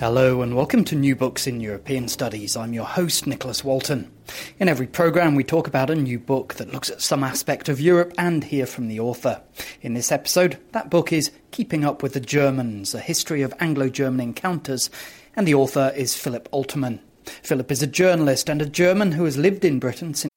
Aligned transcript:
Hello 0.00 0.40
and 0.40 0.56
welcome 0.56 0.82
to 0.86 0.96
New 0.96 1.14
Books 1.14 1.46
in 1.46 1.60
European 1.60 2.08
Studies. 2.08 2.56
I'm 2.56 2.72
your 2.72 2.86
host, 2.86 3.26
Nicholas 3.26 3.62
Walton. 3.62 4.10
In 4.58 4.66
every 4.66 4.86
programme, 4.86 5.34
we 5.34 5.44
talk 5.44 5.66
about 5.66 5.90
a 5.90 5.94
new 5.94 6.18
book 6.18 6.54
that 6.54 6.72
looks 6.72 6.88
at 6.88 7.02
some 7.02 7.22
aspect 7.22 7.68
of 7.68 7.82
Europe 7.82 8.14
and 8.16 8.42
hear 8.42 8.64
from 8.64 8.88
the 8.88 8.98
author. 8.98 9.42
In 9.82 9.92
this 9.92 10.10
episode, 10.10 10.56
that 10.72 10.88
book 10.88 11.12
is 11.12 11.32
Keeping 11.50 11.84
Up 11.84 12.02
with 12.02 12.14
the 12.14 12.20
Germans, 12.20 12.94
a 12.94 12.98
history 12.98 13.42
of 13.42 13.52
Anglo 13.60 13.90
German 13.90 14.20
encounters, 14.20 14.88
and 15.36 15.46
the 15.46 15.52
author 15.52 15.92
is 15.94 16.16
Philip 16.16 16.48
Oltermann. 16.50 17.00
Philip 17.26 17.70
is 17.70 17.82
a 17.82 17.86
journalist 17.86 18.48
and 18.48 18.62
a 18.62 18.66
German 18.66 19.12
who 19.12 19.24
has 19.24 19.36
lived 19.36 19.66
in 19.66 19.78
Britain 19.78 20.14
since. 20.14 20.29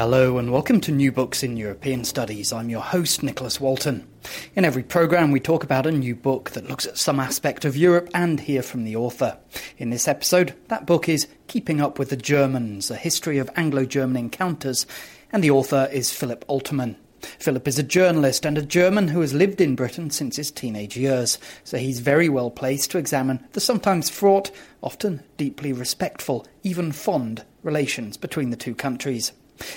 Hello 0.00 0.38
and 0.38 0.50
welcome 0.50 0.80
to 0.80 0.92
New 0.92 1.12
Books 1.12 1.42
in 1.42 1.58
European 1.58 2.04
Studies. 2.04 2.54
I'm 2.54 2.70
your 2.70 2.80
host, 2.80 3.22
Nicholas 3.22 3.60
Walton. 3.60 4.08
In 4.56 4.64
every 4.64 4.82
programme, 4.82 5.30
we 5.30 5.40
talk 5.40 5.62
about 5.62 5.86
a 5.86 5.92
new 5.92 6.16
book 6.16 6.52
that 6.52 6.66
looks 6.66 6.86
at 6.86 6.96
some 6.96 7.20
aspect 7.20 7.66
of 7.66 7.76
Europe 7.76 8.08
and 8.14 8.40
hear 8.40 8.62
from 8.62 8.84
the 8.84 8.96
author. 8.96 9.36
In 9.76 9.90
this 9.90 10.08
episode, 10.08 10.54
that 10.68 10.86
book 10.86 11.06
is 11.06 11.28
Keeping 11.48 11.82
Up 11.82 11.98
with 11.98 12.08
the 12.08 12.16
Germans, 12.16 12.90
a 12.90 12.96
history 12.96 13.36
of 13.36 13.50
Anglo 13.56 13.84
German 13.84 14.16
encounters, 14.16 14.86
and 15.32 15.44
the 15.44 15.50
author 15.50 15.86
is 15.92 16.10
Philip 16.10 16.46
Oltermann. 16.48 16.96
Philip 17.38 17.68
is 17.68 17.78
a 17.78 17.82
journalist 17.82 18.46
and 18.46 18.56
a 18.56 18.62
German 18.62 19.08
who 19.08 19.20
has 19.20 19.34
lived 19.34 19.60
in 19.60 19.76
Britain 19.76 20.08
since 20.08 20.36
his 20.36 20.50
teenage 20.50 20.96
years, 20.96 21.38
so 21.62 21.76
he's 21.76 22.00
very 22.00 22.30
well 22.30 22.50
placed 22.50 22.90
to 22.92 22.96
examine 22.96 23.46
the 23.52 23.60
sometimes 23.60 24.08
fraught, 24.08 24.50
often 24.80 25.22
deeply 25.36 25.74
respectful, 25.74 26.46
even 26.62 26.90
fond 26.90 27.44
relations 27.62 28.16
between 28.16 28.48
the 28.48 28.56
two 28.56 28.74
countries. 28.74 29.32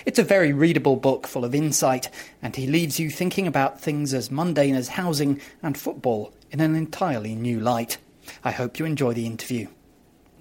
It's 0.05 0.19
a 0.19 0.23
very 0.23 0.53
readable 0.53 0.95
book 0.95 1.27
full 1.27 1.45
of 1.45 1.55
insight, 1.55 2.09
and 2.41 2.55
he 2.55 2.67
leaves 2.67 2.99
you 2.99 3.09
thinking 3.09 3.47
about 3.47 3.81
things 3.81 4.13
as 4.13 4.31
mundane 4.31 4.75
as 4.75 4.89
housing 4.89 5.39
and 5.61 5.77
football 5.77 6.33
in 6.51 6.59
an 6.59 6.75
entirely 6.75 7.35
new 7.35 7.59
light. 7.59 7.97
I 8.43 8.51
hope 8.51 8.79
you 8.79 8.85
enjoy 8.85 9.13
the 9.13 9.25
interview. 9.25 9.67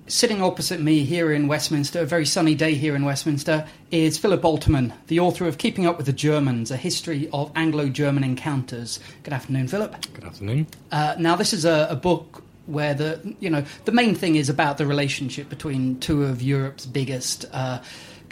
Sitting 0.09 0.43
opposite 0.43 0.81
me 0.81 1.05
here 1.05 1.33
in 1.33 1.47
Westminster, 1.47 2.01
a 2.01 2.05
very 2.05 2.27
sunny 2.27 2.57
day 2.57 2.75
here 2.75 2.97
in 2.97 3.05
Westminster, 3.05 3.69
is 3.93 4.19
Philip 4.19 4.43
Oltermann, 4.43 4.93
the 5.07 5.21
author 5.21 5.47
of 5.47 5.59
Keeping 5.59 5.87
Up 5.87 5.97
with 5.97 6.07
the 6.07 6.13
Germans, 6.13 6.73
a 6.73 6.77
history 6.77 7.29
of 7.33 7.53
Anglo 7.55 7.89
German 7.89 8.25
encounters. 8.25 8.99
Good 9.23 9.33
afternoon, 9.33 9.69
Philip. 9.69 9.95
Good 10.13 10.25
afternoon. 10.25 10.67
Uh, 10.91 11.15
now, 11.19 11.37
this 11.37 11.53
is 11.53 11.65
a, 11.65 11.87
a 11.89 11.95
book 11.97 12.43
where 12.67 12.95
the 12.95 13.35
you 13.41 13.51
know 13.51 13.65
the 13.85 13.93
main 13.93 14.15
thing 14.15 14.37
is 14.37 14.49
about 14.49 14.79
the 14.79 14.87
relationship 14.87 15.49
between 15.49 15.99
two 15.99 16.25
of 16.25 16.43
Europe's 16.43 16.87
biggest 16.87 17.45
uh, 17.53 17.81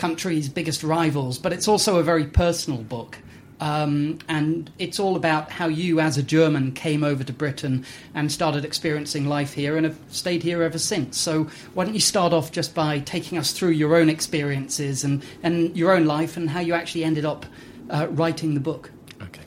country's 0.00 0.48
biggest 0.48 0.82
rivals, 0.82 1.38
but 1.38 1.52
it's 1.52 1.68
also 1.68 1.98
a 1.98 2.02
very 2.02 2.24
personal 2.24 2.82
book. 2.82 3.18
Um, 3.60 4.18
and 4.26 4.70
it's 4.78 4.98
all 4.98 5.14
about 5.14 5.50
how 5.50 5.68
you, 5.68 6.00
as 6.00 6.16
a 6.16 6.22
German, 6.22 6.72
came 6.72 7.04
over 7.04 7.22
to 7.22 7.32
Britain 7.34 7.84
and 8.14 8.32
started 8.32 8.64
experiencing 8.64 9.26
life 9.26 9.52
here 9.52 9.76
and 9.76 9.84
have 9.84 9.98
stayed 10.08 10.42
here 10.42 10.62
ever 10.62 10.78
since. 10.78 11.18
So, 11.18 11.44
why 11.74 11.84
don't 11.84 11.92
you 11.92 12.00
start 12.00 12.32
off 12.32 12.50
just 12.50 12.74
by 12.74 13.00
taking 13.00 13.36
us 13.36 13.52
through 13.52 13.72
your 13.72 13.94
own 13.94 14.08
experiences 14.08 15.04
and, 15.04 15.22
and 15.42 15.76
your 15.76 15.92
own 15.92 16.06
life 16.06 16.38
and 16.38 16.48
how 16.48 16.60
you 16.60 16.72
actually 16.72 17.04
ended 17.04 17.26
up 17.26 17.44
uh, 17.90 18.06
writing 18.08 18.54
the 18.54 18.60
book? 18.60 18.90
Okay. 19.20 19.42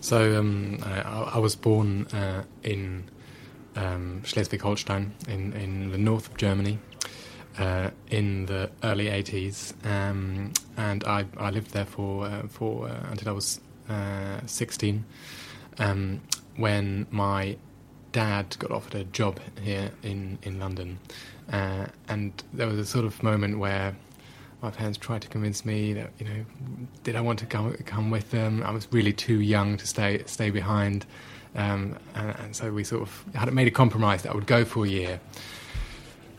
So, 0.00 0.36
um, 0.36 0.80
I, 0.82 1.36
I, 1.36 1.38
was 1.38 1.54
born 1.54 2.08
uh, 2.08 2.42
in 2.64 3.04
um, 3.76 4.24
Schleswig 4.24 4.60
Holstein, 4.60 5.14
in, 5.28 5.52
in 5.52 5.92
the 5.92 5.98
north 5.98 6.28
of 6.28 6.36
Germany 6.36 6.80
uh, 7.58 7.90
in 8.10 8.46
the 8.46 8.70
early 8.82 9.06
80s, 9.06 9.74
um, 9.86 10.52
and 10.76 11.04
I, 11.04 11.24
I, 11.36 11.50
lived 11.50 11.72
there 11.72 11.84
for 11.84 12.26
uh, 12.26 12.46
for 12.48 12.88
uh, 12.88 13.06
until 13.10 13.28
I 13.28 13.32
was 13.32 13.60
uh, 13.88 14.40
16. 14.46 15.04
Um, 15.78 16.20
when 16.56 17.06
my 17.10 17.56
dad 18.12 18.56
got 18.58 18.70
offered 18.70 18.94
a 18.94 19.04
job 19.04 19.40
here 19.62 19.90
in 20.02 20.38
in 20.42 20.58
London, 20.58 20.98
uh, 21.52 21.86
and 22.08 22.42
there 22.52 22.66
was 22.66 22.78
a 22.78 22.86
sort 22.86 23.04
of 23.04 23.22
moment 23.22 23.58
where 23.58 23.96
my 24.62 24.70
parents 24.70 24.98
tried 24.98 25.22
to 25.22 25.28
convince 25.28 25.64
me 25.64 25.92
that 25.92 26.10
you 26.18 26.26
know 26.26 26.44
did 27.04 27.16
I 27.16 27.20
want 27.20 27.38
to 27.40 27.46
come 27.46 27.72
come 27.84 28.10
with 28.10 28.30
them? 28.30 28.62
I 28.64 28.70
was 28.70 28.86
really 28.90 29.12
too 29.12 29.40
young 29.40 29.76
to 29.78 29.86
stay 29.86 30.22
stay 30.26 30.50
behind, 30.50 31.06
um, 31.54 31.96
and, 32.14 32.34
and, 32.38 32.56
so 32.56 32.72
we 32.72 32.84
sort 32.84 33.02
of 33.02 33.24
had 33.34 33.52
made 33.52 33.66
a 33.66 33.70
compromise 33.70 34.22
that 34.22 34.32
I 34.32 34.34
would 34.34 34.46
go 34.46 34.64
for 34.64 34.84
a 34.84 34.88
year 34.88 35.20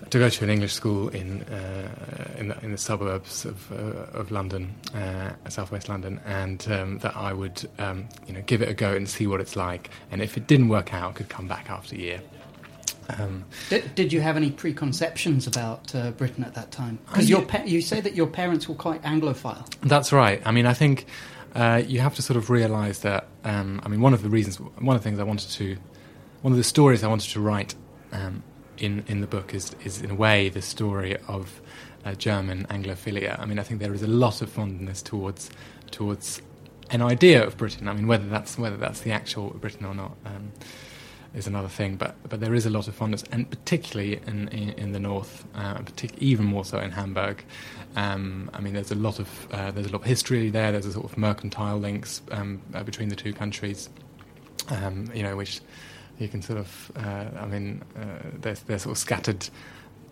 to 0.09 0.19
go 0.19 0.29
to 0.29 0.43
an 0.43 0.49
English 0.49 0.73
school 0.73 1.09
in 1.09 1.43
uh, 1.43 2.35
in, 2.37 2.47
the, 2.49 2.63
in, 2.63 2.71
the, 2.71 2.77
suburbs 2.77 3.45
of, 3.45 3.71
uh, 3.71 4.17
of 4.17 4.31
London, 4.31 4.73
uh, 4.93 5.31
southwest 5.49 5.89
London, 5.89 6.19
and 6.25 6.65
um, 6.71 6.99
that 6.99 7.15
I 7.15 7.33
would 7.33 7.67
um, 7.79 8.07
you 8.27 8.33
know 8.33 8.41
give 8.45 8.61
it 8.61 8.69
a 8.69 8.73
go 8.73 8.93
and 8.93 9.07
see 9.09 9.27
what 9.27 9.41
it's 9.41 9.55
like, 9.55 9.89
and 10.11 10.21
if 10.21 10.37
it 10.37 10.47
didn't 10.47 10.69
work 10.69 10.93
out, 10.93 11.11
I 11.11 11.13
could 11.13 11.29
come 11.29 11.47
back 11.47 11.69
after 11.69 11.95
a 11.95 11.99
year. 11.99 12.21
Um, 13.09 13.45
did, 13.69 13.95
did, 13.95 14.13
you 14.13 14.19
have 14.19 14.35
any 14.35 14.51
preconceptions 14.51 15.47
about 15.47 15.95
uh, 15.95 16.11
Britain 16.11 16.43
at 16.43 16.55
that 16.55 16.71
time? 16.71 16.99
Because 17.05 17.31
pa- 17.45 17.63
you 17.65 17.81
say 17.81 18.01
that 18.01 18.15
your 18.15 18.27
parents 18.27 18.67
were 18.67 18.75
quite 18.75 19.01
Anglophile. 19.03 19.65
That's 19.81 20.11
right. 20.11 20.41
I 20.45 20.51
mean, 20.51 20.65
I 20.65 20.73
think 20.73 21.05
uh, 21.55 21.81
you 21.87 22.01
have 22.01 22.15
to 22.15 22.21
sort 22.21 22.35
of 22.35 22.49
realise 22.49 22.99
that. 22.99 23.27
Um, 23.45 23.81
I 23.83 23.87
mean, 23.87 24.01
one 24.01 24.13
of 24.13 24.23
the 24.23 24.29
reasons, 24.29 24.59
one 24.59 24.95
of 24.95 25.01
the 25.01 25.09
things 25.09 25.19
I 25.19 25.23
wanted 25.23 25.49
to, 25.51 25.77
one 26.41 26.51
of 26.51 26.57
the 26.57 26.63
stories 26.63 27.03
I 27.03 27.07
wanted 27.07 27.29
to 27.31 27.39
write 27.39 27.75
um, 28.11 28.43
in 28.77 29.03
in 29.07 29.21
the 29.21 29.27
book 29.27 29.53
is 29.53 29.75
is 29.83 30.01
in 30.01 30.11
a 30.11 30.15
way 30.15 30.49
the 30.49 30.61
story 30.61 31.17
of 31.27 31.61
uh, 32.05 32.13
German 32.13 32.65
Anglophilia. 32.69 33.39
I 33.39 33.45
mean, 33.45 33.59
I 33.59 33.63
think 33.63 33.79
there 33.79 33.93
is 33.93 34.03
a 34.03 34.07
lot 34.07 34.41
of 34.41 34.49
fondness 34.49 35.01
towards 35.01 35.49
towards 35.91 36.41
an 36.89 37.01
idea 37.01 37.45
of 37.45 37.57
Britain. 37.57 37.87
I 37.87 37.93
mean, 37.93 38.07
whether 38.07 38.27
that's 38.27 38.57
whether 38.57 38.77
that's 38.77 39.01
the 39.01 39.11
actual 39.11 39.49
Britain 39.49 39.85
or 39.85 39.93
not 39.93 40.15
um, 40.25 40.51
is 41.33 41.47
another 41.47 41.67
thing. 41.67 41.95
But 41.95 42.15
but 42.27 42.39
there 42.39 42.53
is 42.53 42.65
a 42.65 42.69
lot 42.69 42.87
of 42.87 42.95
fondness, 42.95 43.23
and 43.31 43.49
particularly 43.49 44.19
in 44.27 44.47
in, 44.49 44.69
in 44.71 44.91
the 44.93 44.99
north, 44.99 45.45
uh, 45.55 45.75
partic- 45.79 46.17
even 46.19 46.45
more 46.45 46.65
so 46.65 46.79
in 46.79 46.91
Hamburg. 46.91 47.43
Um, 47.95 48.49
I 48.53 48.61
mean, 48.61 48.73
there's 48.73 48.91
a 48.91 48.95
lot 48.95 49.19
of 49.19 49.47
uh, 49.51 49.71
there's 49.71 49.87
a 49.87 49.91
lot 49.91 50.01
of 50.01 50.07
history 50.07 50.49
there. 50.49 50.71
There's 50.71 50.85
a 50.85 50.93
sort 50.93 51.05
of 51.05 51.17
mercantile 51.17 51.77
links 51.77 52.21
um, 52.31 52.61
uh, 52.73 52.83
between 52.83 53.09
the 53.09 53.15
two 53.15 53.33
countries. 53.33 53.89
Um, 54.69 55.09
you 55.13 55.23
know, 55.23 55.37
which 55.37 55.61
you 56.19 56.27
can 56.27 56.41
sort 56.41 56.59
of, 56.59 56.91
uh, 56.95 57.25
I 57.39 57.45
mean, 57.45 57.83
uh, 57.95 58.29
there's, 58.33 58.61
there's 58.61 58.83
sort 58.83 58.93
of 58.93 58.97
scattered 58.97 59.49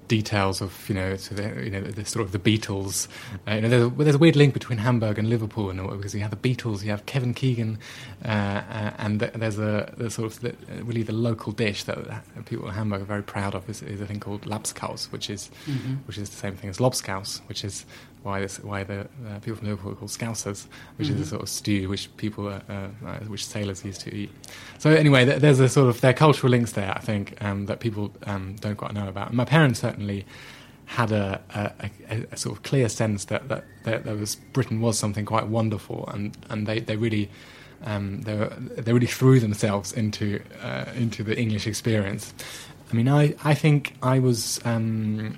details 0.07 0.61
of 0.61 0.87
you 0.87 0.95
know, 0.95 1.15
so 1.15 1.35
the, 1.35 1.63
you 1.63 1.69
know, 1.69 1.81
the 1.81 2.05
sort 2.05 2.25
of 2.25 2.31
the 2.31 2.39
Beatles. 2.39 3.07
Uh, 3.47 3.55
you 3.55 3.61
know, 3.61 3.69
there's 3.69 3.83
a, 3.83 3.89
there's 3.89 4.15
a, 4.15 4.19
weird 4.19 4.35
link 4.35 4.53
between 4.53 4.79
Hamburg 4.79 5.17
and 5.17 5.29
Liverpool, 5.29 5.69
and 5.69 5.89
because 5.89 6.13
you 6.13 6.21
have 6.21 6.31
the 6.31 6.37
Beatles, 6.37 6.83
you 6.83 6.91
have 6.91 7.05
Kevin 7.05 7.33
Keegan, 7.33 7.77
uh, 8.23 8.27
uh, 8.27 8.93
and 8.97 9.19
there's 9.19 9.59
a 9.59 9.93
there's 9.97 10.15
sort 10.15 10.31
of 10.31 10.39
the, 10.41 10.55
really 10.83 11.03
the 11.03 11.13
local 11.13 11.51
dish 11.51 11.83
that 11.85 12.23
people 12.45 12.67
in 12.67 12.73
Hamburg 12.73 13.01
are 13.01 13.05
very 13.05 13.23
proud 13.23 13.55
of 13.55 13.69
is, 13.69 13.81
is 13.81 14.01
a 14.01 14.05
thing 14.05 14.19
called 14.19 14.41
Labskaus, 14.41 15.11
which 15.11 15.29
is 15.29 15.49
mm-hmm. 15.65 15.95
which 16.05 16.17
is 16.17 16.29
the 16.29 16.37
same 16.37 16.55
thing 16.55 16.69
as 16.69 16.77
lobscouse, 16.77 17.41
which 17.47 17.63
is 17.63 17.85
why 18.25 18.41
this, 18.41 18.59
why 18.59 18.83
the 18.83 19.01
uh, 19.01 19.39
people 19.39 19.55
from 19.55 19.67
Liverpool 19.67 19.91
are 19.91 19.95
called 19.95 20.09
Scousers, 20.09 20.65
which 20.95 21.07
mm-hmm. 21.07 21.21
is 21.21 21.21
a 21.21 21.23
mm-hmm. 21.23 21.29
sort 21.29 21.41
of 21.43 21.49
stew 21.49 21.87
which 21.87 22.15
people 22.17 22.47
uh, 22.47 22.59
uh, 22.69 23.17
which 23.27 23.45
sailors 23.45 23.85
used 23.85 24.01
to 24.01 24.13
eat. 24.13 24.31
So 24.79 24.89
anyway, 24.89 25.25
th- 25.25 25.39
there's 25.39 25.59
a 25.59 25.69
sort 25.69 25.89
of 25.89 26.01
there 26.01 26.09
are 26.09 26.15
cultural 26.15 26.49
links 26.49 26.71
there, 26.71 26.91
I 26.91 26.99
think, 26.99 27.41
um, 27.43 27.67
that 27.67 27.79
people 27.79 28.11
um, 28.23 28.55
don't 28.59 28.77
quite 28.77 28.93
know 28.93 29.07
about. 29.07 29.27
And 29.27 29.37
my 29.37 29.45
parents 29.45 29.79
certainly 29.79 30.25
had 30.85 31.11
a, 31.11 31.41
a, 31.53 31.89
a, 32.09 32.25
a, 32.31 32.37
sort 32.37 32.55
of 32.55 32.63
clear 32.63 32.89
sense 32.89 33.25
that, 33.25 33.47
that, 33.49 33.63
that 33.83 34.03
there 34.03 34.15
was 34.15 34.35
Britain 34.35 34.81
was 34.81 34.97
something 34.97 35.25
quite 35.25 35.47
wonderful, 35.47 36.07
and, 36.11 36.35
and 36.49 36.67
they, 36.67 36.79
they 36.79 36.95
really. 36.97 37.29
Um, 37.83 38.21
they, 38.21 38.35
were, 38.35 38.47
they 38.57 38.93
really 38.93 39.05
threw 39.05 39.39
themselves 39.39 39.91
into 39.91 40.41
uh, 40.63 40.85
into 40.95 41.23
the 41.23 41.37
English 41.37 41.67
experience. 41.67 42.33
I 42.89 42.95
mean, 42.95 43.09
I, 43.09 43.35
I 43.43 43.53
think 43.53 43.95
I 44.01 44.17
was 44.17 44.59
um, 44.65 45.37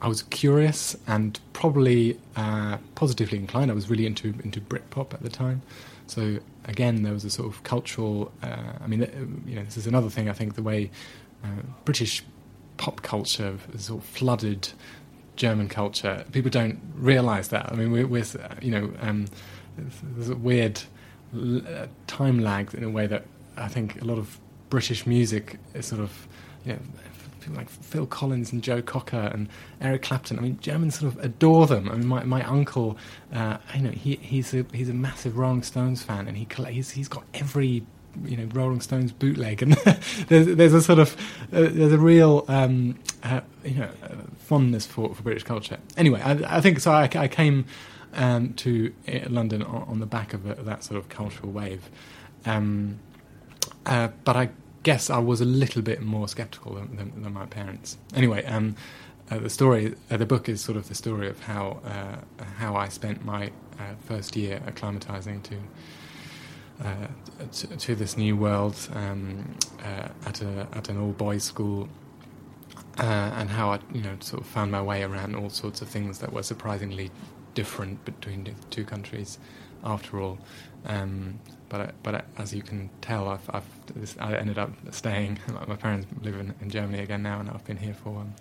I 0.00 0.08
was 0.08 0.22
curious 0.22 0.96
and 1.06 1.38
probably 1.52 2.18
uh, 2.36 2.78
positively 2.94 3.38
inclined. 3.38 3.70
I 3.70 3.74
was 3.74 3.88
really 3.88 4.06
into 4.06 4.34
into 4.44 4.60
Britpop 4.60 5.14
at 5.14 5.22
the 5.22 5.30
time, 5.30 5.62
so 6.06 6.38
again 6.66 7.02
there 7.02 7.12
was 7.12 7.24
a 7.24 7.30
sort 7.30 7.48
of 7.48 7.62
cultural. 7.62 8.32
Uh, 8.42 8.74
I 8.80 8.86
mean, 8.86 9.02
uh, 9.02 9.08
you 9.48 9.56
know, 9.56 9.64
this 9.64 9.76
is 9.76 9.86
another 9.86 10.10
thing. 10.10 10.28
I 10.28 10.32
think 10.32 10.54
the 10.54 10.62
way 10.62 10.90
uh, 11.44 11.62
British 11.84 12.22
pop 12.76 13.02
culture 13.02 13.58
sort 13.76 14.02
of 14.02 14.06
flooded 14.08 14.68
German 15.36 15.68
culture. 15.68 16.24
People 16.32 16.50
don't 16.50 16.78
realise 16.94 17.48
that. 17.48 17.70
I 17.70 17.76
mean, 17.76 17.92
we're, 17.92 18.06
we're 18.06 18.24
you 18.60 18.70
know, 18.70 18.92
um, 19.00 19.26
there's 19.76 20.30
a 20.30 20.36
weird 20.36 20.80
uh, 21.34 21.86
time 22.06 22.40
lag 22.40 22.74
in 22.74 22.84
a 22.84 22.90
way 22.90 23.06
that 23.06 23.24
I 23.56 23.68
think 23.68 24.00
a 24.00 24.04
lot 24.04 24.18
of 24.18 24.38
British 24.70 25.06
music 25.06 25.58
is 25.74 25.86
sort 25.86 26.00
of, 26.00 26.26
you 26.64 26.72
know, 26.72 26.78
people 27.46 27.58
like 27.58 27.70
Phil 27.70 28.06
Collins 28.06 28.52
and 28.52 28.62
Joe 28.62 28.82
Cocker 28.82 29.30
and 29.32 29.48
Eric 29.80 30.02
Clapton. 30.02 30.38
I 30.38 30.42
mean, 30.42 30.58
Germans 30.60 30.98
sort 30.98 31.14
of 31.14 31.24
adore 31.24 31.66
them. 31.66 31.88
I 31.88 31.94
mean, 31.94 32.06
my, 32.06 32.24
my 32.24 32.42
uncle, 32.44 32.98
uh, 33.32 33.58
you 33.74 33.82
know, 33.82 33.90
he, 33.90 34.16
he's 34.16 34.52
a 34.52 34.66
he's 34.72 34.88
a 34.88 34.94
massive 34.94 35.38
Rolling 35.38 35.62
Stones 35.62 36.02
fan, 36.02 36.26
and 36.26 36.36
he 36.36 36.46
he's 36.68 36.90
he's 36.90 37.08
got 37.08 37.24
every 37.34 37.84
you 38.24 38.36
know 38.36 38.48
Rolling 38.52 38.80
Stones 38.80 39.12
bootleg, 39.12 39.62
and 39.64 39.72
there's 40.28 40.56
there's 40.56 40.74
a 40.74 40.82
sort 40.82 40.98
of 40.98 41.16
uh, 41.52 41.68
there's 41.70 41.92
a 41.92 41.98
real 41.98 42.44
um, 42.48 42.98
uh, 43.22 43.40
you 43.64 43.76
know 43.76 43.90
fondness 44.38 44.86
for, 44.86 45.14
for 45.14 45.22
British 45.22 45.44
culture. 45.44 45.78
Anyway, 45.96 46.20
I, 46.20 46.58
I 46.58 46.60
think 46.60 46.80
so. 46.80 46.92
I, 46.92 47.08
I 47.14 47.28
came 47.28 47.64
um, 48.14 48.54
to 48.54 48.92
uh, 49.08 49.28
London 49.28 49.62
on, 49.62 49.82
on, 49.82 50.00
the 50.00 50.06
back 50.06 50.34
of 50.34 50.46
a, 50.46 50.54
that 50.62 50.84
sort 50.84 50.98
of 50.98 51.08
cultural 51.08 51.50
wave, 51.52 51.90
um, 52.44 52.98
uh, 53.84 54.08
but 54.24 54.36
I 54.36 54.50
guess 54.86 55.10
I 55.10 55.18
was 55.18 55.40
a 55.40 55.44
little 55.44 55.82
bit 55.82 56.00
more 56.00 56.28
sceptical 56.28 56.74
than, 56.74 56.96
than, 56.96 57.22
than 57.22 57.32
my 57.32 57.46
parents. 57.46 57.98
Anyway. 58.14 58.44
Um, 58.44 58.76
uh, 59.28 59.40
the 59.40 59.50
story, 59.50 59.92
uh, 60.08 60.16
the 60.16 60.24
book 60.24 60.48
is 60.48 60.60
sort 60.60 60.76
of 60.76 60.86
the 60.88 60.94
story 60.94 61.28
of 61.28 61.40
how 61.40 61.80
uh, 61.84 62.44
how 62.58 62.76
I 62.76 62.86
spent 62.88 63.24
my 63.24 63.50
first 64.06 64.36
year 64.36 64.62
acclimatizing 64.68 65.42
to 65.42 65.56
uh, 66.84 67.08
to, 67.78 67.94
this 67.94 68.16
new 68.16 68.36
world 68.36 68.76
um, 68.92 69.56
uh, 69.82 70.08
at 70.26 70.42
a 70.42 70.68
at 70.72 70.88
an 70.88 70.98
all 70.98 71.12
boys 71.12 71.42
school, 71.42 71.88
uh, 72.98 73.30
and 73.38 73.48
how 73.50 73.70
I 73.70 73.78
you 73.92 74.02
know 74.02 74.16
sort 74.20 74.42
of 74.42 74.48
found 74.48 74.70
my 74.70 74.82
way 74.82 75.02
around 75.02 75.34
all 75.34 75.50
sorts 75.50 75.82
of 75.82 75.88
things 75.88 76.18
that 76.18 76.32
were 76.32 76.42
surprisingly 76.42 77.10
different 77.54 78.04
between 78.04 78.44
the 78.44 78.52
two 78.70 78.84
countries. 78.84 79.38
After 79.84 80.20
all, 80.20 80.38
um, 80.86 81.38
but 81.68 81.94
but 82.02 82.26
as 82.38 82.54
you 82.54 82.62
can 82.62 82.90
tell, 83.00 83.28
I've, 83.28 83.48
I've 83.50 83.75
I 84.18 84.34
ended 84.34 84.58
up 84.58 84.70
staying. 84.90 85.38
My 85.68 85.76
parents 85.76 86.06
live 86.22 86.36
in, 86.36 86.54
in 86.60 86.70
Germany 86.70 87.02
again 87.02 87.22
now, 87.22 87.40
and 87.40 87.50
I've 87.50 87.64
been 87.64 87.78
here 87.78 87.94
for. 87.94 88.20
Um, 88.20 88.34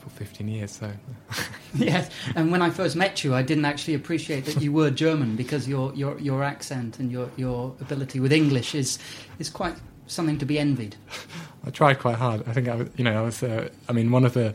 for 0.00 0.08
15 0.10 0.48
years. 0.48 0.70
So, 0.72 0.90
yes. 1.74 2.10
And 2.34 2.50
when 2.50 2.62
I 2.62 2.70
first 2.70 2.96
met 2.96 3.22
you, 3.22 3.34
I 3.34 3.42
didn't 3.42 3.66
actually 3.66 3.94
appreciate 3.94 4.46
that 4.46 4.60
you 4.60 4.72
were 4.72 4.90
German 4.90 5.36
because 5.36 5.68
your 5.68 5.92
your 5.94 6.18
your 6.18 6.42
accent 6.42 6.98
and 6.98 7.12
your 7.12 7.30
your 7.36 7.74
ability 7.80 8.18
with 8.18 8.32
English 8.32 8.74
is 8.74 8.98
is 9.38 9.50
quite 9.50 9.76
something 10.06 10.38
to 10.38 10.46
be 10.46 10.58
envied. 10.58 10.96
I 11.66 11.70
tried 11.70 11.98
quite 11.98 12.16
hard. 12.16 12.42
I 12.48 12.52
think 12.52 12.68
I 12.68 12.76
was, 12.76 12.88
you 12.96 13.04
know, 13.04 13.18
I 13.18 13.22
was. 13.22 13.42
Uh, 13.42 13.68
I 13.88 13.92
mean, 13.92 14.10
one 14.10 14.24
of 14.24 14.32
the 14.32 14.54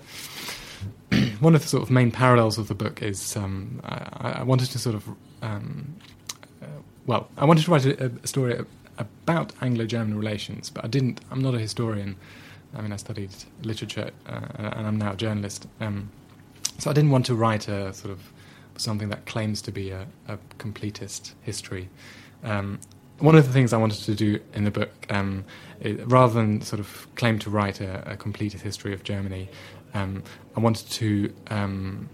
one 1.40 1.56
of 1.56 1.62
the 1.62 1.68
sort 1.68 1.84
of 1.84 1.92
main 1.92 2.12
parallels 2.12 2.58
of 2.58 2.68
the 2.68 2.76
book 2.76 3.02
is 3.02 3.36
um, 3.38 3.80
I, 3.84 4.40
I, 4.40 4.44
wanted 4.44 4.72
to 4.72 4.80
sort 4.80 4.96
of 4.96 5.08
um, 5.42 5.96
uh, 6.62 6.66
well, 7.06 7.30
I 7.38 7.46
wanted 7.46 7.64
to 7.66 7.72
write 7.72 7.86
a, 7.86 8.12
a 8.24 8.28
story 8.28 8.58
about 8.98 9.54
Anglo-German 9.62 10.18
relations, 10.18 10.70
but 10.70 10.86
I 10.86 10.88
didn't. 10.88 11.22
I'm 11.32 11.42
not 11.42 11.54
a 11.54 11.60
historian. 11.60 12.16
I 12.76 12.82
mean, 12.82 12.92
I 12.92 12.98
studied 12.98 13.32
literature 13.64 14.12
uh, 14.28 14.42
and 14.56 14.88
I'm 14.88 14.98
now 14.98 15.14
a 15.14 15.16
journalist. 15.16 15.68
Um, 15.80 16.10
so 16.78 16.90
I 16.90 16.94
didn't 16.94 17.12
want 17.12 17.26
to 17.28 17.36
write 17.36 17.68
a 17.68 17.94
sort 17.94 18.12
of 18.12 18.32
something 18.78 19.10
that 19.10 19.26
claims 19.26 19.62
to 19.62 19.72
be 19.72 19.92
a, 19.92 20.08
a 20.28 20.38
completist 20.60 21.34
history. 21.42 21.90
Um, 22.44 22.80
one 23.20 23.36
of 23.36 23.48
the 23.48 23.54
things 23.54 23.72
I 23.72 23.78
wanted 23.78 24.04
to 24.04 24.14
do 24.14 24.40
in 24.54 24.66
the 24.66 24.72
book, 24.72 24.92
um, 25.10 25.46
is, 25.80 26.02
rather 26.02 26.34
than 26.34 26.62
sort 26.62 26.82
of 26.82 27.08
claim 27.16 27.40
to 27.40 27.50
write 27.50 27.80
a, 27.80 28.12
a 28.12 28.18
history 28.18 28.94
of 28.94 29.04
Germany, 29.04 29.48
um, 29.94 30.24
I 30.58 30.60
wanted 30.60 30.90
to 30.92 31.34
um, 31.48 32.10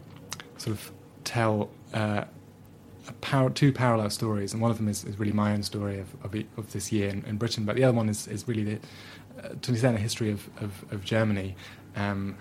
sort 0.58 0.76
of 0.76 0.92
tell 1.24 1.72
uh, 1.94 2.26
par- 3.22 3.50
two 3.50 3.72
parallel 3.72 4.10
stories, 4.10 4.54
and 4.54 4.62
one 4.62 4.72
of 4.72 4.78
them 4.78 4.88
is, 4.88 5.04
is 5.04 5.18
really 5.20 5.32
my 5.32 5.54
own 5.54 5.64
story 5.64 6.00
of, 6.00 6.08
of, 6.24 6.36
of 6.58 6.72
this 6.72 6.92
year 6.92 7.10
in, 7.10 7.24
in, 7.26 7.38
Britain, 7.38 7.66
but 7.66 7.76
the 7.76 7.84
other 7.84 7.96
one 7.96 8.10
is, 8.10 8.28
is 8.28 8.48
really 8.48 8.64
the, 8.64 8.80
to 9.62 9.70
understand 9.70 9.96
the 9.96 10.02
history 10.02 10.32
of, 10.32 10.48
of, 10.62 10.86
of 10.92 11.04
Germany 11.04 11.56
um, 11.96 12.36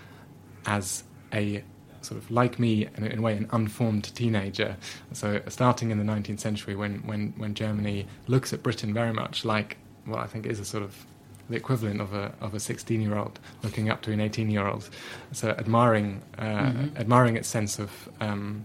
as 0.66 1.04
a 1.32 1.62
sort 2.02 2.20
of 2.20 2.30
like 2.30 2.58
me 2.58 2.88
in, 2.96 3.04
in, 3.04 3.18
a 3.18 3.22
way 3.22 3.36
an 3.36 3.48
unformed 3.52 4.14
teenager. 4.14 4.76
So 5.12 5.40
starting 5.48 5.90
in 5.90 5.98
the 5.98 6.04
19th 6.04 6.40
century, 6.40 6.74
when 6.74 6.98
when 7.06 7.34
when 7.36 7.54
Germany 7.54 8.06
looks 8.26 8.52
at 8.52 8.62
Britain 8.62 8.94
very 8.94 9.12
much 9.12 9.44
like 9.44 9.76
what 10.04 10.20
I 10.20 10.26
think 10.26 10.46
is 10.46 10.60
a 10.60 10.64
sort 10.64 10.82
of 10.82 11.06
the 11.48 11.56
equivalent 11.56 12.00
of 12.00 12.14
a 12.14 12.32
of 12.40 12.54
a 12.54 12.60
16 12.60 13.00
year 13.00 13.16
old 13.16 13.38
looking 13.62 13.90
up 13.90 14.02
to 14.02 14.12
an 14.12 14.20
18 14.20 14.50
year 14.50 14.66
old. 14.66 14.88
So 15.32 15.50
admiring 15.50 16.22
uh, 16.38 16.42
mm-hmm. 16.42 16.96
admiring 16.96 17.36
its 17.36 17.48
sense 17.48 17.78
of. 17.78 18.08
Um, 18.20 18.62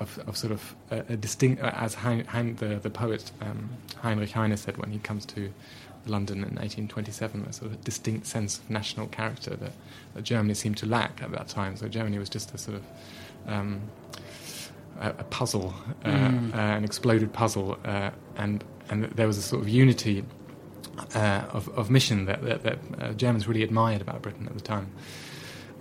of, 0.00 0.18
of, 0.26 0.36
sort 0.36 0.52
of 0.52 0.74
a, 0.90 0.98
a 1.10 1.16
distinct, 1.16 1.62
uh, 1.62 1.72
as 1.74 1.94
hein, 1.94 2.24
hein, 2.26 2.56
the 2.56 2.76
the 2.76 2.90
poet 2.90 3.30
um, 3.40 3.70
Heinrich 3.96 4.30
Heine 4.30 4.56
said 4.56 4.76
when 4.76 4.90
he 4.90 4.98
comes 4.98 5.26
to 5.26 5.52
London 6.06 6.38
in 6.38 6.56
1827, 6.56 7.44
a 7.44 7.52
sort 7.52 7.70
of 7.70 7.84
distinct 7.84 8.26
sense 8.26 8.58
of 8.58 8.70
national 8.70 9.06
character 9.08 9.56
that, 9.56 9.72
that 10.14 10.24
Germany 10.24 10.54
seemed 10.54 10.76
to 10.78 10.86
lack 10.86 11.22
at 11.22 11.30
that 11.32 11.48
time. 11.48 11.76
So 11.76 11.88
Germany 11.88 12.18
was 12.18 12.28
just 12.28 12.54
a 12.54 12.58
sort 12.58 12.78
of 12.78 12.84
um, 13.46 13.80
a, 15.00 15.10
a, 15.10 15.24
puzzle, 15.24 15.74
uh, 16.04 16.10
mm. 16.10 16.54
uh, 16.54 16.58
an 16.58 16.84
exploded 16.84 17.32
puzzle, 17.32 17.78
uh, 17.84 18.10
and 18.36 18.64
and 18.90 19.04
there 19.04 19.26
was 19.26 19.38
a 19.38 19.42
sort 19.42 19.62
of 19.62 19.68
unity 19.68 20.24
uh, 21.14 21.44
of, 21.50 21.68
of 21.70 21.90
mission 21.90 22.24
that, 22.24 22.42
that, 22.42 22.62
that 22.62 22.78
uh, 22.98 23.12
Germans 23.12 23.46
really 23.46 23.62
admired 23.62 24.00
about 24.00 24.22
Britain 24.22 24.46
at 24.46 24.54
the 24.54 24.60
time. 24.60 24.90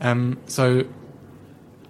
Um, 0.01 0.39
so 0.47 0.85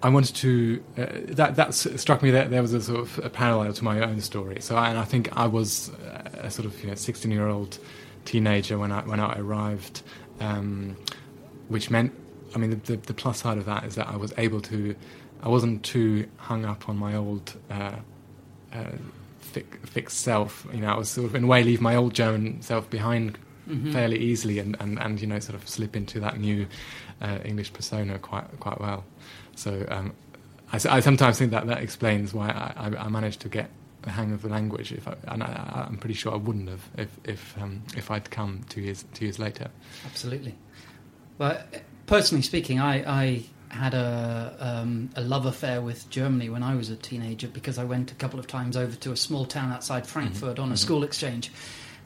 I 0.02 0.08
wanted 0.10 0.36
to 0.36 0.84
uh, 0.96 1.06
that 1.34 1.56
that 1.56 1.74
struck 1.74 2.22
me 2.22 2.30
that 2.30 2.50
there 2.50 2.62
was 2.62 2.72
a 2.72 2.80
sort 2.80 3.00
of 3.00 3.18
a 3.24 3.30
parallel 3.30 3.72
to 3.72 3.84
my 3.84 4.00
own 4.00 4.20
story. 4.20 4.60
So 4.60 4.76
I, 4.76 4.90
and 4.90 4.98
I 4.98 5.04
think 5.04 5.36
I 5.36 5.46
was 5.46 5.90
a 6.34 6.50
sort 6.50 6.66
of 6.66 6.80
you 6.82 6.88
know 6.88 6.94
16 6.94 7.30
year 7.30 7.48
old 7.48 7.78
teenager 8.24 8.78
when 8.78 8.92
I 8.92 9.02
when 9.02 9.18
I 9.20 9.38
arrived, 9.38 10.02
um, 10.40 10.96
which 11.68 11.90
meant, 11.90 12.12
I 12.54 12.58
mean, 12.58 12.70
the, 12.70 12.76
the, 12.76 12.96
the, 12.96 13.14
plus 13.14 13.40
side 13.40 13.58
of 13.58 13.64
that 13.64 13.84
is 13.84 13.94
that 13.96 14.08
I 14.08 14.16
was 14.16 14.32
able 14.38 14.60
to, 14.62 14.94
I 15.42 15.48
wasn't 15.48 15.82
too 15.82 16.28
hung 16.36 16.64
up 16.64 16.88
on 16.88 16.96
my 16.96 17.14
old 17.14 17.54
uh, 17.70 17.96
uh, 18.72 18.92
fixed 19.40 20.20
self. 20.20 20.66
You 20.72 20.80
know, 20.80 20.88
I 20.88 20.96
was 20.96 21.08
sort 21.08 21.26
of 21.26 21.34
in 21.34 21.44
a 21.44 21.46
way 21.46 21.64
leave 21.64 21.80
my 21.80 21.96
old 21.96 22.14
German 22.14 22.62
self 22.62 22.88
behind 22.90 23.38
mm-hmm. 23.68 23.92
fairly 23.92 24.18
easily, 24.18 24.58
and, 24.58 24.76
and, 24.80 24.98
and 24.98 25.20
you 25.20 25.26
know, 25.26 25.38
sort 25.40 25.60
of 25.60 25.68
slip 25.68 25.96
into 25.96 26.20
that 26.20 26.38
new 26.38 26.66
uh, 27.20 27.38
English 27.44 27.72
persona 27.72 28.18
quite 28.18 28.46
quite 28.60 28.80
well. 28.80 29.04
So. 29.58 29.84
Um, 29.88 30.14
I, 30.70 30.76
I, 30.76 31.00
sometimes 31.00 31.38
think 31.38 31.50
that 31.52 31.66
that 31.66 31.82
explains 31.82 32.34
why 32.34 32.48
I, 32.50 32.94
I, 32.94 33.08
managed 33.08 33.40
to 33.40 33.48
get 33.48 33.70
the 34.02 34.10
hang 34.10 34.32
of 34.32 34.42
the 34.42 34.50
language. 34.50 34.92
If 34.92 35.08
I, 35.08 35.14
and 35.28 35.42
I, 35.42 35.86
am 35.88 35.96
pretty 35.96 36.14
sure 36.14 36.32
I 36.32 36.36
wouldn't 36.36 36.68
have 36.68 36.86
if 36.98 37.08
if 37.24 37.54
um, 37.58 37.82
if 37.96 38.10
I'd 38.10 38.30
come 38.30 38.64
two 38.68 38.82
years 38.82 39.04
two 39.14 39.24
years 39.24 39.38
later. 39.38 39.68
Absolutely. 40.04 40.54
Well, 41.38 41.62
personally 42.06 42.42
speaking, 42.42 42.80
I, 42.80 43.20
I 43.20 43.44
had 43.70 43.94
a 43.94 44.56
um, 44.60 45.10
a 45.16 45.22
love 45.22 45.46
affair 45.46 45.80
with 45.80 46.08
Germany 46.10 46.50
when 46.50 46.62
I 46.62 46.74
was 46.74 46.90
a 46.90 46.96
teenager 46.96 47.48
because 47.48 47.78
I 47.78 47.84
went 47.84 48.12
a 48.12 48.14
couple 48.14 48.38
of 48.38 48.46
times 48.46 48.76
over 48.76 48.94
to 48.96 49.12
a 49.12 49.16
small 49.16 49.46
town 49.46 49.72
outside 49.72 50.06
Frankfurt 50.06 50.54
mm-hmm. 50.54 50.62
on 50.62 50.68
a 50.68 50.72
mm-hmm. 50.72 50.76
school 50.76 51.02
exchange 51.02 51.50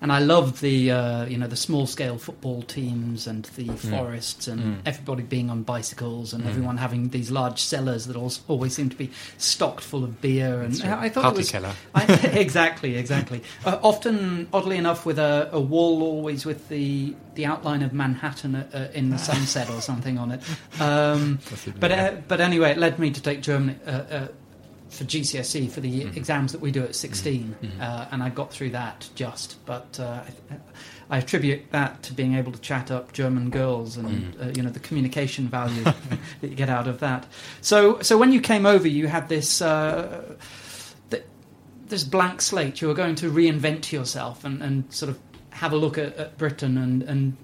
and 0.02 0.12
I 0.12 0.18
loved 0.18 0.60
the 0.60 0.90
uh, 0.90 1.24
you 1.26 1.38
know 1.38 1.46
the 1.46 1.56
small 1.56 1.86
scale 1.86 2.18
football 2.18 2.62
teams 2.62 3.26
and 3.28 3.44
the 3.56 3.66
mm. 3.66 3.78
forests 3.78 4.48
and 4.48 4.60
mm. 4.60 4.78
everybody 4.84 5.22
being 5.22 5.48
on 5.48 5.62
bicycles 5.62 6.32
and 6.34 6.44
mm. 6.44 6.48
everyone 6.48 6.76
having 6.76 7.08
these 7.10 7.30
large 7.30 7.60
cellars 7.60 8.06
that 8.06 8.16
always 8.48 8.74
seemed 8.74 8.90
to 8.90 8.96
be 8.96 9.10
stocked 9.38 9.82
full 9.82 10.02
of 10.02 10.20
beer 10.20 10.60
and 10.60 10.78
right. 10.80 10.98
I 10.98 11.08
thought 11.08 11.22
Party 11.22 11.42
it 11.42 11.62
was 11.62 11.74
I, 11.94 12.04
exactly 12.36 12.96
exactly 12.96 13.42
uh, 13.64 13.78
often 13.82 14.48
oddly 14.52 14.76
enough 14.76 15.06
with 15.06 15.20
a, 15.20 15.48
a, 15.52 15.60
wall 15.60 16.02
always 16.02 16.44
with 16.44 16.68
the 16.68 17.14
the 17.36 17.46
outline 17.46 17.82
of 17.82 17.92
Manhattan 17.92 18.56
uh, 18.56 18.90
in 18.92 19.10
the 19.10 19.18
sunset 19.18 19.70
or 19.70 19.80
something 19.80 20.18
on 20.18 20.32
it 20.32 20.42
um, 20.80 21.38
but 21.78 21.92
uh, 21.92 22.16
but 22.26 22.40
anyway 22.40 22.72
it 22.72 22.78
led 22.78 22.98
me 22.98 23.12
to 23.12 23.22
take 23.22 23.40
Germany 23.40 23.78
uh, 23.86 23.90
uh, 23.90 24.28
for 24.92 25.04
GCSE 25.04 25.70
for 25.70 25.80
the 25.80 26.02
mm-hmm. 26.02 26.16
exams 26.16 26.52
that 26.52 26.60
we 26.60 26.70
do 26.70 26.84
at 26.84 26.94
16, 26.94 27.56
mm-hmm. 27.62 27.80
uh, 27.80 28.06
and 28.10 28.22
I 28.22 28.28
got 28.28 28.52
through 28.52 28.70
that 28.70 29.08
just. 29.14 29.64
But 29.64 29.98
uh, 29.98 30.22
I, 30.50 30.56
I, 31.08 31.18
attribute 31.18 31.70
that 31.70 32.02
to 32.04 32.12
being 32.12 32.34
able 32.34 32.52
to 32.52 32.60
chat 32.60 32.90
up 32.90 33.12
German 33.12 33.48
girls 33.48 33.96
and 33.96 34.34
mm. 34.34 34.46
uh, 34.46 34.52
you 34.54 34.62
know 34.62 34.68
the 34.68 34.80
communication 34.80 35.48
value 35.48 35.82
that 36.40 36.50
you 36.50 36.54
get 36.54 36.68
out 36.68 36.86
of 36.86 37.00
that. 37.00 37.26
So 37.62 38.00
so 38.00 38.18
when 38.18 38.32
you 38.32 38.40
came 38.40 38.66
over, 38.66 38.86
you 38.86 39.08
had 39.08 39.28
this. 39.28 39.62
Uh, 39.62 40.36
th- 41.10 41.24
this 41.86 42.04
blank 42.04 42.42
slate, 42.42 42.80
you 42.80 42.88
were 42.88 42.94
going 42.94 43.14
to 43.16 43.30
reinvent 43.30 43.92
yourself 43.92 44.44
and, 44.44 44.62
and 44.62 44.92
sort 44.92 45.10
of 45.10 45.18
have 45.50 45.72
a 45.72 45.76
look 45.76 45.98
at, 45.98 46.16
at 46.16 46.38
Britain 46.38 46.78
and, 46.78 47.02
and 47.02 47.36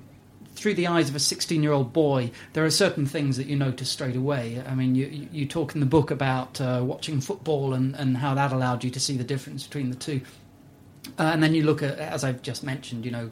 through 0.59 0.75
the 0.75 0.87
eyes 0.87 1.09
of 1.09 1.15
a 1.15 1.21
16 1.21 1.63
year 1.63 1.73
old 1.73 1.93
boy, 1.93 2.31
there 2.53 2.65
are 2.65 2.71
certain 2.71 3.07
things 3.07 3.37
that 3.37 3.47
you 3.47 3.57
notice 3.57 3.89
straight 3.89 4.17
away. 4.17 4.63
I 4.67 4.75
mean, 4.75 4.95
you, 4.95 5.29
you 5.33 5.47
talk 5.47 5.75
in 5.75 5.81
the 5.81 5.87
book 5.87 6.11
about 6.11 6.61
uh, 6.61 6.83
watching 6.85 7.21
football 7.21 7.73
and, 7.75 7.95
and 7.95 8.17
how 8.17 8.35
that 8.35 8.53
allowed 8.53 8.85
you 8.85 8.91
to 8.91 9.01
see 9.01 9.17
the 9.17 9.25
difference 9.25 9.65
between 9.65 9.91
the 9.91 9.97
two. 9.97 10.21
Uh, 11.19 11.31
and 11.33 11.43
then 11.43 11.55
you 11.55 11.63
look 11.63 11.83
at, 11.83 11.99
as 11.99 12.25
I've 12.25 12.43
just 12.43 12.65
mentioned, 12.65 13.05
you 13.05 13.11
know, 13.11 13.31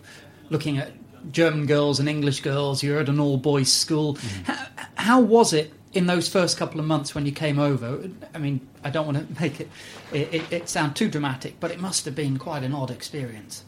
looking 0.50 0.78
at 0.78 0.92
German 1.32 1.66
girls 1.66 1.98
and 1.98 2.08
English 2.08 2.40
girls, 2.40 2.82
you're 2.82 3.00
at 3.00 3.08
an 3.08 3.20
all 3.20 3.36
boys 3.36 3.72
school. 3.72 4.14
Mm-hmm. 4.14 4.52
How, 4.52 4.66
how, 4.94 5.20
was 5.20 5.52
it 5.52 5.72
in 5.92 6.06
those 6.06 6.28
first 6.28 6.56
couple 6.56 6.78
of 6.78 6.86
months 6.86 7.14
when 7.14 7.26
you 7.26 7.32
came 7.32 7.58
over, 7.58 8.08
I 8.34 8.38
mean, 8.38 8.66
I 8.84 8.90
don't 8.90 9.06
want 9.06 9.36
to 9.36 9.40
make 9.42 9.60
it, 9.60 9.68
it, 10.12 10.34
it, 10.34 10.52
it 10.52 10.68
sound 10.68 10.94
too 10.94 11.08
dramatic, 11.08 11.58
but 11.58 11.70
it 11.70 11.80
must 11.80 12.04
have 12.04 12.14
been 12.14 12.38
quite 12.38 12.62
an 12.62 12.72
odd 12.72 12.90
experience. 12.90 13.64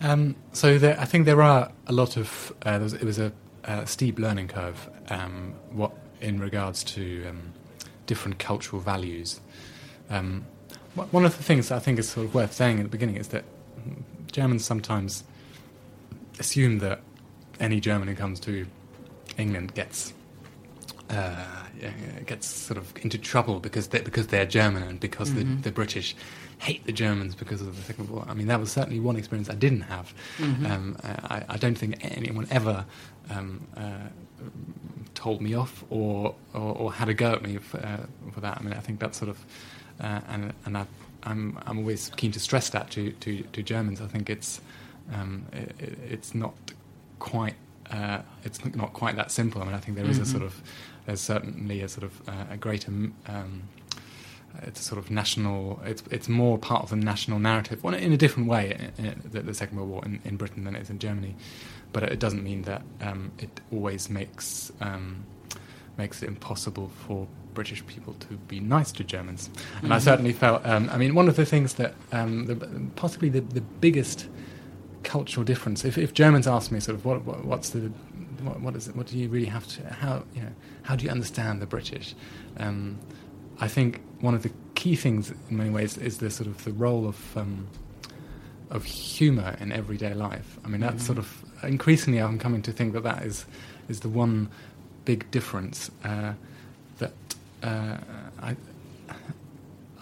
Um, 0.00 0.36
so 0.52 0.78
there, 0.78 0.98
I 1.00 1.04
think 1.04 1.26
there 1.26 1.42
are 1.42 1.72
a 1.86 1.92
lot 1.92 2.16
of. 2.16 2.52
Uh, 2.62 2.78
was, 2.82 2.92
it 2.92 3.04
was 3.04 3.18
a, 3.18 3.32
a, 3.64 3.86
steep 3.86 4.18
learning 4.18 4.48
curve. 4.48 4.90
Um, 5.08 5.54
what 5.70 5.92
in 6.20 6.40
regards 6.40 6.82
to 6.82 7.26
um, 7.28 7.52
different 8.06 8.38
cultural 8.38 8.80
values. 8.80 9.40
Um, 10.08 10.46
one 10.94 11.24
of 11.26 11.36
the 11.36 11.42
things 11.42 11.70
I 11.70 11.78
think 11.78 11.98
is 11.98 12.08
sort 12.08 12.26
of 12.26 12.34
worth 12.34 12.54
saying 12.54 12.78
at 12.78 12.84
the 12.84 12.88
beginning 12.88 13.16
is 13.16 13.28
that 13.28 13.44
Germans 14.32 14.64
sometimes 14.64 15.24
assume 16.38 16.78
that 16.78 17.00
any 17.60 17.80
German 17.80 18.08
who 18.08 18.14
comes 18.14 18.40
to 18.40 18.66
England 19.36 19.74
gets 19.74 20.14
uh, 21.10 21.44
gets 22.24 22.46
sort 22.46 22.78
of 22.78 22.92
into 23.02 23.18
trouble 23.18 23.60
because 23.60 23.88
they, 23.88 24.00
because 24.00 24.28
they're 24.28 24.46
German 24.46 24.82
and 24.82 24.98
because 24.98 25.30
mm-hmm. 25.30 25.56
the, 25.56 25.62
the, 25.62 25.72
British 25.72 26.16
hate 26.58 26.84
the 26.84 26.92
Germans 26.92 27.34
because 27.34 27.60
of 27.60 27.76
the 27.76 27.82
Second 27.82 28.08
World 28.08 28.24
War. 28.24 28.30
I 28.30 28.34
mean, 28.34 28.46
that 28.46 28.58
was 28.58 28.72
certainly 28.72 29.00
one 29.00 29.16
experience 29.16 29.50
I 29.50 29.54
didn't 29.54 29.82
have. 29.82 30.14
Mm-hmm. 30.38 30.66
Um, 30.66 30.96
I, 31.02 31.44
I, 31.50 31.56
don't 31.56 31.76
think 31.76 31.98
anyone 32.00 32.46
ever 32.50 32.84
um, 33.30 33.66
uh, 33.76 34.08
told 35.14 35.40
me 35.40 35.54
off 35.54 35.84
or, 35.90 36.34
or, 36.54 36.76
or, 36.76 36.92
had 36.92 37.08
a 37.08 37.14
go 37.14 37.32
at 37.32 37.42
me 37.42 37.58
for, 37.58 37.78
uh, 37.78 38.06
for, 38.32 38.40
that. 38.40 38.58
I 38.58 38.62
mean, 38.62 38.72
I 38.72 38.80
think 38.80 39.00
that's 39.00 39.18
sort 39.18 39.30
of 39.30 39.44
uh, 40.00 40.20
and 40.28 40.52
and 40.64 40.78
I, 40.78 40.80
am 40.80 40.88
I'm, 41.24 41.58
I'm 41.66 41.78
always 41.78 42.10
keen 42.16 42.32
to 42.32 42.40
stress 42.40 42.70
that 42.70 42.90
to, 42.92 43.12
to, 43.12 43.42
to 43.42 43.62
Germans. 43.62 44.00
I 44.00 44.06
think 44.06 44.30
it's 44.30 44.60
um, 45.12 45.46
it, 45.52 45.74
it's 46.08 46.34
not 46.34 46.54
quite 47.18 47.54
uh, 47.90 48.20
it's 48.44 48.64
not 48.74 48.92
quite 48.92 49.16
that 49.16 49.30
simple. 49.30 49.62
I 49.62 49.66
mean, 49.66 49.74
I 49.74 49.78
think 49.78 49.96
there 49.96 50.06
is 50.06 50.18
mm-hmm. 50.18 50.22
a 50.22 50.26
sort 50.26 50.42
of 50.42 50.62
there's 51.06 51.20
certainly 51.20 51.82
a 51.82 51.88
sort 51.88 52.04
of 52.04 52.28
uh, 52.28 52.44
a 52.50 52.56
greater 52.56 52.90
um, 52.90 53.62
it's 54.62 54.80
a 54.80 54.82
sort 54.82 54.98
of 54.98 55.10
national. 55.10 55.80
It's 55.84 56.02
it's 56.10 56.28
more 56.28 56.58
part 56.58 56.82
of 56.82 56.90
the 56.90 56.96
national 56.96 57.38
narrative, 57.38 57.82
well, 57.82 57.94
in 57.94 58.12
a 58.12 58.16
different 58.16 58.48
way. 58.48 58.92
In, 58.98 59.06
in 59.06 59.22
the, 59.30 59.40
the, 59.42 59.54
Second 59.54 59.76
World 59.78 59.90
War 59.90 60.02
in, 60.04 60.20
in, 60.24 60.36
Britain 60.36 60.64
than 60.64 60.76
it 60.76 60.82
is 60.82 60.90
in 60.90 60.98
Germany, 60.98 61.34
but 61.92 62.02
it 62.02 62.18
doesn't 62.18 62.42
mean 62.42 62.62
that 62.62 62.82
um, 63.00 63.32
it 63.38 63.60
always 63.72 64.08
makes 64.10 64.72
um, 64.80 65.24
makes 65.96 66.22
it 66.22 66.28
impossible 66.28 66.90
for 67.06 67.26
British 67.54 67.86
people 67.86 68.14
to 68.14 68.34
be 68.48 68.60
nice 68.60 68.92
to 68.92 69.04
Germans. 69.04 69.46
And 69.46 69.84
mm-hmm. 69.84 69.92
I 69.92 69.98
certainly 69.98 70.32
felt. 70.32 70.64
Um, 70.66 70.88
I 70.90 70.98
mean, 70.98 71.14
one 71.14 71.28
of 71.28 71.36
the 71.36 71.46
things 71.46 71.74
that 71.74 71.94
um, 72.12 72.46
the, 72.46 72.56
possibly 72.96 73.28
the, 73.28 73.40
the 73.40 73.60
biggest 73.60 74.28
cultural 75.06 75.44
difference. 75.44 75.84
If, 75.84 75.96
if 75.96 76.12
Germans 76.12 76.46
ask 76.46 76.70
me, 76.70 76.80
sort 76.80 76.96
of, 76.96 77.04
what, 77.04 77.24
what 77.24 77.44
what's 77.44 77.70
the 77.70 77.92
what, 78.42 78.60
what 78.60 78.76
is 78.76 78.88
it? 78.88 78.96
What 78.96 79.06
do 79.06 79.16
you 79.16 79.28
really 79.28 79.46
have 79.46 79.66
to? 79.68 79.92
How 79.92 80.24
you 80.34 80.42
know? 80.42 80.52
How 80.82 80.96
do 80.96 81.04
you 81.04 81.10
understand 81.10 81.62
the 81.62 81.66
British? 81.66 82.14
Um, 82.58 82.98
I 83.58 83.68
think 83.68 84.02
one 84.26 84.34
of 84.34 84.42
the 84.42 84.50
key 84.74 84.96
things, 84.96 85.32
in 85.48 85.56
many 85.56 85.70
ways, 85.70 85.96
is 85.96 86.18
the 86.18 86.30
sort 86.30 86.48
of 86.48 86.64
the 86.64 86.72
role 86.72 87.06
of 87.06 87.36
um, 87.36 87.68
of 88.70 88.84
humour 88.84 89.56
in 89.60 89.70
everyday 89.70 90.14
life. 90.14 90.58
I 90.64 90.68
mean, 90.68 90.80
that's 90.80 90.96
mm-hmm. 90.96 91.06
sort 91.06 91.18
of 91.18 91.44
increasingly 91.62 92.20
I'm 92.20 92.38
coming 92.38 92.60
to 92.62 92.72
think 92.72 92.92
that 92.94 93.04
that 93.04 93.22
is 93.22 93.46
is 93.88 94.00
the 94.00 94.08
one 94.08 94.50
big 95.04 95.30
difference 95.30 95.92
uh, 96.04 96.32
that 96.98 97.12
uh, 97.62 97.98
I 98.42 98.56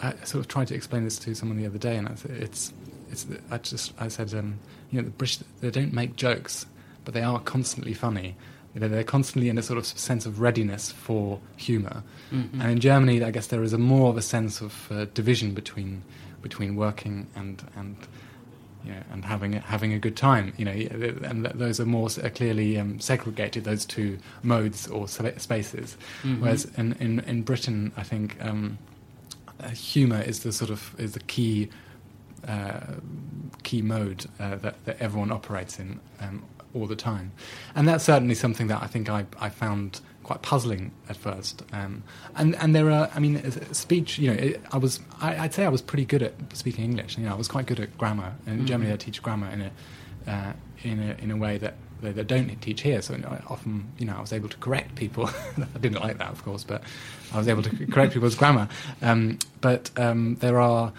I 0.02 0.14
sort 0.25 0.40
of 0.40 0.49
tried 0.49 0.69
to 0.69 0.75
explain 0.75 1.04
this 1.04 1.19
to 1.19 1.35
someone 1.35 1.59
the 1.59 1.66
other 1.66 1.78
day, 1.78 1.97
and 1.99 2.09
I 2.09 2.14
said, 2.14 2.31
it's 2.31 2.73
it's 3.11 3.26
I 3.50 3.59
just 3.59 3.93
I 3.99 4.09
said 4.09 4.33
um, 4.33 4.59
you 4.90 5.00
know 5.00 5.04
the 5.04 5.11
British 5.11 5.38
they 5.61 5.71
don't 5.71 5.93
make 5.93 6.16
jokes, 6.16 6.64
but 7.04 7.12
they 7.12 7.23
are 7.23 7.40
constantly 7.40 7.93
funny. 7.93 8.37
You 8.75 8.81
know, 8.81 8.88
they're 8.88 9.04
constantly 9.04 9.49
in 9.49 9.57
a 9.57 9.62
sort 9.62 9.78
of 9.78 9.87
sense 9.87 10.26
of 10.26 10.40
readiness 10.40 10.90
for 10.90 11.40
humour. 11.57 12.02
Mm-hmm. 12.33 12.61
And 12.61 12.71
in 12.73 12.81
Germany, 12.81 13.23
I 13.23 13.31
guess 13.31 13.47
there 13.47 13.62
is 13.62 13.73
a 13.73 13.78
more 13.78 14.11
of 14.11 14.16
a 14.16 14.23
sense 14.23 14.61
of 14.61 14.90
uh, 14.90 15.04
division 15.14 15.54
between 15.54 16.02
between 16.43 16.76
working 16.76 17.28
and 17.37 17.62
and 17.76 17.97
you 18.85 18.93
know, 18.93 19.02
and 19.12 19.25
having 19.25 19.54
a, 19.54 19.61
having 19.61 19.93
a 19.93 19.99
good 19.99 20.16
time. 20.16 20.52
You 20.57 20.64
know, 20.64 20.73
and 20.73 21.47
those 21.47 21.81
are 21.81 21.87
more 21.87 22.09
clearly 22.09 22.78
um, 22.78 23.00
segregated. 23.00 23.64
Those 23.64 23.85
two 23.87 24.19
modes 24.43 24.87
or 24.88 25.09
spaces. 25.09 25.97
Mm-hmm. 26.23 26.43
Whereas 26.43 26.64
in, 26.76 26.93
in, 26.95 27.21
in 27.21 27.43
Britain, 27.43 27.93
I 27.97 28.02
think 28.02 28.37
um, 28.40 28.78
uh, 29.61 29.69
humour 29.69 30.21
is 30.21 30.40
the 30.40 30.52
sort 30.52 30.71
of 30.71 30.95
is 30.99 31.12
the 31.12 31.21
key 31.21 31.71
uh, 31.71 31.84
key 33.63 33.83
mode 33.83 34.27
uh, 34.39 34.57
that, 34.57 34.85
that 34.85 34.97
everyone 35.01 35.33
operates 35.33 35.79
in 35.79 36.01
um, 36.21 36.45
all 36.75 36.87
the 36.87 36.97
time. 36.97 37.33
And 37.75 37.89
that's 37.89 38.05
certainly 38.05 38.35
something 38.35 38.67
that 38.69 38.83
I 38.83 38.87
think 38.87 39.09
I, 39.09 39.27
I 39.41 39.49
found 39.49 40.01
quite 40.23 40.43
puzzling 40.43 40.91
at 41.09 41.17
first. 41.17 41.63
Um, 41.73 42.03
and 42.35 42.57
and 42.57 42.75
there 42.75 42.91
are, 42.91 43.11
I 43.15 43.21
mean, 43.21 43.51
speech. 43.73 44.19
You 44.19 44.33
know, 44.33 44.37
it, 44.37 44.63
I 44.73 44.79
was, 44.79 45.01
I, 45.21 45.41
would 45.43 45.55
say 45.55 45.65
I 45.65 45.69
was 45.69 45.83
pretty 45.83 46.05
good 46.05 46.23
at 46.23 46.35
speaking 46.57 46.85
English. 46.85 47.17
You 47.17 47.25
know, 47.25 47.33
I 47.33 47.37
was 47.37 47.49
quite 47.49 47.67
good 47.67 47.81
at 47.81 47.97
grammar. 47.97 48.35
And 48.47 48.49
in 48.49 48.59
mm-hmm. 48.59 48.67
Germany, 48.67 48.91
they 48.91 48.97
teach 48.97 49.23
grammar 49.23 49.49
in 49.51 49.61
a 49.63 49.71
uh, 50.31 50.53
in 50.83 51.01
a 51.01 51.23
in 51.23 51.31
a 51.31 51.37
way 51.37 51.59
that 51.59 51.75
they, 52.01 52.13
they 52.13 52.25
don't 52.25 52.49
teach 52.61 52.83
here. 52.83 53.01
So 53.03 53.15
often, 53.49 53.87
you 53.99 54.07
know, 54.07 54.17
I 54.17 54.21
was 54.21 54.33
able 54.33 54.49
to 54.49 54.57
correct 54.59 54.95
people. 54.95 55.29
I 55.57 55.79
didn't 55.79 56.01
like 56.01 56.19
that, 56.19 56.31
of 56.31 56.45
course, 56.45 56.65
but 56.65 56.83
I 57.33 57.39
was 57.39 57.49
able 57.49 57.63
to 57.63 57.87
correct 57.87 58.13
people's 58.13 58.35
grammar. 58.35 58.69
Um, 59.03 59.39
but 59.61 59.91
um, 59.97 60.37
there 60.37 60.61
are 60.61 60.93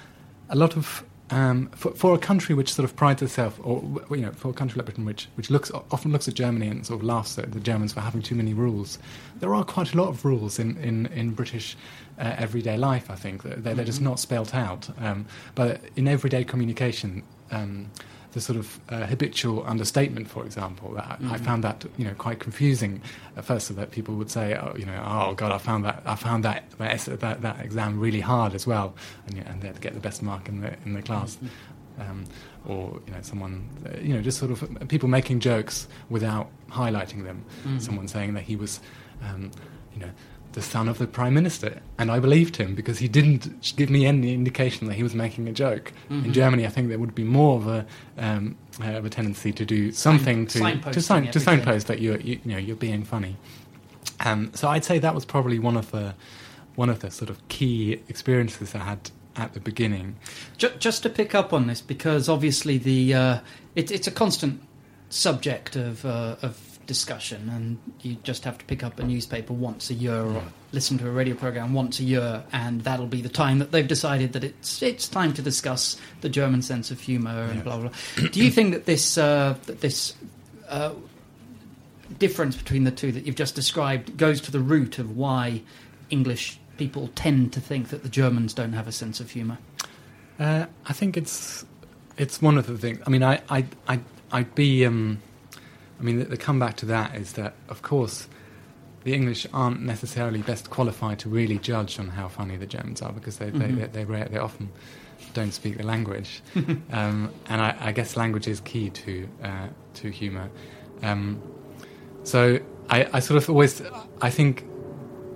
a 0.49 0.55
lot 0.55 0.77
of 0.77 1.03
um, 1.31 1.69
for, 1.69 1.91
for, 1.91 2.13
a 2.13 2.19
country 2.19 2.53
which 2.53 2.73
sort 2.73 2.83
of 2.87 2.95
prides 2.95 3.21
itself, 3.21 3.59
or 3.63 3.83
you 4.11 4.17
know, 4.17 4.31
for 4.31 4.49
a 4.49 4.53
country 4.53 4.77
like 4.77 4.85
Britain, 4.85 5.05
which 5.05 5.27
which 5.35 5.49
looks 5.49 5.71
often 5.91 6.11
looks 6.11 6.27
at 6.27 6.35
Germany 6.35 6.67
and 6.67 6.85
sort 6.85 6.99
of 6.99 7.03
laughs 7.03 7.39
at 7.39 7.51
the 7.51 7.59
Germans 7.59 7.93
for 7.93 8.01
having 8.01 8.21
too 8.21 8.35
many 8.35 8.53
rules, 8.53 8.99
there 9.39 9.55
are 9.55 9.63
quite 9.63 9.93
a 9.93 9.97
lot 9.97 10.09
of 10.09 10.23
rules 10.23 10.59
in 10.59 10.77
in, 10.77 11.07
in 11.07 11.31
British 11.31 11.75
uh, 12.19 12.35
everyday 12.37 12.77
life. 12.77 13.09
I 13.09 13.15
think 13.15 13.41
they're, 13.41 13.55
they're 13.55 13.73
mm-hmm. 13.73 13.85
just 13.85 14.01
not 14.01 14.19
spelt 14.19 14.53
out, 14.53 14.87
um, 14.99 15.25
but 15.55 15.81
in 15.95 16.07
everyday 16.07 16.43
communication. 16.43 17.23
Um, 17.51 17.89
the 18.35 18.41
sort 18.41 18.59
of 18.59 18.79
uh, 18.89 19.05
habitual 19.05 19.65
understatement, 19.65 20.29
for 20.29 20.45
example. 20.45 20.93
That 20.93 21.21
mm-hmm. 21.21 21.31
I 21.31 21.37
found 21.37 21.63
that 21.63 21.85
you 21.97 22.03
know 22.03 22.13
quite 22.15 22.39
confusing 22.39 23.01
at 23.37 23.45
first, 23.45 23.67
so 23.67 23.73
that 23.75 23.91
people 23.91 24.15
would 24.15 24.29
say, 24.29 24.55
oh, 24.55 24.75
you 24.77 24.85
know, 24.85 25.01
oh 25.07 25.33
God, 25.33 25.53
I 25.53 25.57
found 25.57 25.85
that 25.85 26.03
I 26.05 26.15
found 26.15 26.43
that 26.43 26.69
that, 26.77 27.41
that, 27.41 27.61
exam 27.61 27.97
really 27.97 28.19
hard 28.19 28.53
as 28.53 28.67
well, 28.67 28.93
and, 29.27 29.37
and 29.37 29.61
they'd 29.61 29.79
get 29.79 29.93
the 29.93 30.01
best 30.01 30.21
mark 30.21 30.49
in 30.49 30.59
the 30.59 30.75
in 30.85 30.93
the 30.93 31.01
class. 31.01 31.37
Mm-hmm. 31.37 31.47
Um, 31.97 32.25
or 32.65 32.99
you 33.07 33.13
know 33.13 33.21
someone 33.21 33.69
you 34.01 34.13
know 34.13 34.21
just 34.21 34.37
sort 34.37 34.51
of 34.51 34.89
people 34.89 35.07
making 35.07 35.39
jokes 35.39 35.87
without 36.09 36.49
highlighting 36.69 37.23
them. 37.23 37.45
Mm-hmm. 37.61 37.79
Someone 37.79 38.09
saying 38.09 38.33
that 38.33 38.43
he 38.43 38.57
was 38.57 38.81
um, 39.23 39.49
you 39.93 40.01
know 40.01 40.11
the 40.55 40.61
son 40.61 40.87
of 40.87 40.97
the 40.97 41.05
prime 41.05 41.33
minister, 41.33 41.81
and 41.99 42.09
I 42.09 42.19
believed 42.19 42.55
him 42.55 42.75
because 42.75 42.97
he 42.99 43.09
didn't 43.09 43.75
give 43.75 43.89
me 43.89 44.05
any 44.05 44.33
indication 44.33 44.87
that 44.87 44.93
he 44.93 45.03
was 45.03 45.13
making 45.13 45.47
a 45.49 45.51
joke. 45.51 45.91
Mm-hmm. 46.09 46.25
In 46.25 46.33
Germany, 46.33 46.65
I 46.65 46.69
think 46.69 46.87
there 46.87 46.97
would 46.97 47.13
be 47.13 47.25
more 47.25 47.57
of 47.57 47.67
a 47.67 47.85
um, 48.17 48.57
uh, 48.81 48.93
of 48.93 49.05
a 49.05 49.09
tendency 49.09 49.51
to 49.51 49.65
do 49.65 49.91
something 49.91 50.47
sign, 50.47 50.81
to 50.81 50.91
to, 50.91 51.01
sign, 51.01 51.29
to 51.31 51.39
signpost 51.39 51.87
that 51.87 51.99
you're 51.99 52.19
you, 52.21 52.39
you, 52.43 52.51
know 52.53 52.57
you're 52.57 52.77
being 52.77 53.03
funny. 53.03 53.35
Um, 54.21 54.51
so 54.53 54.69
I'd 54.69 54.85
say 54.85 54.97
that 54.97 55.13
was 55.13 55.25
probably 55.25 55.59
one 55.59 55.75
of 55.75 55.91
the 55.91 56.15
one 56.75 56.89
of 56.89 56.99
the 57.01 57.11
sort 57.11 57.29
of 57.29 57.45
key 57.49 58.01
experiences 58.07 58.73
I 58.73 58.79
had 58.79 59.11
at 59.35 59.53
the 59.53 59.59
beginning. 59.59 60.15
Just, 60.57 60.79
just 60.79 61.03
to 61.03 61.09
pick 61.09 61.35
up 61.35 61.51
on 61.51 61.67
this, 61.67 61.81
because 61.81 62.29
obviously 62.29 62.77
the 62.77 63.13
uh, 63.13 63.39
it, 63.75 63.91
it's 63.91 64.07
a 64.07 64.11
constant 64.11 64.61
subject 65.09 65.75
of 65.75 66.05
uh, 66.05 66.37
of 66.41 66.74
discussion, 66.85 67.49
and 67.49 67.77
you 68.01 68.17
just 68.23 68.43
have 68.43 68.57
to 68.57 68.65
pick 68.65 68.83
up 68.83 68.99
a 68.99 69.03
newspaper 69.03 69.53
once 69.53 69.89
a 69.89 69.93
year 69.93 70.21
or 70.21 70.43
listen 70.71 70.97
to 70.97 71.07
a 71.07 71.11
radio 71.11 71.35
program 71.35 71.73
once 71.73 71.99
a 71.99 72.03
year, 72.03 72.43
and 72.51 72.81
that'll 72.81 73.07
be 73.07 73.21
the 73.21 73.29
time 73.29 73.59
that 73.59 73.71
they've 73.71 73.87
decided 73.87 74.33
that 74.33 74.43
it's 74.43 74.81
it's 74.81 75.07
time 75.07 75.33
to 75.33 75.41
discuss 75.41 75.99
the 76.21 76.29
German 76.29 76.61
sense 76.61 76.91
of 76.91 76.99
humour 76.99 77.43
and 77.43 77.57
yeah. 77.57 77.63
blah 77.63 77.77
blah. 77.77 77.89
blah. 78.15 78.27
Do 78.29 78.43
you 78.43 78.51
think 78.51 78.73
that 78.73 78.85
this 78.85 79.17
uh, 79.17 79.55
that 79.65 79.81
this 79.81 80.15
uh, 80.67 80.93
difference 82.19 82.55
between 82.55 82.83
the 82.83 82.91
two 82.91 83.11
that 83.11 83.25
you've 83.25 83.35
just 83.35 83.55
described 83.55 84.17
goes 84.17 84.41
to 84.41 84.51
the 84.51 84.59
root 84.59 84.99
of 84.99 85.17
why 85.17 85.61
English 86.09 86.59
people 86.77 87.09
tend 87.15 87.53
to 87.53 87.61
think 87.61 87.89
that 87.89 88.03
the 88.03 88.09
Germans 88.09 88.53
don't 88.53 88.73
have 88.73 88.87
a 88.87 88.91
sense 88.91 89.19
of 89.19 89.31
humour? 89.31 89.57
Uh, 90.39 90.65
I 90.85 90.93
think 90.93 91.17
it's 91.17 91.65
it's 92.17 92.41
one 92.41 92.57
of 92.57 92.67
the 92.67 92.77
things. 92.77 92.99
I 93.05 93.09
mean, 93.09 93.23
I 93.23 93.41
I 93.49 93.65
I 93.87 93.99
I'd 94.31 94.53
be. 94.55 94.85
Um, 94.85 95.21
I 95.99 96.03
mean, 96.03 96.19
the, 96.19 96.25
the 96.25 96.37
comeback 96.37 96.77
to 96.77 96.85
that 96.87 97.15
is 97.15 97.33
that, 97.33 97.55
of 97.69 97.81
course, 97.81 98.27
the 99.03 99.13
English 99.13 99.45
aren't 99.53 99.81
necessarily 99.81 100.41
best 100.41 100.69
qualified 100.69 101.19
to 101.19 101.29
really 101.29 101.59
judge 101.59 101.99
on 101.99 102.09
how 102.09 102.27
funny 102.27 102.57
the 102.57 102.65
Germans 102.65 103.01
are 103.01 103.13
because 103.13 103.37
they 103.37 103.51
mm-hmm. 103.51 103.77
they, 103.77 103.87
they, 103.87 104.03
they, 104.03 104.23
they, 104.23 104.37
often 104.39 104.71
don't 105.33 105.53
speak 105.53 105.77
the 105.77 105.83
language, 105.83 106.41
um, 106.91 107.31
and 107.47 107.61
I, 107.61 107.75
I, 107.79 107.91
guess 107.91 108.17
language 108.17 108.47
is 108.47 108.61
key 108.61 108.89
to 108.89 109.29
uh, 109.43 109.67
to 109.95 110.09
humour. 110.09 110.49
Um, 111.03 111.39
so 112.23 112.59
I, 112.89 113.07
I 113.13 113.19
sort 113.19 113.37
of 113.37 113.47
always 113.47 113.81
I 114.21 114.31
think 114.31 114.65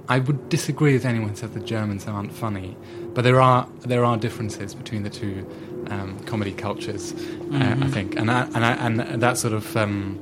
I 0.07 0.17
would 0.17 0.49
disagree 0.49 0.93
with 0.93 1.05
anyone 1.05 1.29
who 1.29 1.35
says 1.35 1.51
the 1.51 1.59
Germans 1.59 2.07
aren't 2.07 2.33
funny, 2.33 2.75
but 3.13 3.23
there 3.23 3.39
are 3.39 3.69
there 3.81 4.03
are 4.03 4.17
differences 4.17 4.73
between 4.73 5.03
the 5.03 5.11
two 5.11 5.47
um, 5.91 6.19
comedy 6.25 6.53
cultures, 6.53 7.13
mm-hmm. 7.13 7.55
uh, 7.55 7.57
I 7.57 7.61
mm-hmm. 7.61 7.89
think, 7.91 8.15
and 8.15 8.29
that, 8.29 8.47
and, 8.55 8.65
I, 8.65 8.71
and 8.73 9.21
that 9.21 9.37
sort 9.37 9.53
of 9.53 9.77
um, 9.77 10.19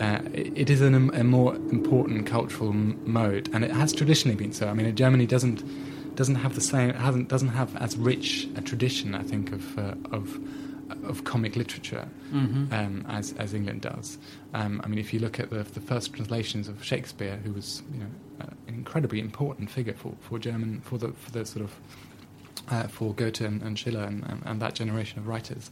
uh, 0.00 0.20
it, 0.32 0.70
is 0.70 0.80
an, 0.80 0.94
a 1.14 1.24
more 1.24 1.54
important 1.54 2.26
cultural 2.26 2.70
m- 2.70 2.98
mode, 3.04 3.48
and 3.52 3.64
it 3.64 3.70
has 3.70 3.92
traditionally 3.92 4.36
been 4.36 4.52
so. 4.52 4.68
I 4.68 4.72
mean, 4.74 4.94
Germany 4.96 5.26
doesn't 5.26 5.62
doesn't 6.16 6.36
have 6.36 6.54
the 6.54 6.60
same 6.60 6.94
hasn't 6.94 7.28
doesn't 7.28 7.48
have 7.48 7.74
as 7.76 7.96
rich 7.96 8.48
a 8.56 8.60
tradition, 8.60 9.14
I 9.14 9.22
think, 9.22 9.52
of 9.52 9.78
uh, 9.78 9.94
of 10.10 10.38
of 11.04 11.24
comic 11.24 11.54
literature 11.56 12.08
Mm-hmm. 12.32 12.72
um, 12.72 13.04
as 13.08 13.32
as 13.38 13.54
England 13.54 13.80
does. 13.82 14.16
Um, 14.54 14.80
I 14.84 14.86
mean, 14.88 14.98
if 14.98 15.12
you 15.12 15.18
look 15.18 15.40
at 15.40 15.50
the, 15.50 15.64
the 15.64 15.80
first 15.80 16.12
translations 16.14 16.68
of 16.68 16.82
Shakespeare, 16.84 17.36
who 17.44 17.52
was 17.52 17.82
you 17.92 18.00
know 18.00 18.10
uh, 18.40 18.46
an 18.68 18.74
incredibly 18.74 19.18
important 19.20 19.68
figure 19.70 19.94
for, 19.94 20.14
for 20.20 20.38
German 20.38 20.80
for 20.80 20.96
the 20.96 21.08
for 21.12 21.30
the 21.32 21.44
sort 21.44 21.64
of 21.64 21.76
uh, 22.70 22.86
for 22.86 23.12
Goethe 23.14 23.40
and, 23.40 23.62
and 23.62 23.78
Schiller 23.78 24.04
and, 24.04 24.22
and, 24.24 24.42
and 24.46 24.62
that 24.62 24.74
generation 24.74 25.18
of 25.18 25.26
writers, 25.26 25.70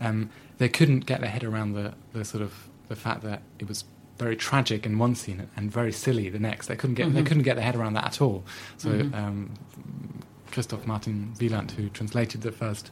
um, 0.00 0.30
they 0.58 0.68
couldn't 0.68 1.00
get 1.06 1.20
their 1.20 1.30
head 1.30 1.42
around 1.42 1.72
the, 1.72 1.92
the 2.12 2.24
sort 2.24 2.42
of 2.42 2.68
the 2.88 2.96
fact 2.96 3.22
that 3.22 3.42
it 3.58 3.68
was 3.68 3.84
very 4.18 4.36
tragic 4.36 4.86
in 4.86 4.98
one 4.98 5.14
scene 5.14 5.46
and 5.56 5.70
very 5.70 5.92
silly 5.92 6.30
the 6.30 6.38
next. 6.38 6.66
They 6.68 6.76
couldn't 6.76 6.94
get 6.94 7.12
they 7.12 7.22
Mhm. 7.22 7.26
couldn't 7.26 7.42
get 7.42 7.56
their 7.56 7.64
head 7.64 7.76
around 7.76 7.94
that 7.94 8.04
at 8.06 8.20
all. 8.22 8.44
So 8.78 8.88
Mhm. 8.90 9.14
um, 9.14 9.50
Christoph 10.50 10.86
Martin 10.86 11.34
Wieland, 11.40 11.72
who 11.72 11.88
translated 11.90 12.40
the 12.42 12.52
first. 12.52 12.90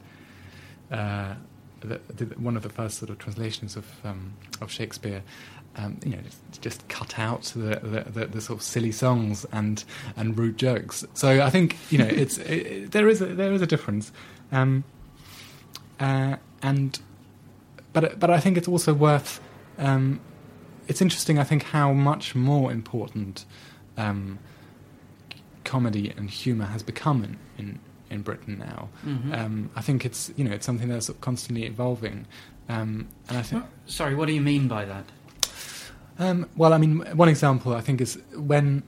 Uh, 0.91 1.35
the, 1.81 2.01
the, 2.15 2.25
one 2.41 2.57
of 2.57 2.63
the 2.63 2.69
first 2.71 2.99
sort 2.99 3.11
of 3.11 3.19
translations 3.19 3.77
of 3.77 3.87
um, 4.05 4.33
of 4.63 4.71
Shakespeare, 4.71 5.23
um, 5.77 5.99
you 6.05 6.13
know, 6.13 6.19
just, 6.23 6.61
just 6.63 6.89
cut 6.89 7.19
out 7.19 7.43
the, 7.55 8.05
the, 8.11 8.25
the, 8.27 8.41
sort 8.41 8.59
of 8.59 8.63
silly 8.63 8.93
songs 8.93 9.45
and 9.53 9.85
and 10.17 10.39
rude 10.39 10.57
jokes. 10.57 11.05
So 11.15 11.43
I 11.45 11.51
think 11.51 11.77
you 11.91 11.99
know 11.99 12.07
it's 12.07 12.39
it, 12.55 12.67
it- 12.67 12.91
there 12.93 13.09
is 13.09 13.21
a, 13.21 13.27
there 13.27 13.53
is 13.53 13.61
a 13.61 13.67
difference, 13.67 14.13
um, 14.51 14.85
uh, 16.01 16.37
and 16.63 16.99
but 17.93 18.19
but 18.19 18.31
I 18.31 18.41
think 18.41 18.57
it's 18.57 18.69
also 18.69 18.93
worth. 18.95 19.41
Um, 19.79 20.21
it's 20.89 21.01
interesting, 21.01 21.39
I 21.39 21.45
think, 21.45 21.63
how 21.65 21.93
much 21.93 22.35
more 22.35 22.71
important 22.71 23.45
um, 23.97 24.39
comedy 25.65 26.13
and 26.17 26.29
humour 26.31 26.67
has 26.67 26.83
become 26.83 27.25
in, 27.25 27.39
in, 27.59 27.81
in 28.11 28.23
Britain 28.23 28.59
now. 28.59 28.89
Mhm. 29.05 29.39
Um, 29.39 29.71
I 29.75 29.81
think 29.81 30.05
it's 30.05 30.33
you 30.37 30.45
know 30.45 30.53
it's 30.53 30.67
something 30.67 30.89
that's 30.89 31.07
sort 31.07 31.17
of 31.17 31.21
constantly 31.23 31.65
evolving, 31.65 32.27
um, 32.69 33.09
and 33.29 33.39
I 33.39 33.43
think. 33.43 33.65
Sorry, 33.87 34.15
what 34.15 34.27
do 34.27 34.35
you 34.35 34.41
mean 34.41 34.69
by 34.69 34.85
that? 34.85 35.05
Um, 36.19 36.47
well, 36.57 36.73
I 36.73 36.79
mean, 36.79 37.01
one 37.17 37.29
example 37.29 37.75
I 37.75 37.81
think 37.81 38.01
is 38.01 38.19
when 38.37 38.83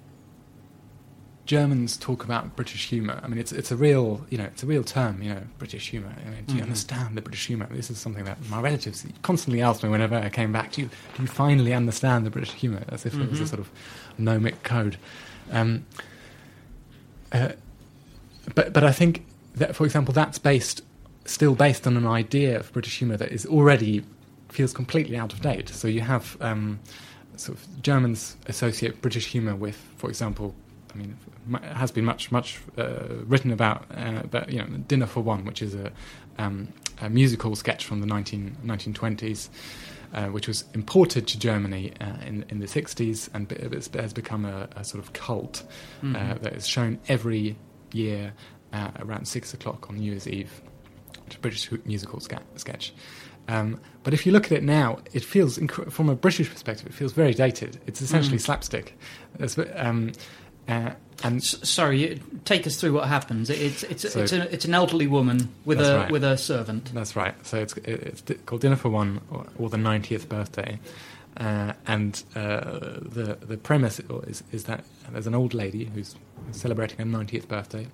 Germans 1.46 1.96
talk 1.96 2.24
about 2.24 2.56
British 2.56 2.88
humour. 2.88 3.20
I 3.22 3.28
mean, 3.28 3.38
it's 3.38 3.52
it's 3.52 3.70
a 3.70 3.76
real 3.76 4.26
you 4.30 4.38
know 4.38 4.44
it's 4.44 4.62
a 4.62 4.66
real 4.66 4.82
term. 4.84 5.22
You 5.22 5.30
know, 5.34 5.42
British 5.58 5.90
humour. 5.90 6.12
I 6.26 6.28
mean, 6.30 6.44
do 6.46 6.54
you 6.54 6.60
Mhm. 6.60 6.64
understand 6.64 7.16
the 7.16 7.22
British 7.22 7.46
humour? 7.46 7.66
This 7.70 7.90
is 7.90 7.98
something 7.98 8.24
that 8.24 8.38
my 8.50 8.60
relatives 8.60 9.06
constantly 9.22 9.62
asked 9.62 9.82
me 9.84 9.88
whenever 9.88 10.16
I 10.16 10.28
came 10.28 10.52
back. 10.52 10.72
Do 10.72 10.82
you 10.82 10.88
do 11.16 11.22
you 11.22 11.28
finally 11.28 11.72
understand 11.72 12.26
the 12.26 12.30
British 12.30 12.52
humour? 12.52 12.82
As 12.88 13.06
if 13.06 13.14
it 13.14 13.30
was 13.30 13.40
a 13.40 13.44
Mhm. 13.44 13.48
sort 13.48 13.60
of 13.60 13.70
gnomic 14.18 14.62
code. 14.64 14.96
Um, 15.52 15.84
uh, 17.32 17.50
but 18.54 18.72
but 18.72 18.84
I 18.84 18.92
think 18.92 19.24
that, 19.54 19.74
for 19.76 19.84
example, 19.84 20.12
that's 20.14 20.38
based 20.38 20.82
still 21.24 21.54
based 21.54 21.86
on 21.86 21.96
an 21.96 22.06
idea 22.06 22.58
of 22.60 22.72
British 22.72 22.98
humour 22.98 23.16
that 23.16 23.32
is 23.32 23.46
already 23.46 24.04
feels 24.48 24.72
completely 24.72 25.16
out 25.16 25.32
of 25.32 25.40
date. 25.42 25.68
So 25.68 25.88
you 25.88 26.00
have 26.02 26.36
um, 26.40 26.78
sort 27.36 27.58
of 27.58 27.82
Germans 27.82 28.36
associate 28.46 29.02
British 29.02 29.26
humour 29.26 29.56
with, 29.56 29.76
for 29.98 30.08
example, 30.08 30.54
I 30.94 30.98
mean, 30.98 31.16
has 31.62 31.90
been 31.90 32.04
much 32.04 32.30
much 32.32 32.58
uh, 32.78 32.98
written 33.26 33.50
about, 33.52 33.86
uh, 33.94 34.22
but 34.30 34.50
you 34.52 34.58
know, 34.58 34.66
Dinner 34.88 35.06
for 35.06 35.20
One, 35.20 35.44
which 35.44 35.62
is 35.62 35.74
a, 35.74 35.92
um, 36.38 36.68
a 37.00 37.08
musical 37.10 37.54
sketch 37.56 37.84
from 37.84 38.00
the 38.00 38.06
19, 38.06 38.56
1920s. 38.64 39.48
Uh, 40.14 40.26
which 40.28 40.46
was 40.46 40.64
imported 40.72 41.26
to 41.26 41.36
Germany 41.38 41.92
uh, 42.00 42.04
in, 42.24 42.44
in 42.48 42.60
the 42.60 42.66
60s 42.66 43.28
and 43.34 43.50
has 44.00 44.12
become 44.12 44.44
a, 44.46 44.68
a 44.76 44.84
sort 44.84 45.02
of 45.02 45.12
cult 45.12 45.64
uh, 46.00 46.06
Mhm. 46.06 46.42
that 46.42 46.52
is 46.54 46.66
shown 46.66 47.00
every 47.08 47.56
year 47.92 48.32
uh, 48.72 48.92
around 49.00 49.26
six 49.26 49.52
o'clock 49.52 49.90
on 49.90 49.96
New 49.96 50.12
Year's 50.12 50.28
Eve. 50.28 50.62
It's 51.26 51.34
a 51.36 51.38
British 51.40 51.68
musical 51.84 52.20
sketch. 52.20 52.94
Um, 53.48 53.80
but 54.04 54.14
if 54.14 54.24
you 54.24 54.30
look 54.32 54.46
at 54.46 54.52
it 54.52 54.62
now, 54.62 55.00
it 55.12 55.24
feels, 55.24 55.58
inc- 55.58 55.90
from 55.90 56.08
a 56.08 56.14
British 56.14 56.48
perspective, 56.50 56.86
it 56.86 56.94
feels 56.94 57.12
very 57.12 57.34
dated. 57.34 57.80
It's 57.86 58.00
essentially 58.00 58.38
Mm. 58.38 58.42
slapstick. 58.42 58.96
Um, 59.74 60.12
uh, 60.68 60.90
and 61.24 61.36
S- 61.38 61.58
sorry, 61.68 62.20
take 62.44 62.66
us 62.66 62.76
through 62.76 62.92
what 62.92 63.08
happens. 63.08 63.50
It's 63.50 63.82
it's 63.84 64.10
So- 64.12 64.20
it's, 64.22 64.32
a, 64.32 64.52
it's 64.52 64.64
an 64.64 64.74
elderly 64.74 65.06
woman 65.06 65.48
with 65.64 65.80
a 65.80 65.98
right. 65.98 66.10
with 66.10 66.24
a 66.24 66.36
servant. 66.36 66.92
That's 66.94 67.16
right. 67.16 67.34
So 67.46 67.58
it's 67.58 67.74
it's 67.84 68.22
called 68.46 68.60
Dinner 68.62 68.76
for 68.76 68.88
One 68.90 69.20
or, 69.30 69.46
or 69.58 69.68
the 69.70 69.76
90th 69.78 70.28
birthday, 70.28 70.78
uh, 71.38 71.72
and 71.86 72.22
uh, 72.34 72.60
the 73.00 73.38
the 73.40 73.56
premise 73.56 74.00
is 74.26 74.42
is 74.52 74.64
that 74.64 74.84
there's 75.10 75.26
an 75.26 75.34
old 75.34 75.54
lady 75.54 75.84
who's 75.86 76.14
celebrating 76.52 76.98
her 76.98 77.04
90th 77.04 77.48
birthday. 77.48 77.86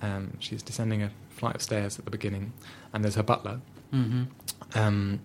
Um, 0.00 0.32
she's 0.40 0.62
descending 0.62 1.02
a 1.02 1.10
flight 1.30 1.54
of 1.56 1.62
stairs 1.62 1.98
at 1.98 2.04
the 2.04 2.10
beginning, 2.10 2.52
and 2.92 3.04
there's 3.04 3.14
her 3.16 3.22
butler 3.22 3.60
hmm 3.90 4.22
um, 4.74 5.20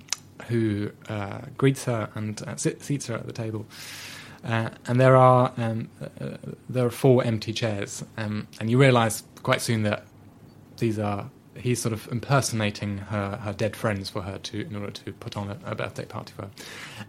who 0.49 0.91
uh, 1.09 1.39
greets 1.57 1.85
her 1.85 2.09
and 2.15 2.41
uh, 2.43 2.55
sit, 2.57 2.83
seats 2.83 3.07
her 3.07 3.15
at 3.15 3.25
the 3.25 3.33
table. 3.33 3.65
Uh, 4.47 4.69
and 4.87 4.99
there 4.99 5.15
are 5.15 5.51
um, 5.57 5.89
uh, 6.01 6.37
there 6.69 6.85
are 6.85 6.89
four 6.89 7.23
empty 7.23 7.51
chairs, 7.51 8.03
um, 8.15 8.47
and 8.59 8.71
you 8.71 8.79
realise 8.79 9.23
quite 9.43 9.61
soon 9.61 9.83
that 9.83 10.05
these 10.77 10.97
are 10.97 11.29
he's 11.55 11.81
sort 11.81 11.91
of 11.91 12.07
impersonating 12.11 12.99
her, 12.99 13.37
her 13.37 13.51
dead 13.51 13.75
friends 13.75 14.09
for 14.09 14.21
her 14.21 14.37
to 14.37 14.61
in 14.61 14.75
order 14.75 14.91
to 14.91 15.11
put 15.13 15.35
on 15.35 15.49
a, 15.49 15.57
a 15.65 15.75
birthday 15.75 16.05
party 16.05 16.31
for 16.35 16.43
her. 16.43 16.51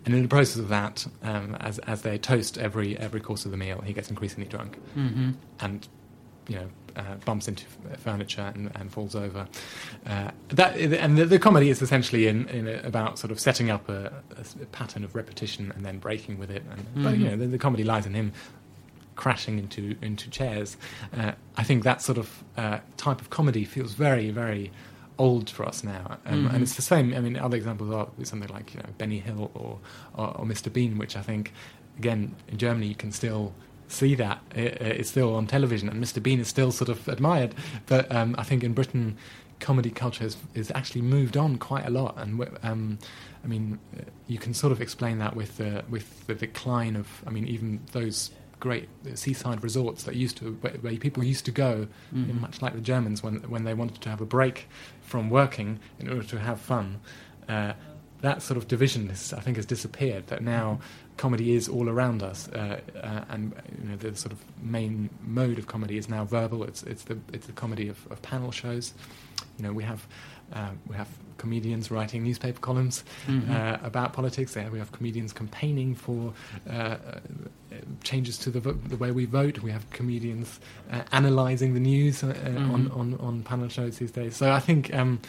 And 0.05 0.15
in 0.15 0.23
the 0.23 0.29
process 0.29 0.57
of 0.57 0.69
that, 0.69 1.07
um, 1.23 1.55
as 1.61 1.79
as 1.81 2.03
they 2.03 2.19
toast 2.19 2.59
every 2.59 2.99
every 2.99 3.21
course 3.21 3.45
of 3.45 3.51
the 3.51 3.57
meal, 3.57 3.83
he 3.83 3.93
gets 3.93 4.11
increasingly 4.11 4.49
drunk 4.49 4.77
hmm 4.95 5.31
and 5.61 5.87
you 6.49 6.57
know 6.57 6.69
uh, 6.99 7.15
bumps 7.25 7.49
into 7.49 7.65
furniture 7.99 8.53
and, 8.55 8.71
and 8.75 8.93
falls 8.93 9.15
over. 9.15 9.47
Uh, 10.07 10.31
that 10.49 10.77
and 10.77 11.17
the, 11.17 11.25
the 11.25 11.39
comedy 11.39 11.71
is 11.71 11.81
essentially 11.81 12.27
in, 12.27 12.49
in 12.49 12.67
a, 12.69 12.81
about 12.83 13.19
sort 13.19 13.31
of 13.31 13.39
setting 13.41 13.71
up 13.71 13.89
a 13.89 14.13
pattern 14.73 15.05
of 15.05 15.15
repetition 15.15 15.73
and 15.77 15.87
then 15.87 15.99
breaking 15.99 16.39
with 16.39 16.51
it. 16.51 16.63
And, 16.71 17.03
But 17.05 17.19
you 17.19 17.27
Mhm. 17.27 17.31
know 17.31 17.37
the, 17.37 17.47
the 17.47 17.59
comedy 17.59 17.85
lies 17.85 18.05
in 18.07 18.15
him 18.15 18.33
crashing 19.17 19.59
into 19.59 19.97
into 20.03 20.29
chairs. 20.31 20.77
Uh, 21.17 21.33
I 21.57 21.65
think 21.65 21.85
that 21.85 22.03
sort 22.03 22.19
of 22.19 22.45
uh, 22.57 22.79
type 22.97 23.21
of 23.21 23.31
comedy 23.31 23.65
feels 23.65 23.93
very 23.95 24.31
very 24.31 24.71
old 25.19 25.51
for 25.51 25.65
us 25.67 25.83
now, 25.83 26.19
um, 26.27 26.45
Mhm. 26.45 26.55
and 26.55 26.63
it's 26.63 26.77
the 26.77 26.83
same. 26.83 27.13
I 27.13 27.21
mean, 27.21 27.37
other 27.37 27.57
examples 27.57 27.91
are 27.93 28.09
something 28.25 28.49
like 28.51 28.75
you 28.75 28.81
know 28.81 28.89
Benny 28.99 29.19
Hill 29.19 29.51
or, 29.55 29.79
or 30.15 30.37
or 30.39 30.45
Mr 30.47 30.73
Bean, 30.73 30.99
which 30.99 31.17
I 31.17 31.23
think 31.23 31.53
again 31.99 32.35
in 32.49 32.57
Germany 32.59 32.87
you 32.87 32.95
can 32.95 33.11
still 33.13 33.53
see 33.89 34.15
that 34.17 34.41
it, 34.55 34.81
it's 34.81 35.11
still 35.11 35.35
on 35.35 35.47
television, 35.47 35.89
and 35.89 36.03
Mr 36.03 36.23
Bean 36.23 36.41
is 36.41 36.49
still 36.49 36.73
sort 36.73 36.89
of 36.89 37.09
admired. 37.09 37.55
But 37.87 38.11
um, 38.15 38.35
I 38.39 38.45
think 38.45 38.63
in 38.63 38.73
Britain, 38.75 39.17
comedy 39.61 39.91
culture 39.91 40.25
has, 40.25 40.37
has 40.55 40.71
actually 40.75 41.03
moved 41.03 41.37
on 41.37 41.59
quite 41.59 41.87
a 41.87 41.91
lot, 41.91 42.15
and 42.19 42.47
um, 42.63 42.99
I 43.45 43.47
mean, 43.49 43.79
uh, 43.97 44.03
you 44.27 44.39
can 44.39 44.55
sort 44.55 44.73
of 44.73 44.81
explain 44.81 45.19
that 45.19 45.35
with 45.35 45.57
the 45.57 45.85
with 45.89 46.27
the 46.27 46.35
decline 46.35 46.97
of, 46.97 47.07
I 47.27 47.31
mean, 47.31 47.47
even 47.49 47.81
those 47.93 48.31
great 48.61 48.89
seaside 49.15 49.63
resorts 49.63 50.03
that 50.03 50.17
used 50.17 50.37
to 50.39 50.53
where, 50.63 50.73
where 50.75 50.97
people 50.97 51.23
used 51.23 51.45
to 51.45 51.53
go, 51.53 51.87
Mhm. 52.13 52.41
much 52.41 52.61
like 52.61 52.75
the 52.75 52.81
Germans 52.81 53.23
when 53.23 53.37
when 53.49 53.65
they 53.65 53.75
wanted 53.75 54.01
to 54.03 54.09
have 54.11 54.21
a 54.21 54.27
break 54.27 54.69
from 55.01 55.31
working 55.31 55.79
in 55.99 56.09
order 56.09 56.25
to 56.25 56.39
have 56.39 56.61
fun. 56.61 57.01
Uh, 57.49 57.73
that 58.21 58.43
sort 58.43 58.57
of 58.59 58.67
division, 58.67 59.11
is, 59.11 59.33
I 59.33 59.39
think, 59.41 59.57
has 59.59 59.65
disappeared. 59.67 60.27
That 60.27 60.43
now 60.43 60.81
comedy 61.19 61.53
is 61.53 61.69
all 61.69 61.89
around 61.89 62.23
us, 62.23 62.49
uh, 62.49 62.81
uh, 63.03 63.25
and 63.29 63.53
you 63.83 63.89
know, 63.91 63.97
the 63.97 64.17
sort 64.17 64.33
of 64.33 64.39
main 64.63 65.11
mode 65.27 65.59
of 65.59 65.67
comedy 65.67 65.97
is 65.99 66.09
now 66.09 66.25
verbal. 66.25 66.65
It's 66.65 66.83
it's 66.85 67.05
the 67.05 67.19
it's 67.33 67.47
the 67.47 67.53
comedy 67.53 67.89
of, 67.89 67.99
of 68.11 68.23
panel 68.23 68.51
shows. 68.53 68.95
You 69.59 69.65
know, 69.65 69.73
we 69.73 69.85
have 69.85 70.07
uh, 70.53 70.71
we 70.89 70.97
have 70.97 71.09
comedians 71.37 71.91
writing 71.91 72.23
newspaper 72.25 72.59
columns 72.61 73.05
Mhm. 73.29 73.51
uh, 73.51 73.79
about 73.87 74.13
politics. 74.13 74.55
There 74.55 74.71
we 74.71 74.79
have 74.79 74.91
comedians 74.93 75.33
campaigning 75.33 75.95
for 75.95 76.33
uh, 76.69 76.73
uh, 76.73 76.97
changes 78.03 78.39
to 78.39 78.51
the 78.51 78.61
vo- 78.61 78.79
the 78.89 78.97
way 78.97 79.11
we 79.13 79.25
vote. 79.27 79.59
We 79.63 79.71
have 79.73 79.85
comedians 79.91 80.61
uh, 80.91 81.03
analysing 81.13 81.75
the 81.75 81.81
news 81.81 82.23
uh, 82.25 82.29
uh, 82.29 82.75
on, 82.75 82.91
on 82.93 83.15
on 83.21 83.43
panel 83.43 83.69
shows 83.69 83.99
these 83.99 84.13
days. 84.13 84.37
So 84.37 84.51
I 84.53 84.61
think 84.61 84.93
um, 84.95 85.21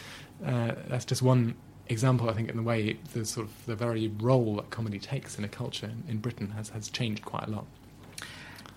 uh, 0.44 0.72
that's 0.88 1.04
just 1.04 1.22
one 1.22 1.54
example. 1.90 2.30
I 2.30 2.32
think 2.32 2.48
in 2.50 2.56
the 2.56 2.62
way 2.62 2.96
the 3.12 3.24
sort 3.24 3.46
of 3.46 3.66
the 3.66 3.74
very 3.76 4.08
role 4.20 4.56
that 4.56 4.70
comedy 4.70 4.98
takes 4.98 5.38
in 5.38 5.44
a 5.44 5.48
culture 5.48 5.86
in, 5.86 6.02
in 6.08 6.18
Britain 6.18 6.50
has 6.56 6.68
has 6.70 6.88
changed 6.90 7.24
quite 7.24 7.46
a 7.46 7.50
lot. 7.50 7.66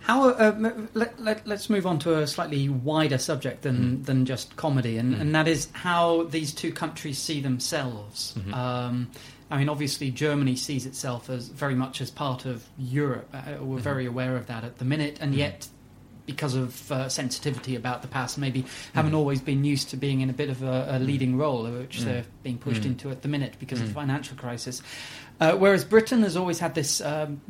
How 0.02 0.30
uh, 0.32 0.72
let, 0.94 1.18
let, 1.24 1.48
let's 1.48 1.70
move 1.70 1.86
on 1.86 1.98
to 2.00 2.18
a 2.20 2.28
slightly 2.28 2.68
wider 2.68 3.18
subject 3.18 3.62
than, 3.62 3.78
Mm. 4.00 4.06
than 4.06 4.26
just 4.26 4.54
comedy, 4.58 4.98
and, 4.98 5.16
Mm. 5.16 5.22
and 5.22 5.36
that 5.36 5.48
is 5.48 5.70
how 5.72 6.24
these 6.24 6.54
two 6.54 6.74
countries 6.74 7.18
see 7.18 7.40
themselves. 7.40 8.36
Mhm. 8.38 8.54
Um, 8.54 9.12
I 9.50 9.58
mean, 9.60 9.70
obviously, 9.70 10.12
Germany 10.12 10.58
sees 10.58 10.86
itself 10.86 11.30
as 11.30 11.48
very 11.48 11.76
much 11.76 12.02
as 12.02 12.12
part 12.12 12.46
of 12.46 12.66
Europe. 12.78 13.30
Uh, 13.34 13.64
we're 13.64 13.78
Mhm. 13.80 13.82
very 13.82 14.06
aware 14.06 14.36
of 14.36 14.48
that 14.48 14.66
at 14.66 14.78
the 14.80 14.86
minute, 14.86 15.20
and 15.22 15.34
Mhm. 15.34 15.38
yet 15.38 15.68
because 16.26 16.56
of 16.56 16.92
uh, 16.92 17.10
sensitivity 17.10 17.76
about 17.76 18.02
the 18.02 18.08
past, 18.08 18.38
maybe 18.38 18.64
haven't 18.94 19.12
Mm. 19.12 19.18
always 19.18 19.42
been 19.42 19.64
used 19.66 19.90
to 19.90 19.98
being 19.98 20.22
in 20.22 20.30
a 20.30 20.34
bit 20.34 20.50
of 20.50 20.64
a, 20.64 20.88
a 20.92 21.00
leading 21.00 21.36
role, 21.38 21.64
which 21.64 22.00
Mm. 22.00 22.04
they're 22.06 22.26
being 22.44 22.58
pushed 22.58 22.84
Mm. 22.84 22.92
into 22.92 23.10
at 23.12 23.22
the 23.24 23.28
minute 23.28 23.56
because 23.60 23.80
of 23.80 23.86
Mm. 23.86 23.90
the 23.90 23.94
financial 23.96 24.38
crisis. 24.38 24.82
Uh, 25.42 25.54
whereas 25.58 25.84
Britain 25.84 26.22
has 26.24 26.38
always 26.38 26.60
had 26.60 26.76
this 26.76 27.02
um, 27.02 27.42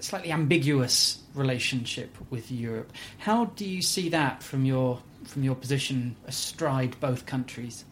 slightly 0.00 0.32
ambiguous 0.32 1.18
relationship 1.34 2.16
with 2.30 2.50
Europe. 2.50 2.92
How 3.18 3.46
do 3.56 3.64
you 3.66 3.82
see 3.82 4.08
that 4.10 4.42
from 4.42 4.64
your 4.64 5.00
from 5.24 5.42
your 5.42 5.54
position 5.54 6.16
astride 6.26 6.96
both 7.00 7.24
countries? 7.26 7.84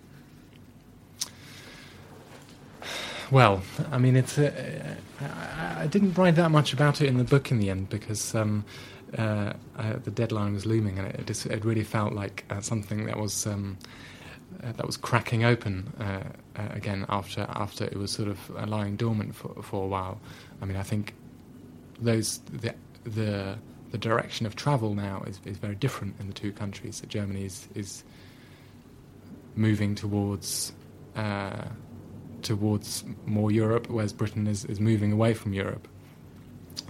Well, 3.31 3.63
I 3.91 3.99
mean, 3.99 4.17
it's. 4.17 4.39
Uh, 4.39 4.97
I, 5.21 5.83
I 5.83 5.87
didn't 5.87 6.19
write 6.19 6.35
that 6.37 6.51
much 6.51 6.73
about 6.73 7.01
it 7.01 7.07
in 7.09 7.17
the 7.19 7.25
book 7.25 7.51
in 7.51 7.59
the 7.59 7.71
end 7.71 7.89
because 7.89 8.35
um, 8.35 8.65
uh, 9.19 9.53
uh, 9.77 9.95
the 10.05 10.11
deadline 10.11 10.55
was 10.55 10.65
looming, 10.65 10.99
and 10.99 11.09
it, 11.09 11.27
just, 11.27 11.47
it 11.47 11.65
really 11.65 11.85
felt 11.85 12.13
like 12.15 12.45
uh, 12.51 12.61
something 12.61 13.07
that 13.07 13.19
was 13.19 13.47
um, 13.47 13.77
uh, 14.63 14.73
that 14.73 14.87
was 14.87 14.97
cracking 14.97 15.45
open 15.45 15.93
uh, 15.99 16.23
uh, 16.57 16.69
again 16.73 17.05
after 17.09 17.47
after 17.51 17.85
it 17.85 17.97
was 17.97 18.11
sort 18.11 18.29
of 18.29 18.69
lying 18.69 18.97
dormant 18.97 19.35
for 19.35 19.63
for 19.63 19.85
a 19.85 19.87
while. 19.87 20.21
I 20.61 20.65
mean, 20.65 20.77
I 20.77 20.83
think 20.83 21.15
those 22.01 22.39
the 22.51 22.75
the 23.05 23.59
the 23.91 23.99
direction 23.99 24.47
of 24.47 24.57
travel 24.57 24.95
now 24.95 25.23
is, 25.27 25.39
is 25.45 25.59
very 25.59 25.75
different 25.75 26.15
in 26.19 26.27
the 26.27 26.33
two 26.33 26.53
countries. 26.53 26.97
So 26.97 27.07
Germany 27.07 27.45
is 27.45 27.69
is 27.75 28.05
moving 29.57 29.95
towards. 29.95 30.73
Towards 32.43 33.05
more 33.25 33.53
Europe, 33.53 33.89
whereas 33.89 34.13
Britain 34.13 34.49
is, 34.49 34.65
is 34.65 34.81
moving 34.81 35.13
away 35.13 35.33
from 35.33 35.53
Europe. 35.53 35.87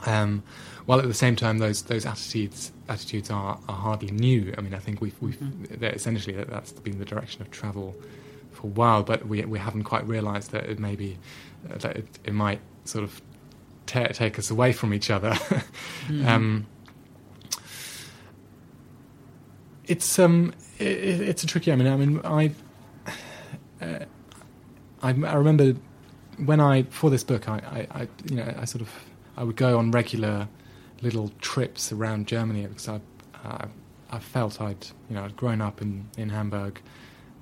Um, 0.06 0.42
while 0.86 0.98
at 0.98 1.06
the 1.06 1.14
same 1.14 1.36
time, 1.36 1.58
those 1.58 1.82
those 1.82 2.04
attitudes 2.06 2.72
attitudes 2.88 3.30
are, 3.30 3.58
are 3.68 3.74
hardly 3.76 4.10
new. 4.10 4.52
I 4.58 4.60
mean, 4.60 4.74
I 4.74 4.78
think 4.78 5.00
we've, 5.00 5.14
we've 5.20 5.36
Mhm. 5.38 5.82
essentially 5.94 6.34
that, 6.36 6.48
that's 6.50 6.72
been 6.72 6.98
the 6.98 7.04
direction 7.04 7.40
of 7.42 7.50
travel 7.52 7.94
for 8.50 8.66
a 8.66 8.70
while, 8.70 9.02
but 9.04 9.26
we 9.26 9.42
we 9.44 9.58
haven't 9.60 9.84
quite 9.84 10.06
realised 10.08 10.50
that 10.50 10.64
it 10.66 10.78
may 10.80 10.96
be 10.96 11.18
uh, 11.70 11.78
that 11.78 11.96
it, 11.98 12.06
it 12.24 12.34
might 12.34 12.60
sort 12.84 13.04
of 13.04 13.22
ta 13.86 14.06
take 14.08 14.38
us 14.40 14.50
away 14.50 14.72
from 14.72 14.92
each 14.92 15.08
other. 15.10 15.34
Mhm. 16.08 16.26
Um, 16.26 16.66
it's 19.86 20.18
um, 20.18 20.52
i 20.80 20.84
i 20.84 20.86
it's 20.86 21.44
a 21.44 21.46
tricky. 21.46 21.72
I 21.72 21.76
mean, 21.76 21.86
I 21.88 21.96
mean, 21.96 22.20
I, 22.24 22.50
uh, 23.80 24.04
I, 25.02 25.08
I 25.10 25.34
remember 25.34 25.74
when 26.44 26.60
I 26.60 26.84
for 26.84 27.10
this 27.10 27.24
book, 27.24 27.48
I, 27.48 27.54
I, 27.92 28.00
I, 28.02 28.08
you 28.28 28.36
know, 28.36 28.54
I 28.58 28.64
sort 28.64 28.82
of 28.82 28.90
I 29.36 29.44
would 29.44 29.56
go 29.56 29.78
on 29.78 29.90
regular 29.90 30.48
little 31.00 31.30
trips 31.40 31.92
around 31.92 32.28
Germany 32.28 32.66
because 32.66 32.88
I, 32.88 33.00
I, 33.44 33.66
I 34.10 34.18
felt 34.18 34.60
I'd, 34.60 34.86
you 35.08 35.16
know, 35.16 35.24
I'd 35.24 35.36
grown 35.36 35.60
up 35.60 35.82
in 35.82 36.08
in 36.16 36.28
Hamburg, 36.28 36.80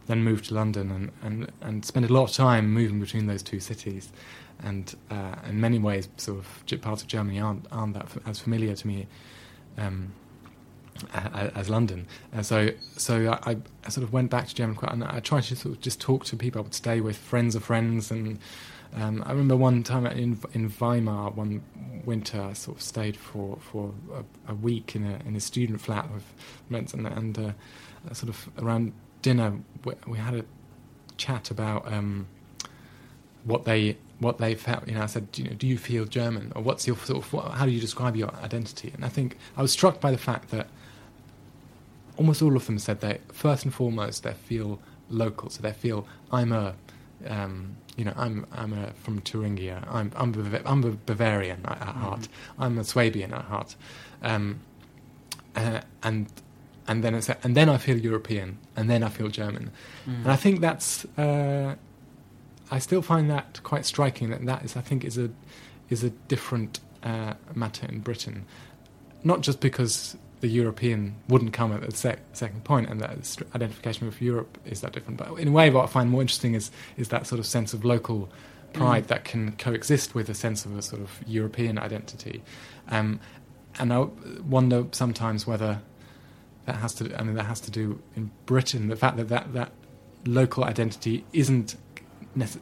then 0.07 0.22
moved 0.22 0.46
to 0.46 0.55
London 0.55 0.90
and 0.90 1.11
and 1.22 1.53
and 1.61 1.85
spent 1.85 2.09
a 2.09 2.12
lot 2.12 2.31
of 2.31 2.33
time 2.33 2.72
moving 2.72 3.00
between 3.00 3.26
those 3.26 3.42
two 3.42 3.61
cities, 3.61 4.12
and 4.62 4.94
uh, 5.11 5.37
in 5.48 5.61
many 5.61 5.79
ways, 5.79 6.09
sort 6.16 6.38
of 6.38 6.81
parts 6.81 7.03
of 7.03 7.09
Germany 7.09 7.40
aren't 7.40 7.66
aren't 7.72 7.94
that 7.94 8.05
f- 8.05 8.18
as 8.26 8.38
familiar 8.38 8.74
to 8.74 8.87
me. 8.87 9.07
Um, 9.76 10.12
as 11.14 11.70
London, 11.70 12.07
and 12.31 12.44
so 12.44 12.70
so 12.96 13.38
I, 13.46 13.57
I 13.85 13.88
sort 13.88 14.05
of 14.05 14.12
went 14.12 14.31
back 14.31 14.48
to 14.48 14.55
Germany 14.55 14.76
quite, 14.76 14.92
and 14.92 15.03
I 15.03 15.20
tried 15.20 15.44
to 15.44 15.57
sort 15.57 15.74
of 15.74 15.81
just 15.81 15.98
talk 15.98 16.24
to 16.26 16.37
people. 16.37 16.61
I 16.61 16.62
would 16.64 16.74
stay 16.74 17.00
with 17.00 17.16
friends 17.16 17.55
of 17.55 17.64
friends, 17.64 18.11
and 18.11 18.38
um, 18.94 19.22
I 19.24 19.31
remember 19.31 19.57
one 19.57 19.83
time 19.83 20.07
in 20.07 20.38
in 20.53 20.68
Weimar 20.68 21.31
one 21.31 21.62
winter, 22.05 22.40
I 22.40 22.53
sort 22.55 22.79
of 22.79 22.83
stayed 22.83 23.16
for 23.16 23.59
for 23.61 23.92
a, 24.12 24.53
a 24.53 24.55
week 24.55 24.96
in 24.96 25.05
a 25.05 25.18
in 25.26 25.37
a 25.37 25.40
student 25.40 25.81
flat 25.81 26.11
with 26.12 26.24
friends, 26.68 26.94
and 26.94 27.07
and 27.07 27.38
uh, 27.38 27.53
sort 28.12 28.31
of 28.31 28.48
around 28.59 28.92
dinner 29.22 29.59
we, 29.85 29.94
we 30.07 30.18
had 30.18 30.35
a 30.35 30.44
chat 31.16 31.50
about 31.50 31.90
um, 31.92 32.26
what 33.44 33.64
they 33.64 33.96
what 34.18 34.38
they 34.38 34.55
felt. 34.55 34.88
You 34.88 34.94
know, 34.94 35.03
I 35.03 35.07
said, 35.07 35.31
do 35.33 35.42
you, 35.42 35.50
know, 35.50 35.55
do 35.55 35.66
you 35.66 35.79
feel 35.79 36.05
German, 36.05 36.53
or 36.57 36.62
what's 36.62 36.87
your 36.87 36.96
sort 36.96 37.24
of 37.24 37.33
what, 37.33 37.53
how 37.53 37.66
do 37.66 37.70
you 37.70 37.81
describe 37.81 38.16
your 38.16 38.35
identity? 38.42 38.90
And 38.94 39.05
I 39.05 39.09
think 39.09 39.37
I 39.57 39.62
was 39.62 39.72
struck 39.72 40.00
by 40.00 40.11
the 40.11 40.18
fact 40.18 40.50
that 40.50 40.68
almost 42.16 42.42
all 42.42 42.57
of 42.57 42.66
them 42.66 42.79
said 42.79 43.00
they 43.00 43.18
first 43.33 43.64
and 43.64 43.72
foremost 43.72 44.24
they 44.24 44.35
feel 44.35 44.81
local, 45.09 45.48
so 45.48 45.62
they 45.62 45.72
feel 45.72 46.07
I'm 46.33 46.53
a 46.53 46.74
um, 47.26 47.76
you 47.96 48.05
know 48.05 48.12
I'm 48.16 48.46
I'm 48.53 48.72
a, 48.72 48.92
from 48.94 49.20
Thuringia, 49.20 49.85
I'm 49.90 50.12
I'm, 50.16 50.33
Bava- 50.33 50.62
I'm 50.64 50.85
a 50.85 50.90
Bavarian 50.92 51.61
at, 51.66 51.81
at 51.81 51.94
heart, 51.94 52.29
I'm 52.59 52.79
a 52.79 52.85
Swabian 52.85 53.33
at 53.33 53.44
heart, 53.44 53.76
um, 54.22 54.61
uh, 55.57 55.81
and 56.03 56.26
and 56.88 57.05
then 57.05 57.14
it's 57.14 57.29
and 57.29 57.57
then 57.57 57.68
I 57.68 57.76
feel 57.79 57.98
European, 57.98 58.59
and 58.76 58.88
then 58.88 59.03
I 59.03 59.09
feel 59.09 59.29
German, 59.29 59.70
Mm. 60.07 60.22
and 60.22 60.29
I 60.31 60.37
think 60.37 60.61
that's 60.61 61.05
uh, 61.18 61.74
I 62.70 62.79
still 62.79 63.03
find 63.03 63.29
that 63.31 63.61
quite 63.62 63.85
striking. 63.87 64.31
That 64.31 64.44
that 64.46 64.64
is 64.64 64.76
I 64.76 64.81
think 64.81 65.05
is 65.05 65.18
a 65.18 65.31
is 65.88 66.05
a 66.05 66.11
different 66.29 66.81
uh, 67.03 67.35
matter 67.55 67.87
in 67.87 68.00
Britain, 68.00 68.44
not 69.24 69.40
just 69.40 69.61
because 69.61 70.16
the 70.40 70.48
European 70.48 71.14
wouldn't 71.29 71.53
come 71.53 71.72
at 71.72 71.83
the 71.83 71.94
sec- 71.96 72.20
second 72.33 72.64
point, 72.64 72.88
and 72.88 73.00
that 73.00 73.11
identification 73.55 74.07
with 74.07 74.20
Europe 74.22 74.59
is 74.64 74.81
that 74.81 74.92
different. 74.92 75.18
But 75.18 75.38
in 75.38 75.48
a 75.48 75.53
way, 75.53 75.70
what 75.70 75.85
I 75.85 75.87
find 75.87 76.11
more 76.11 76.22
interesting 76.22 76.55
is 76.55 76.70
is 76.96 77.09
that 77.09 77.26
sort 77.26 77.38
of 77.38 77.46
sense 77.46 77.74
of 77.74 77.85
local 77.85 78.29
pride 78.72 79.05
Mm. 79.05 79.09
that 79.09 79.24
can 79.24 79.53
coexist 79.53 80.14
with 80.14 80.29
a 80.29 80.35
sense 80.35 80.64
of 80.64 80.76
a 80.79 80.83
sort 80.83 81.03
of 81.03 81.11
European 81.26 81.79
identity. 81.79 82.42
Um, 82.88 83.20
and 83.79 83.92
I 83.92 84.07
wonder 84.48 84.87
sometimes 84.92 85.46
whether 85.46 85.81
that 86.66 86.76
has 86.76 86.94
to. 86.94 87.14
I 87.18 87.22
mean, 87.22 87.35
that 87.35 87.46
has 87.46 87.61
to 87.61 87.70
do 87.70 88.00
in 88.16 88.31
Britain 88.46 88.88
the 88.88 88.96
fact 88.96 89.16
that 89.16 89.29
that, 89.29 89.53
that 89.55 89.72
local 90.24 90.64
identity 90.64 91.24
isn't. 91.33 91.76
Nece- 92.37 92.61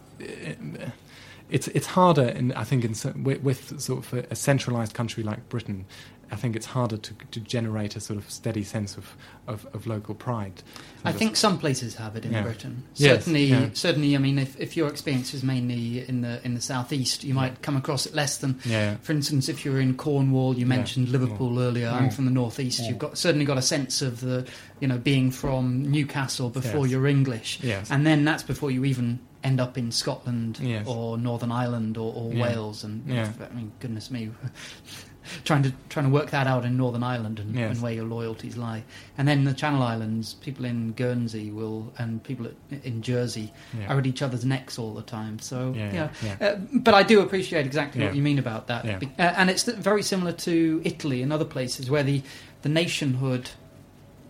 it's 1.50 1.68
it's 1.68 1.86
harder, 1.86 2.28
in, 2.28 2.52
I 2.52 2.64
think, 2.64 2.84
in, 2.84 3.22
with, 3.22 3.42
with 3.42 3.80
sort 3.80 4.04
of 4.04 4.12
a, 4.12 4.26
a 4.30 4.34
centralised 4.36 4.94
country 4.94 5.22
like 5.22 5.48
Britain. 5.48 5.86
I 6.30 6.36
think 6.36 6.56
it's 6.56 6.66
harder 6.66 6.96
to, 6.98 7.14
to 7.30 7.40
generate 7.40 7.96
a 7.96 8.00
sort 8.00 8.18
of 8.18 8.30
steady 8.30 8.62
sense 8.62 8.96
of, 8.98 9.16
of, 9.46 9.66
of 9.72 9.86
local 9.86 10.14
pride. 10.14 10.62
I 11.04 11.12
think 11.12 11.36
some 11.36 11.58
places 11.58 11.94
have 11.94 12.16
it 12.16 12.24
in 12.26 12.32
Yeah. 12.32 12.42
Britain. 12.42 12.82
Yes, 12.96 13.10
Certainly, 13.24 13.44
yeah. 13.44 13.68
certainly. 13.72 14.14
I 14.14 14.18
mean, 14.18 14.38
if, 14.38 14.58
if 14.60 14.76
your 14.76 14.88
experience 14.88 15.32
is 15.32 15.42
mainly 15.42 16.06
in 16.06 16.20
the 16.20 16.44
in 16.44 16.54
the 16.54 16.60
southeast, 16.60 17.24
you 17.24 17.32
might 17.34 17.62
come 17.62 17.76
across 17.76 18.04
it 18.04 18.14
less 18.14 18.38
than. 18.38 18.58
Yeah, 18.64 18.96
For 19.02 19.12
instance, 19.12 19.48
if 19.48 19.64
you're 19.64 19.80
in 19.80 19.96
Cornwall, 19.96 20.56
you 20.58 20.66
mentioned 20.66 21.08
Liverpool 21.08 21.58
earlier. 21.58 21.88
I'm 21.88 22.08
Mm. 22.10 22.12
from 22.12 22.24
the 22.26 22.30
northeast. 22.30 22.82
Mm. 22.82 22.88
You've 22.88 22.98
got 22.98 23.16
certainly 23.16 23.46
got 23.46 23.56
a 23.58 23.62
sense 23.62 24.02
of 24.02 24.20
the, 24.20 24.46
you 24.80 24.88
know, 24.88 24.98
being 24.98 25.30
from 25.30 25.82
Newcastle 25.90 26.50
before 26.50 26.82
Yes. 26.86 26.90
you're 26.92 27.06
English, 27.06 27.60
yes, 27.62 27.90
and 27.90 28.06
then 28.06 28.24
that's 28.24 28.42
before 28.42 28.70
you 28.70 28.84
even 28.84 29.18
end 29.44 29.60
up 29.60 29.78
in 29.78 29.92
Scotland 29.92 30.58
Yes. 30.60 30.84
or 30.88 31.16
Northern 31.16 31.52
Ireland 31.52 31.96
or, 31.96 32.12
or 32.12 32.34
Yeah. 32.34 32.42
Wales. 32.42 32.82
And 32.84 33.08
Yeah. 33.08 33.30
I 33.50 33.54
mean, 33.54 33.70
goodness 33.80 34.10
me. 34.10 34.30
Trying 35.44 35.62
to 35.64 35.72
trying 35.88 36.06
to 36.06 36.12
work 36.12 36.30
that 36.30 36.46
out 36.46 36.64
in 36.64 36.76
Northern 36.76 37.02
Ireland 37.02 37.38
and, 37.38 37.54
Yes. 37.54 37.70
and 37.72 37.82
where 37.82 37.92
your 37.92 38.04
loyalties 38.04 38.56
lie, 38.56 38.84
and 39.16 39.26
then 39.26 39.44
the 39.44 39.54
Channel 39.54 39.82
Islands, 39.82 40.34
people 40.34 40.64
in 40.64 40.92
Guernsey 40.92 41.50
will, 41.50 41.92
and 41.98 42.22
people 42.22 42.46
at, 42.46 42.84
in 42.84 43.02
Jersey 43.02 43.52
yeah. 43.78 43.92
are 43.92 43.98
at 43.98 44.06
each 44.06 44.22
other's 44.22 44.44
necks 44.44 44.78
all 44.78 44.94
the 44.94 45.02
time. 45.02 45.38
So 45.38 45.72
yeah, 45.76 45.86
you 45.92 45.98
know, 45.98 46.10
yeah, 46.22 46.48
uh, 46.48 46.56
but 46.72 46.94
I 46.94 47.02
do 47.02 47.20
appreciate 47.20 47.66
exactly 47.66 48.04
what 48.04 48.14
you 48.14 48.22
mean 48.22 48.38
about 48.38 48.66
that. 48.68 49.00
Be- 49.00 49.06
uh, 49.18 49.22
and 49.36 49.50
it's 49.50 49.64
very 49.64 50.02
similar 50.02 50.32
to 50.32 50.80
Italy 50.84 51.22
and 51.22 51.32
other 51.32 51.44
places 51.44 51.90
where 51.90 52.02
the 52.02 52.22
the 52.62 52.68
nationhood 52.68 53.50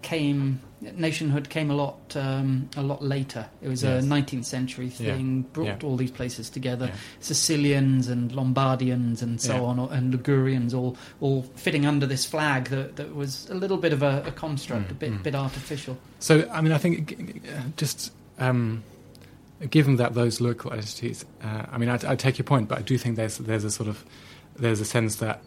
came 0.03 0.61
nationhood 0.81 1.49
came 1.49 1.71
a 1.71 1.75
lot 1.75 2.17
um, 2.17 2.69
a 2.77 2.83
lot 2.83 3.03
later. 3.03 3.47
It 3.61 3.69
was 3.69 3.83
Yes. 3.83 4.05
a 4.05 4.07
19th 4.07 4.45
century 4.45 4.87
Yeah. 4.87 5.15
thing, 5.17 5.43
brought 5.53 5.67
Yeah. 5.83 5.89
all 5.89 5.97
these 5.97 6.11
places 6.11 6.49
together. 6.51 6.87
Yeah. 6.87 6.95
Sicilians 7.21 8.09
and 8.09 8.33
Lombardians 8.33 9.23
and 9.23 9.41
so 9.41 9.55
Yeah. 9.55 9.63
on, 9.63 9.79
and 9.93 10.13
Ligurians, 10.15 10.75
all 10.75 10.97
all 11.21 11.43
fitting 11.57 11.85
under 11.87 12.07
this 12.07 12.25
flag 12.25 12.67
that, 12.71 12.97
that 12.97 13.15
was 13.15 13.49
a 13.51 13.55
little 13.55 13.77
bit 13.77 13.93
of 13.93 14.03
a, 14.03 14.23
a 14.27 14.31
construct, 14.33 14.89
Mm, 14.89 14.91
a 14.91 14.95
bit 14.95 15.13
mm. 15.13 15.23
bit 15.23 15.35
artificial. 15.35 15.99
So, 16.21 16.49
I 16.53 16.61
mean, 16.61 16.73
I 16.73 16.79
think 16.79 17.43
uh, 17.49 17.63
just 17.77 18.13
um, 18.39 18.83
given 19.71 19.97
that 19.97 20.15
those 20.15 20.41
local 20.41 20.73
entities, 20.73 21.25
uh, 21.43 21.65
I 21.73 21.79
mean, 21.79 21.89
I, 21.89 21.99
I 22.07 22.15
take 22.15 22.39
your 22.39 22.45
point, 22.45 22.69
but 22.69 22.79
I 22.79 22.83
do 22.83 22.97
think 22.99 23.17
there's 23.17 23.39
there's 23.39 23.65
a 23.65 23.71
sort 23.71 23.89
of 23.89 24.05
there's 24.57 24.81
a 24.81 24.85
sense 24.85 25.17
that 25.17 25.43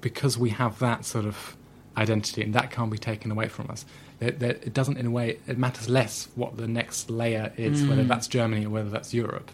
because 0.00 0.38
we 0.38 0.50
have 0.50 0.78
that 0.80 1.04
sort 1.04 1.24
of 1.26 1.56
identity 1.96 2.42
and 2.42 2.52
that 2.54 2.70
can't 2.70 2.90
be 2.90 2.98
taken 2.98 3.30
away 3.30 3.48
from 3.48 3.70
us, 3.70 3.84
that, 4.24 4.38
that 4.40 4.64
it 4.66 4.74
doesn't, 4.74 4.96
in 4.96 5.06
a 5.06 5.10
way, 5.10 5.38
it 5.46 5.58
matters 5.58 5.88
less 5.88 6.28
what 6.34 6.56
the 6.56 6.66
next 6.68 7.10
layer 7.10 7.52
is, 7.56 7.82
Mm. 7.82 7.88
whether 7.90 8.04
that's 8.04 8.26
Germany 8.26 8.64
or 8.66 8.70
whether 8.70 8.90
that's 8.90 9.12
Europe. 9.14 9.50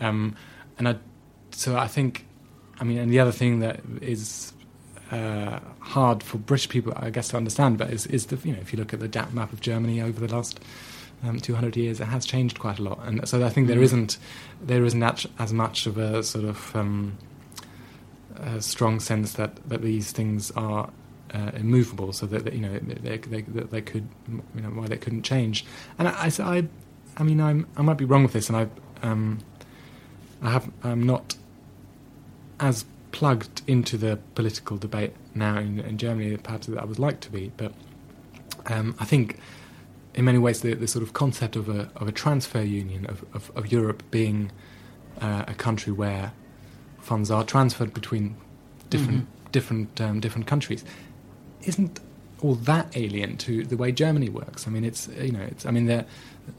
Um, 0.00 0.34
and 0.78 0.88
I, 0.88 0.96
so 1.52 1.76
I 1.76 1.86
think, 1.88 2.26
I 2.80 2.84
mean, 2.84 2.98
and 2.98 3.12
the 3.12 3.20
other 3.20 3.32
thing 3.32 3.60
that 3.60 3.80
is 4.00 4.52
uh, 5.10 5.58
hard 5.80 6.22
for 6.22 6.38
British 6.38 6.68
people, 6.68 6.92
I 6.96 7.10
guess, 7.10 7.28
to 7.28 7.36
understand, 7.36 7.78
but 7.78 7.90
is, 7.90 8.06
is 8.06 8.26
the 8.26 8.36
you 8.46 8.52
know 8.54 8.60
if 8.60 8.72
you 8.72 8.78
look 8.78 8.94
at 8.94 9.00
the 9.00 9.08
da- 9.08 9.28
map 9.32 9.52
of 9.52 9.60
Germany 9.60 10.00
over 10.00 10.24
the 10.24 10.32
last 10.34 10.60
um, 11.24 11.38
200 11.40 11.76
years, 11.76 12.00
it 12.00 12.04
has 12.04 12.24
changed 12.24 12.58
quite 12.60 12.78
a 12.78 12.82
lot, 12.82 13.00
and 13.04 13.28
so 13.28 13.44
I 13.44 13.50
think 13.50 13.66
there 13.66 13.76
Mm. 13.78 13.82
isn't 13.82 14.18
there 14.62 14.84
isn't 14.84 15.26
as 15.38 15.52
much 15.52 15.86
of 15.86 15.98
a 15.98 16.22
sort 16.22 16.44
of 16.44 16.74
um, 16.76 17.18
a 18.36 18.60
strong 18.62 19.00
sense 19.00 19.32
that 19.34 19.56
that 19.68 19.82
these 19.82 20.12
things 20.12 20.50
are 20.52 20.88
uh, 21.32 21.50
immovable, 21.54 22.12
so 22.12 22.26
that, 22.26 22.44
that 22.44 22.52
you 22.54 22.60
know 22.60 22.78
they, 22.78 23.16
they, 23.18 23.42
they, 23.42 23.42
they 23.42 23.80
could 23.80 24.08
you 24.28 24.60
know 24.60 24.70
why 24.70 24.86
they 24.86 24.96
couldn't 24.96 25.22
change. 25.22 25.64
And 25.98 26.08
I, 26.08 26.12
I, 26.26 26.56
I, 26.56 26.68
I 27.16 27.22
mean 27.22 27.40
I'm, 27.40 27.66
I 27.76 27.82
might 27.82 27.98
be 27.98 28.04
wrong 28.04 28.22
with 28.22 28.32
this, 28.32 28.48
and 28.48 28.56
I 28.56 28.68
um, 29.02 29.38
I 30.42 30.50
have 30.50 30.70
I'm 30.82 31.04
not 31.04 31.36
as 32.58 32.84
plugged 33.12 33.62
into 33.66 33.96
the 33.96 34.18
political 34.34 34.76
debate 34.76 35.12
now 35.34 35.58
in, 35.58 35.80
in 35.80 35.98
Germany 35.98 36.36
perhaps 36.36 36.66
that 36.66 36.78
I 36.78 36.84
would 36.84 36.98
like 36.98 37.20
to 37.20 37.30
be, 37.30 37.50
but 37.56 37.72
um, 38.66 38.94
I 39.00 39.04
think 39.04 39.38
in 40.14 40.24
many 40.24 40.38
ways 40.38 40.60
the, 40.60 40.74
the 40.74 40.86
sort 40.86 41.02
of 41.02 41.12
concept 41.12 41.56
of 41.56 41.68
a 41.68 41.90
of 41.96 42.08
a 42.08 42.12
transfer 42.12 42.62
union 42.62 43.06
of 43.06 43.24
of, 43.34 43.50
of 43.56 43.72
Europe 43.72 44.02
being 44.10 44.52
uh, 45.20 45.44
a 45.46 45.54
country 45.54 45.92
where 45.92 46.32
funds 46.98 47.30
are 47.30 47.44
transferred 47.44 47.94
between 47.94 48.36
different 48.90 49.22
Mm-hmm. 49.22 49.50
different 49.52 50.00
um, 50.00 50.20
different 50.20 50.46
countries 50.46 50.84
isn't 51.64 52.00
all 52.42 52.54
that 52.54 52.96
alien 52.96 53.36
to 53.36 53.64
the 53.64 53.76
way 53.76 53.92
Germany 53.92 54.28
works. 54.28 54.66
I 54.66 54.70
mean, 54.70 54.84
it's 54.84 55.08
you 55.08 55.32
know, 55.32 55.42
it's 55.42 55.66
I 55.66 55.70
mean, 55.70 55.86
that 55.86 56.06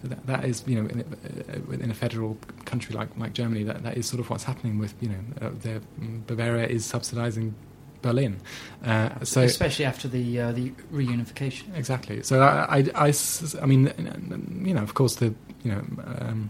that 0.04 0.46
is 0.46 0.64
you 0.68 0.82
know, 0.82 0.90
in 0.90 1.04
a, 1.50 1.84
in 1.84 1.92
a 1.92 1.94
federal 1.94 2.38
country 2.66 2.96
like 2.96 3.10
like 3.18 3.34
Germany, 3.34 3.64
that 3.64 3.84
that 3.84 3.98
is 3.98 4.06
sort 4.06 4.20
of 4.20 4.30
what's 4.30 4.44
happening 4.44 4.78
with 4.78 4.94
you 5.02 5.10
know, 5.10 5.20
uh, 5.42 5.50
the, 5.62 5.82
Bavaria 6.28 6.68
is 6.68 6.86
subsidising 6.86 7.54
Berlin. 8.02 8.40
Uh, 8.84 9.24
so 9.24 9.42
especially 9.42 9.86
after 9.86 10.08
the 10.08 10.40
uh, 10.40 10.52
the 10.52 10.72
reunification. 10.94 11.76
exactly. 11.76 12.24
So 12.24 12.42
I 12.42 12.86
I 12.96 13.14
I 13.62 13.66
mean, 13.66 14.64
you 14.66 14.74
know, 14.74 14.84
of 14.84 14.94
course, 14.94 15.16
the 15.16 15.34
you 15.64 15.72
know. 15.72 15.84
Um, 16.20 16.50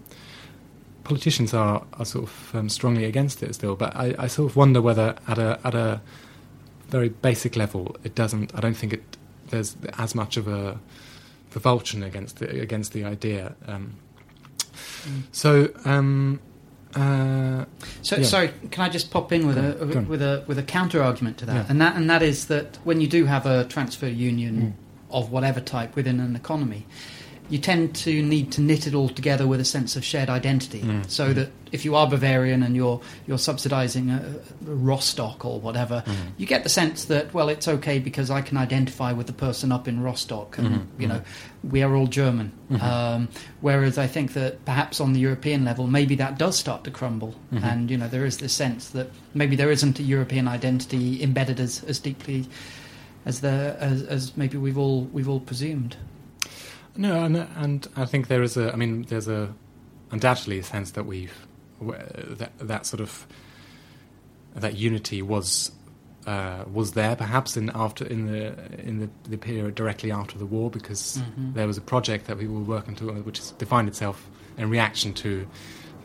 Politicians 1.04 1.52
are, 1.56 1.84
are 1.94 2.06
sort 2.06 2.26
of 2.26 2.52
um, 2.54 2.70
strongly 2.70 3.06
against 3.06 3.42
it 3.42 3.56
still, 3.56 3.76
but 3.76 3.94
I, 3.96 4.14
I 4.20 4.28
sort 4.28 4.52
of 4.52 4.56
wonder 4.56 4.84
whether 4.84 5.16
at 5.28 5.40
a 5.40 5.60
at 5.64 5.74
a 5.74 6.00
very 6.92 7.10
basic 7.10 7.56
level 7.56 7.96
it 8.04 8.14
doesn't. 8.16 8.54
I 8.56 8.60
don't 8.60 8.76
think 8.78 8.94
it 8.94 9.04
there's 9.50 9.76
as 9.98 10.14
much 10.16 10.38
of 10.38 10.48
a 10.48 10.80
revulsion 11.54 12.04
against 12.04 12.38
the, 12.40 12.62
against 12.62 12.94
the 12.94 13.04
idea. 13.06 13.56
Um, 13.68 13.94
Mm. 15.08 15.24
so 15.32 15.70
um, 15.86 16.40
uh, 16.96 17.66
So, 18.02 18.18
Yeah. 18.18 18.24
sorry, 18.24 18.50
can 18.72 18.84
I 18.84 18.90
just 18.90 19.10
pop 19.12 19.32
in 19.32 19.48
with 19.48 19.58
a 19.58 19.82
on, 19.82 19.90
go 19.92 19.98
on. 20.00 20.08
with 20.08 20.22
a 20.22 20.44
with 20.48 20.58
a 20.60 20.64
counter 20.64 21.02
argument 21.04 21.38
to 21.40 21.46
that, 21.46 21.56
Yeah. 21.56 21.66
and 21.70 21.82
that 21.82 21.96
and 21.96 22.10
that 22.10 22.22
is 22.22 22.46
that 22.46 22.78
when 22.84 23.02
you 23.02 23.08
do 23.08 23.26
have 23.26 23.46
a 23.46 23.66
transfer 23.66 24.08
union 24.08 24.56
Mm. 24.62 24.74
of 25.18 25.32
whatever 25.32 25.60
type 25.60 25.96
within 25.96 26.20
an 26.20 26.36
economy, 26.36 26.86
you 27.52 27.60
tend 27.60 27.94
to 27.96 28.24
need 28.24 28.52
to 28.54 28.62
knit 28.62 28.88
it 28.88 28.96
all 28.96 29.10
together 29.10 29.46
with 29.46 29.60
a 29.60 29.66
sense 29.66 29.96
of 29.96 30.04
shared 30.04 30.30
identity, 30.30 30.80
Mm. 30.82 31.10
so 31.10 31.30
Mm. 31.32 31.36
that 31.36 31.50
if 31.72 31.86
you 31.86 31.96
are 31.96 32.08
Bavarian 32.10 32.64
and 32.64 32.76
you're 32.76 33.00
you're 33.28 33.38
subsidising 33.38 34.10
a, 34.10 34.72
a 34.72 34.74
Rostock 34.74 35.46
or 35.46 35.60
whatever, 35.60 36.04
Mm. 36.08 36.14
you 36.38 36.46
get 36.48 36.64
the 36.64 36.70
sense 36.70 37.06
that 37.06 37.34
well, 37.34 37.50
it's 37.50 37.68
okay 37.68 38.00
because 38.00 38.32
I 38.32 38.42
can 38.42 38.58
identify 38.58 39.12
with 39.12 39.28
the 39.28 39.34
person 39.34 39.72
up 39.72 39.88
in 39.88 40.02
Rostock, 40.02 40.58
and 40.58 40.68
Mhm, 40.68 40.82
you 40.98 41.08
know, 41.08 41.22
we 41.64 41.84
are 41.84 41.94
all 41.96 42.08
German. 42.08 42.52
Mhm. 42.72 42.82
Um, 42.82 43.28
whereas 43.62 43.98
I 43.98 44.08
think 44.08 44.34
that 44.34 44.64
perhaps 44.66 45.00
on 45.02 45.14
the 45.14 45.20
European 45.20 45.64
level, 45.66 45.88
maybe 45.88 46.16
that 46.16 46.38
does 46.40 46.58
start 46.58 46.84
to 46.86 46.92
crumble, 46.92 47.36
Mhm. 47.54 47.64
and 47.64 47.92
you 47.92 47.98
know, 47.98 48.08
there 48.08 48.26
is 48.26 48.38
this 48.38 48.54
sense 48.54 48.88
that 48.92 49.08
maybe 49.34 49.56
there 49.56 49.72
isn't 49.72 50.00
a 50.00 50.04
European 50.04 50.48
identity 50.48 51.22
embedded 51.22 51.60
as, 51.60 51.84
as 51.88 52.00
deeply 52.00 52.48
as 53.26 53.42
the 53.42 53.76
as, 53.80 54.02
as 54.04 54.32
maybe 54.38 54.58
we've 54.58 54.78
all 54.78 55.08
we've 55.14 55.30
all 55.30 55.40
presumed. 55.42 55.96
No, 56.98 57.24
and, 57.24 57.38
and 57.56 57.88
I 57.96 58.06
think 58.06 58.28
there 58.28 58.44
is 58.44 58.58
a. 58.58 58.72
I 58.74 58.76
mean, 58.76 59.04
there's 59.04 59.28
a 59.28 59.54
undoubtedly 60.12 60.60
a 60.60 60.64
sense 60.64 60.92
that 60.92 61.06
we've 61.06 61.48
that 61.82 62.52
that 62.60 62.86
sort 62.86 63.00
of 63.02 63.26
that 64.56 64.76
unity 64.76 65.22
was 65.22 65.72
uh, 66.28 66.66
was 66.72 66.92
there 66.92 67.16
perhaps 67.16 67.56
in 67.58 67.72
after 67.74 68.06
in 68.06 68.28
the 68.32 68.54
in 68.86 69.00
the, 69.00 69.10
the 69.30 69.38
period 69.38 69.74
directly 69.76 70.12
after 70.12 70.38
the 70.38 70.46
war 70.46 70.70
because 70.70 71.18
Mhm. 71.18 71.54
there 71.54 71.66
was 71.66 71.78
a 71.78 71.82
project 71.82 72.28
that 72.28 72.38
we 72.38 72.48
were 72.48 72.60
working 72.60 72.96
to 72.96 73.06
which 73.24 73.38
has 73.40 73.52
defined 73.52 73.88
itself 73.88 74.30
in 74.58 74.70
reaction 74.70 75.14
to 75.14 75.48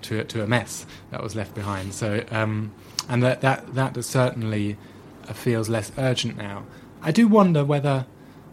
to 0.03 0.23
to 0.25 0.43
a 0.43 0.47
mess 0.47 0.87
that 1.11 1.23
was 1.23 1.35
left 1.35 1.55
behind. 1.55 1.93
So 1.95 2.25
um, 2.31 2.71
and 3.09 3.23
that 3.25 3.41
that 3.41 3.75
that 3.75 4.03
certainly 4.05 4.77
feels 5.35 5.69
less 5.69 5.91
urgent 5.99 6.37
now. 6.37 6.63
I 7.03 7.11
do 7.11 7.27
wonder 7.27 7.65
whether. 7.65 8.07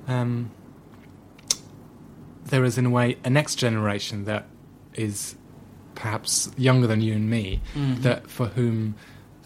Um, 0.07 0.49
there 2.45 2.63
is 2.63 2.77
in 2.77 2.85
a 2.85 2.89
way 2.89 3.17
a 3.23 3.29
next 3.29 3.55
generation 3.55 4.25
that 4.25 4.45
is 4.93 5.35
perhaps 5.95 6.51
younger 6.57 6.87
than 6.87 7.01
you 7.01 7.13
and 7.13 7.29
me 7.29 7.61
Mhm. 7.75 8.01
that 8.01 8.29
for 8.29 8.47
whom 8.47 8.95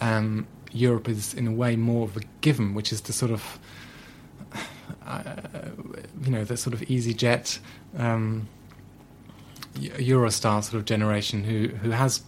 um, 0.01 0.47
Europe 0.71 1.07
is 1.09 1.33
in 1.33 1.47
a 1.47 1.51
way 1.51 1.75
more 1.75 2.03
of 2.05 2.15
a 2.17 2.21
given, 2.41 2.73
which 2.73 2.91
is 2.93 3.01
the 3.01 3.13
sort 3.13 3.31
of 3.31 3.59
uh, 5.07 5.21
you 6.23 6.31
know 6.31 6.43
the 6.43 6.57
sort 6.57 6.73
of 6.73 6.81
EasyJet 6.81 7.59
um, 7.97 8.47
Eurostar 9.75 10.63
sort 10.63 10.75
of 10.75 10.85
generation 10.85 11.43
who 11.43 11.67
who 11.81 11.91
has 11.91 12.21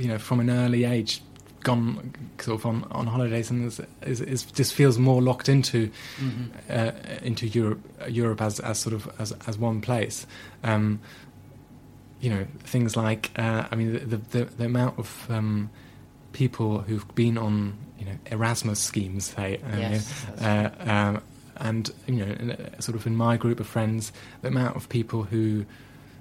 you 0.00 0.08
know 0.08 0.18
from 0.18 0.40
an 0.40 0.50
early 0.50 0.84
age 0.84 1.22
gone 1.64 2.14
sort 2.40 2.60
of 2.60 2.66
on, 2.66 2.84
on 2.90 3.06
holidays 3.06 3.50
and 3.50 3.66
is, 3.66 3.80
is, 4.02 4.20
is 4.20 4.44
just 4.44 4.72
feels 4.74 4.98
more 4.98 5.20
locked 5.20 5.48
into 5.48 5.90
Mhm. 6.20 6.50
uh, 6.70 6.92
into 7.22 7.46
Europe, 7.46 7.80
Europe 8.08 8.40
as, 8.42 8.60
as 8.60 8.78
sort 8.78 8.94
of 8.94 9.08
as, 9.18 9.32
as 9.46 9.58
one 9.58 9.80
place. 9.80 10.26
Um, 10.64 11.00
you 12.20 12.30
know, 12.30 12.46
things 12.64 12.96
like 12.96 13.30
uh, 13.36 13.66
I 13.70 13.76
mean, 13.76 13.92
the, 14.08 14.16
the 14.16 14.44
the 14.44 14.64
amount 14.64 14.98
of 14.98 15.26
um, 15.30 15.70
people 16.32 16.78
who've 16.80 17.14
been 17.14 17.38
on 17.38 17.74
you 17.98 18.06
know 18.06 18.18
Erasmus 18.30 18.80
schemes, 18.80 19.26
say, 19.26 19.56
uh, 19.72 19.76
Yes, 19.76 20.26
you 20.36 20.42
know, 20.46 20.70
uh, 20.86 20.90
um, 20.90 21.22
and 21.56 21.90
you 22.06 22.24
know, 22.24 22.32
in, 22.32 22.80
sort 22.80 22.96
of 22.96 23.06
in 23.06 23.14
my 23.16 23.36
group 23.36 23.60
of 23.60 23.66
friends, 23.66 24.12
the 24.42 24.48
amount 24.48 24.76
of 24.76 24.88
people 24.88 25.22
who 25.24 25.64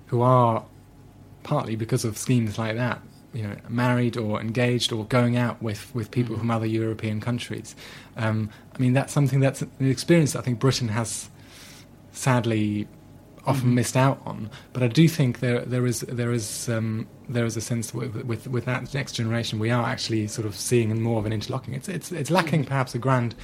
who 0.08 0.21
are 0.21 0.63
partly 1.43 1.76
because 1.76 2.06
of 2.06 2.17
schemes 2.17 2.58
like 2.60 2.76
that, 2.76 3.02
you 3.38 3.43
know, 3.43 3.56
married 3.69 4.15
or 4.17 4.41
engaged 4.41 4.89
or 4.91 5.06
going 5.06 5.38
out 5.45 5.58
with, 5.62 5.82
with 5.93 6.08
people 6.17 6.34
Mhm. 6.36 6.39
from 6.39 6.52
other 6.52 6.65
European 6.65 7.17
countries. 7.21 7.76
Um, 8.23 8.50
I 8.76 8.78
mean, 8.82 8.93
that's 8.93 9.13
something 9.13 9.39
that's 9.45 9.62
an 9.62 9.69
experience 9.80 10.36
I 10.36 10.41
think 10.41 10.60
Britain 10.60 10.89
has 10.89 11.30
sadly 12.12 12.88
often 13.45 13.69
Mhm. 13.69 13.73
missed 13.76 13.95
out 13.95 14.19
on. 14.26 14.50
But 14.73 14.84
I 14.84 14.88
do 14.88 15.08
think 15.08 15.39
there 15.39 15.62
there 15.73 15.86
is 15.86 16.00
there 16.02 16.34
is 16.34 16.67
um, 16.67 17.08
there 17.30 17.45
is 17.45 17.56
a 17.56 17.62
sense 17.62 17.93
with, 17.93 18.15
with 18.26 18.47
with 18.47 18.65
that 18.65 18.93
next 18.93 19.13
generation 19.13 19.60
we 19.60 19.69
are 19.71 19.86
actually 19.86 20.28
sort 20.28 20.45
of 20.47 20.54
seeing 20.56 20.89
more 21.02 21.19
of 21.19 21.26
an 21.26 21.32
interlocking. 21.34 21.73
It's 21.73 21.88
it's 21.88 22.12
it's 22.12 22.30
lacking 22.32 22.63
Mhm. 22.63 22.67
perhaps 22.67 22.95
a 22.95 23.00
grand. 23.00 23.36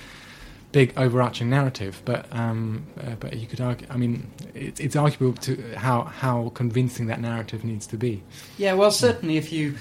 Big 0.73 0.91
overarching 0.97 1.49
narrative, 1.49 2.01
but 2.03 2.25
um, 2.31 2.86
uh, 2.99 3.15
but 3.19 3.38
you 3.38 3.47
could 3.47 3.62
argue. 3.62 3.88
I 3.89 3.95
mean, 3.95 4.29
it's 4.53 4.79
it's 4.79 4.95
arguable 4.95 5.33
to 5.43 5.75
how 5.77 6.03
how 6.03 6.51
convincing 6.55 7.05
that 7.07 7.21
narrative 7.21 7.63
needs 7.63 7.88
to 7.88 7.97
be. 7.97 8.23
Yeah, 8.57 8.73
well, 8.73 8.91
certainly 8.91 9.38
if 9.38 9.53
you 9.53 9.75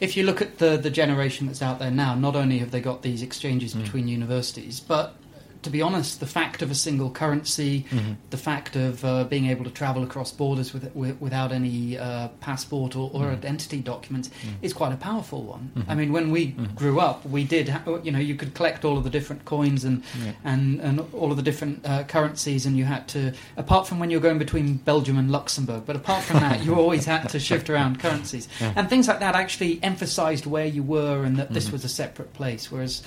if 0.00 0.16
you 0.16 0.22
look 0.24 0.42
at 0.42 0.58
the 0.58 0.76
the 0.76 0.90
generation 0.90 1.46
that's 1.46 1.62
out 1.62 1.78
there 1.78 1.90
now, 1.90 2.14
not 2.14 2.36
only 2.36 2.58
have 2.58 2.70
they 2.72 2.80
got 2.82 3.00
these 3.02 3.22
exchanges 3.22 3.74
Mm. 3.74 3.82
between 3.84 4.06
universities, 4.08 4.80
but 4.80 5.16
to 5.64 5.70
be 5.70 5.82
honest, 5.82 6.20
the 6.20 6.26
fact 6.26 6.62
of 6.62 6.70
a 6.70 6.74
single 6.74 7.10
currency, 7.10 7.84
the 8.30 8.36
fact 8.36 8.76
of 8.76 9.04
uh, 9.04 9.24
being 9.24 9.46
able 9.46 9.64
to 9.64 9.70
travel 9.70 10.02
across 10.02 10.30
borders 10.30 10.72
with, 10.72 10.94
with, 10.94 11.20
without 11.20 11.50
any 11.52 11.98
uh, 11.98 12.28
passport 12.40 12.94
or, 12.96 13.10
or 13.12 13.24
Mm. 13.24 13.32
identity 13.32 13.80
documents 13.80 14.28
Mm. 14.28 14.52
is 14.62 14.72
quite 14.72 14.92
a 14.92 14.96
powerful 14.96 15.42
one. 15.42 15.70
Mhm. 15.76 15.84
I 15.88 15.94
mean, 15.94 16.12
when 16.12 16.30
we 16.30 16.48
Mhm. 16.52 16.74
grew 16.74 17.00
up, 17.00 17.24
we 17.26 17.42
did, 17.44 17.68
ha- 17.70 17.82
you 18.02 18.12
know, 18.12 18.18
you 18.18 18.34
could 18.34 18.52
collect 18.54 18.84
all 18.84 18.96
of 18.98 19.04
the 19.04 19.10
different 19.10 19.44
coins 19.44 19.84
and 19.84 20.02
Yeah. 20.24 20.32
and, 20.44 20.80
and 20.80 21.00
all 21.12 21.30
of 21.30 21.36
the 21.36 21.42
different 21.42 21.84
uh, 21.86 22.04
currencies, 22.04 22.66
and 22.66 22.76
you 22.76 22.84
had 22.84 23.08
to, 23.08 23.32
apart 23.56 23.86
from 23.88 23.98
when 23.98 24.10
you 24.10 24.18
were 24.18 24.22
going 24.28 24.38
between 24.38 24.76
Belgium 24.76 25.16
and 25.18 25.30
Luxembourg, 25.30 25.82
but 25.86 25.96
apart 25.96 26.22
from 26.24 26.40
that, 26.40 26.62
you 26.64 26.74
always 26.74 27.06
had 27.06 27.28
to 27.30 27.40
shift 27.40 27.70
around 27.70 27.98
currencies. 28.04 28.46
Yeah. 28.60 28.72
And 28.76 28.88
things 28.90 29.08
like 29.08 29.20
that 29.20 29.34
actually 29.34 29.80
emphasised 29.82 30.44
where 30.46 30.66
you 30.66 30.82
were 30.82 31.24
and 31.24 31.36
that 31.38 31.52
this 31.54 31.68
Mhm. 31.68 31.72
was 31.72 31.84
a 31.84 31.88
separate 31.88 32.32
place. 32.34 32.70
Whereas. 32.70 33.02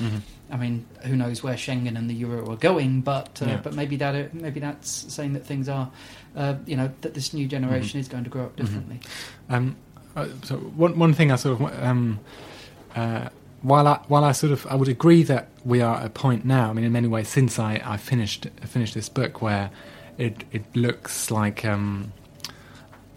I 0.50 0.56
mean, 0.58 0.86
who 1.04 1.16
knows 1.16 1.44
where 1.44 1.56
Schengen 1.56 1.98
and 1.98 2.10
the 2.10 2.14
euro 2.14 2.50
are 2.52 2.56
going? 2.56 3.02
But 3.02 3.42
uh, 3.42 3.46
Yeah. 3.48 3.58
but 3.64 3.74
maybe 3.76 3.98
that 3.98 4.34
maybe 4.34 4.60
that's 4.60 5.14
saying 5.14 5.34
that 5.34 5.46
things 5.46 5.68
are, 5.68 5.90
uh, 6.36 6.56
you 6.66 6.78
know, 6.78 6.90
that 7.02 7.14
this 7.14 7.34
new 7.34 7.48
generation 7.48 7.98
Mhm. 8.00 8.02
is 8.02 8.08
going 8.08 8.24
to 8.24 8.30
grow 8.30 8.46
up 8.46 8.54
Mhm. 8.56 8.58
differently. 8.58 9.00
Um, 9.50 9.76
uh, 10.16 10.28
so 10.44 10.56
one 10.58 10.98
one 10.98 11.14
thing 11.14 11.32
I 11.32 11.36
sort 11.36 11.60
of 11.62 11.84
um, 11.84 12.20
uh, 12.96 13.28
while 13.62 13.88
I 13.88 14.00
while 14.08 14.24
I 14.24 14.32
sort 14.32 14.54
of 14.54 14.66
I 14.68 14.76
would 14.76 14.88
agree 14.88 15.24
that 15.24 15.50
we 15.66 15.82
are 15.82 15.98
at 15.98 16.06
a 16.06 16.10
point 16.10 16.46
now. 16.46 16.70
I 16.70 16.74
mean, 16.74 16.86
in 16.86 16.92
many 16.94 17.08
ways, 17.08 17.28
since 17.28 17.60
I, 17.60 17.82
I 17.86 17.98
finished 17.98 18.48
finished 18.66 18.94
this 18.94 19.10
book, 19.10 19.42
where 19.42 19.70
it 20.18 20.46
it 20.52 20.64
looks 20.76 21.30
like 21.30 21.66
um, 21.66 22.14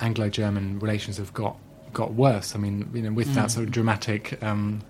Anglo-German 0.01 0.79
relations 0.81 1.19
have 1.19 1.33
got 1.33 1.57
got 1.93 2.15
worse. 2.15 2.55
I 2.55 2.59
mean, 2.59 2.89
you 2.95 3.03
know, 3.03 3.13
with 3.13 3.29
Mm. 3.29 3.35
that 3.35 3.51
sort 3.51 3.67
of 3.67 3.73
dramatic 3.73 4.43
um, 4.43 4.83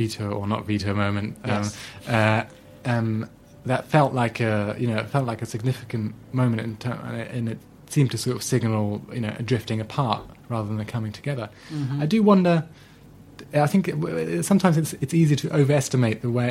veto 0.00 0.30
or 0.30 0.46
not 0.46 0.66
veto 0.66 0.94
moment. 0.94 1.36
Um, 1.44 1.50
Yes. 1.50 1.76
uh, 2.08 2.42
um, 2.84 3.28
that 3.66 3.82
felt 3.88 4.12
like 4.14 4.40
a 4.40 4.74
you 4.78 4.86
know 4.90 4.98
it 5.04 5.08
felt 5.14 5.26
like 5.26 5.42
a 5.42 5.46
significant 5.46 6.14
moment 6.32 6.60
in 6.60 6.92
and 7.34 7.48
it 7.48 7.58
seemed 7.94 8.10
to 8.12 8.18
sort 8.18 8.36
of 8.36 8.42
signal 8.42 9.02
you 9.12 9.20
know 9.20 9.34
a 9.38 9.42
drifting 9.42 9.80
apart 9.80 10.22
rather 10.48 10.68
than 10.68 10.80
a 10.80 10.84
coming 10.84 11.12
together. 11.12 11.46
Mhm. 11.70 12.02
I 12.02 12.06
do 12.06 12.22
wonder. 12.22 12.64
I 13.52 13.66
think 13.72 13.88
it, 13.88 14.44
sometimes 14.44 14.76
it's 14.76 14.92
it's 15.02 15.14
easy 15.22 15.36
to 15.42 15.46
overestimate 15.60 16.22
the 16.22 16.30
way 16.30 16.48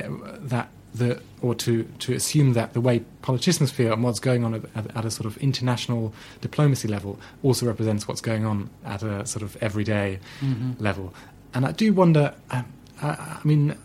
that 0.53 0.67
the 0.99 1.21
or 1.41 1.53
to, 1.55 1.83
to 2.05 2.13
assume 2.13 2.53
that 2.53 2.73
the 2.73 2.81
way 2.81 2.99
politicians 3.21 3.71
feel 3.71 3.93
and 3.93 4.03
what's 4.03 4.19
going 4.19 4.43
on 4.43 4.51
at, 4.55 4.63
at, 4.75 4.97
at, 4.97 5.05
a 5.05 5.11
sort 5.11 5.27
of 5.27 5.37
international 5.37 6.13
diplomacy 6.41 6.87
level 6.87 7.19
also 7.43 7.65
represents 7.65 8.07
what's 8.07 8.21
going 8.21 8.43
on 8.43 8.69
at 8.83 9.03
a 9.03 9.23
sort 9.25 9.43
of 9.43 9.55
everyday 9.61 10.19
mm-hmm. 10.41 10.71
level. 10.83 11.13
And 11.53 11.65
I 11.65 11.71
do 11.71 11.93
wonder. 11.93 12.33
Um, 12.51 12.65
I, 13.01 13.09
I, 13.09 13.39
mean, 13.43 13.75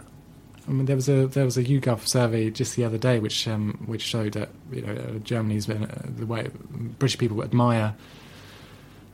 I 0.66 0.70
mean, 0.70 0.86
there 0.86 0.96
was 0.96 1.08
a 1.08 1.26
there 1.26 1.44
was 1.44 1.56
a 1.56 1.64
YouGov 1.64 2.06
survey 2.06 2.50
just 2.50 2.76
the 2.76 2.84
other 2.84 2.98
day 2.98 3.18
which 3.18 3.46
um, 3.48 3.82
which 3.86 4.02
showed 4.02 4.32
that 4.32 4.50
you 4.72 4.82
know 4.82 4.92
uh, 4.92 5.18
Germany's 5.18 5.66
been, 5.66 5.84
uh, 5.84 6.02
the 6.04 6.26
way 6.26 6.48
British 6.98 7.18
people 7.18 7.42
admire 7.42 7.94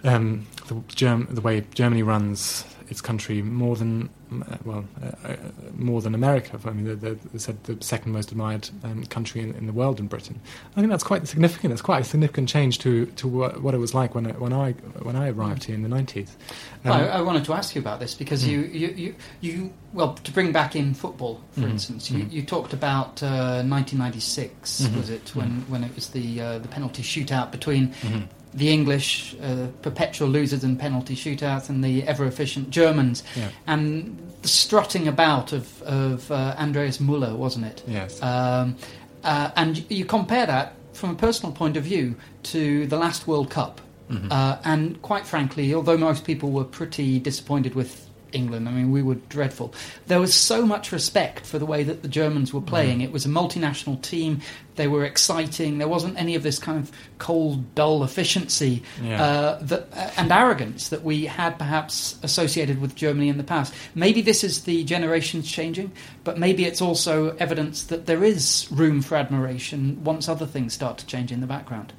um, 0.04 0.46
the, 0.68 0.82
Germ- 0.88 1.28
the 1.30 1.40
way 1.40 1.64
Germany 1.74 2.02
runs 2.02 2.64
its 2.90 3.00
country 3.00 3.40
more 3.40 3.76
than 3.76 4.10
uh, 4.32 4.56
well 4.64 4.84
uh, 5.02 5.28
uh, 5.28 5.36
more 5.76 6.02
than 6.02 6.14
America. 6.14 6.58
I 6.64 6.70
mean, 6.70 6.98
they, 6.98 7.38
said 7.38 7.62
the 7.64 7.78
second 7.80 8.12
most 8.12 8.32
admired 8.32 8.68
um, 8.82 9.04
country 9.06 9.40
in, 9.40 9.54
in, 9.54 9.66
the 9.66 9.72
world 9.72 10.00
in 10.00 10.08
Britain. 10.08 10.40
I 10.72 10.80
think 10.80 10.90
that's 10.90 11.04
quite 11.04 11.26
significant. 11.26 11.72
It's 11.72 11.82
quite 11.82 12.02
a 12.02 12.04
significant 12.04 12.48
change 12.48 12.78
to 12.80 13.06
to 13.06 13.28
what, 13.28 13.62
what 13.62 13.74
it 13.74 13.78
was 13.78 13.94
like 13.94 14.14
when 14.14 14.26
I, 14.26 14.32
when 14.32 14.52
I 14.52 14.72
when 15.02 15.16
I 15.16 15.30
arrived 15.30 15.64
here 15.64 15.74
in 15.74 15.82
the 15.82 15.88
nineties. 15.88 16.36
Um, 16.84 16.90
well, 16.90 17.00
I, 17.00 17.18
I, 17.18 17.20
wanted 17.22 17.44
to 17.44 17.52
ask 17.52 17.74
you 17.74 17.80
about 17.80 18.00
this 18.00 18.14
because 18.14 18.44
mm. 18.44 18.48
you, 18.48 18.60
you, 18.62 18.88
you 18.88 19.14
you 19.40 19.72
well 19.92 20.14
to 20.14 20.32
bring 20.32 20.50
back 20.50 20.74
in 20.74 20.94
football, 20.94 21.40
for 21.52 21.60
mm-hmm. 21.60 21.70
instance, 21.70 22.10
you, 22.10 22.24
mm-hmm. 22.24 22.32
you 22.32 22.42
talked 22.42 22.72
about 22.72 23.22
uh, 23.22 23.62
1996 23.62 24.80
mm-hmm. 24.80 24.96
was 24.96 25.10
it 25.10 25.34
when 25.34 25.48
mm-hmm. 25.48 25.72
when 25.72 25.84
it 25.84 25.94
was 25.94 26.08
the 26.08 26.40
uh, 26.40 26.58
the 26.58 26.68
penalty 26.68 27.02
shootout 27.02 27.52
between 27.52 27.88
mm-hmm 27.88 28.26
the 28.52 28.70
English, 28.70 29.36
uh, 29.42 29.68
perpetual 29.82 30.28
losers 30.28 30.64
in 30.64 30.76
penalty 30.76 31.14
shootouts, 31.14 31.68
and 31.68 31.84
the 31.84 32.02
ever 32.04 32.24
efficient 32.26 32.70
Germans. 32.70 33.22
Yeah. 33.36 33.48
And 33.66 34.18
the 34.42 34.48
strutting 34.48 35.06
about 35.06 35.52
of, 35.52 35.82
of 35.82 36.30
uh, 36.30 36.54
Andreas 36.58 36.98
Möller, 36.98 37.36
wasn't 37.36 37.66
it? 37.66 37.82
Yes. 37.86 38.22
Um, 38.22 38.76
uh, 39.22 39.50
and 39.56 39.84
you 39.90 40.04
compare 40.04 40.46
that 40.46 40.74
from 40.92 41.10
a 41.10 41.14
personal 41.14 41.52
point 41.52 41.76
of 41.76 41.84
view 41.84 42.16
to 42.42 42.86
the 42.86 42.96
last 42.96 43.26
World 43.26 43.50
Cup. 43.50 43.80
Mm-hmm. 44.10 44.32
Uh, 44.32 44.56
and 44.64 45.00
quite 45.02 45.26
frankly, 45.26 45.72
although 45.72 45.96
most 45.96 46.24
people 46.24 46.50
were 46.50 46.64
pretty 46.64 47.20
disappointed 47.20 47.74
with 47.74 48.09
England. 48.32 48.68
I 48.68 48.72
mean, 48.72 48.90
we 48.90 49.02
were 49.02 49.16
dreadful. 49.28 49.74
There 50.06 50.20
was 50.20 50.34
so 50.34 50.64
much 50.66 50.92
respect 50.92 51.46
for 51.46 51.58
the 51.58 51.66
way 51.66 51.82
that 51.82 52.02
the 52.02 52.08
Germans 52.08 52.52
were 52.52 52.60
playing. 52.60 53.00
Mm. 53.00 53.04
It 53.04 53.12
was 53.12 53.26
a 53.26 53.28
multinational 53.28 54.00
team. 54.00 54.40
They 54.76 54.88
were 54.88 55.04
exciting. 55.04 55.78
There 55.78 55.88
wasn't 55.88 56.18
any 56.18 56.34
of 56.34 56.42
this 56.42 56.58
kind 56.58 56.78
of 56.78 56.90
cold, 57.18 57.74
dull 57.74 58.02
efficiency 58.02 58.82
yeah. 59.02 59.22
uh, 59.22 59.58
that, 59.62 59.88
uh, 59.92 60.10
and 60.16 60.32
arrogance 60.32 60.88
that 60.88 61.02
we 61.02 61.26
had 61.26 61.58
perhaps 61.58 62.18
associated 62.22 62.80
with 62.80 62.94
Germany 62.94 63.28
in 63.28 63.36
the 63.36 63.44
past. 63.44 63.74
Maybe 63.94 64.22
this 64.22 64.42
is 64.42 64.64
the 64.64 64.84
generations 64.84 65.50
changing, 65.50 65.92
but 66.24 66.38
maybe 66.38 66.64
it's 66.64 66.80
also 66.80 67.36
evidence 67.36 67.84
that 67.84 68.06
there 68.06 68.24
is 68.24 68.68
room 68.70 69.02
for 69.02 69.16
admiration 69.16 70.02
once 70.02 70.28
other 70.28 70.46
things 70.46 70.72
start 70.72 70.98
to 70.98 71.06
change 71.06 71.30
in 71.32 71.40
the 71.40 71.46
background. 71.46 71.92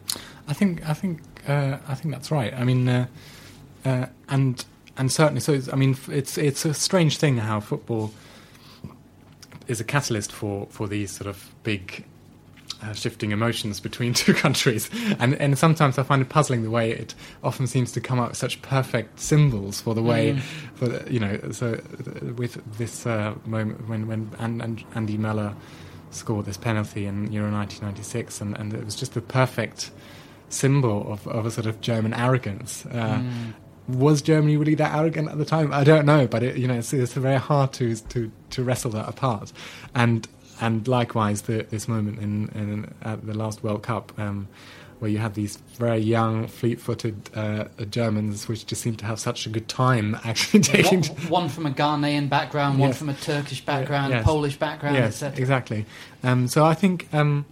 I 0.47 0.53
think. 0.53 0.87
I 0.87 0.93
think. 0.93 1.21
Uh, 1.47 1.77
I 1.87 1.95
think 1.95 2.13
that's 2.13 2.31
right. 2.31 2.53
I 2.53 2.63
mean, 2.63 2.87
uh, 2.87 3.07
uh, 3.85 4.05
and 4.29 4.63
and 4.97 5.11
certainly, 5.11 5.41
so 5.41 5.59
I 5.71 5.75
mean, 5.75 5.97
it's 6.09 6.37
it's 6.37 6.65
a 6.65 6.73
strange 6.73 7.17
thing 7.17 7.37
how 7.37 7.59
football 7.59 8.11
is 9.67 9.79
a 9.79 9.83
catalyst 9.83 10.31
for 10.31 10.67
for 10.69 10.87
these 10.87 11.11
sort 11.11 11.27
of 11.27 11.53
big 11.63 12.05
uh, 12.83 12.93
shifting 12.93 13.31
emotions 13.31 13.79
between 13.79 14.13
two 14.23 14.33
countries, 14.33 14.89
and 15.19 15.35
and 15.35 15.57
sometimes 15.57 15.97
I 15.97 16.03
find 16.03 16.21
it 16.21 16.29
puzzling 16.29 16.63
the 16.63 16.69
way 16.69 16.91
it 16.91 17.15
often 17.43 17.67
seems 17.67 17.91
to 17.93 18.01
come 18.01 18.19
up 18.19 18.29
with 18.29 18.37
such 18.37 18.61
perfect 18.61 19.19
symbols 19.19 19.81
for 19.81 19.95
the 19.95 20.03
way, 20.03 20.33
mm. 20.33 20.39
for 20.75 20.87
the, 20.87 21.11
you 21.11 21.19
know, 21.19 21.39
so 21.51 21.81
with 22.35 22.61
this 22.77 23.05
uh, 23.05 23.33
moment 23.45 23.87
when 23.87 24.07
when 24.07 24.29
and, 24.39 24.61
and 24.61 24.83
Andy 24.93 25.17
Möller 25.17 25.55
scored 26.09 26.45
this 26.45 26.57
penalty 26.57 27.05
in 27.05 27.31
Euro 27.31 27.51
1996, 27.51 28.41
and, 28.41 28.57
and 28.57 28.73
it 28.73 28.83
was 28.83 28.95
just 28.95 29.13
the 29.13 29.21
perfect 29.21 29.91
symbol 30.49 31.09
of, 31.09 31.25
of 31.27 31.45
a 31.45 31.51
sort 31.51 31.65
of 31.65 31.79
German 31.79 32.13
arrogance. 32.13 32.85
Uh, 32.87 33.19
mm 33.19 33.53
was 33.87 34.21
Germany 34.21 34.57
really 34.57 34.75
that 34.75 34.95
arrogant 34.95 35.29
at 35.29 35.37
the 35.37 35.45
time? 35.45 35.73
I 35.73 35.83
don't 35.83 36.05
know, 36.05 36.27
but 36.27 36.43
it, 36.43 36.57
you 36.57 36.67
know, 36.67 36.75
it's, 36.75 36.93
it's 36.93 37.13
very 37.13 37.39
hard 37.39 37.73
to 37.73 37.95
to 37.95 38.31
to 38.51 38.63
wrestle 38.63 38.91
that 38.91 39.07
apart. 39.09 39.51
And 39.95 40.27
and 40.59 40.87
likewise, 40.87 41.43
the, 41.43 41.65
this 41.69 41.87
moment 41.87 42.19
in, 42.19 42.49
in 42.49 42.93
at 43.01 43.25
the 43.25 43.33
last 43.33 43.63
World 43.63 43.83
Cup. 43.83 44.17
Um, 44.17 44.47
where 45.01 45.09
you 45.09 45.17
had 45.17 45.33
these 45.33 45.57
very 45.79 45.97
young, 45.97 46.45
fleet-footed 46.45 47.31
uh, 47.33 47.65
Germans, 47.89 48.47
which 48.47 48.67
just 48.67 48.83
seemed 48.83 48.99
to 48.99 49.05
have 49.05 49.19
such 49.19 49.47
a 49.47 49.49
good 49.49 49.67
time 49.67 50.15
actually 50.23 50.59
taking. 50.59 51.03
One, 51.03 51.29
one 51.29 51.49
from 51.49 51.65
a 51.65 51.71
Ghanaian 51.71 52.29
background, 52.29 52.77
one 52.77 52.93
from 52.93 53.09
a 53.09 53.15
Turkish 53.15 53.65
background, 53.65 54.13
yes. 54.13 54.23
Polish 54.23 54.57
background, 54.57 54.97
yes, 54.97 55.23
etc. 55.23 55.39
Exactly. 55.39 55.85
Um, 56.21 56.47
so 56.47 56.63
I 56.63 56.75
think 56.75 57.11
um, 57.13 57.47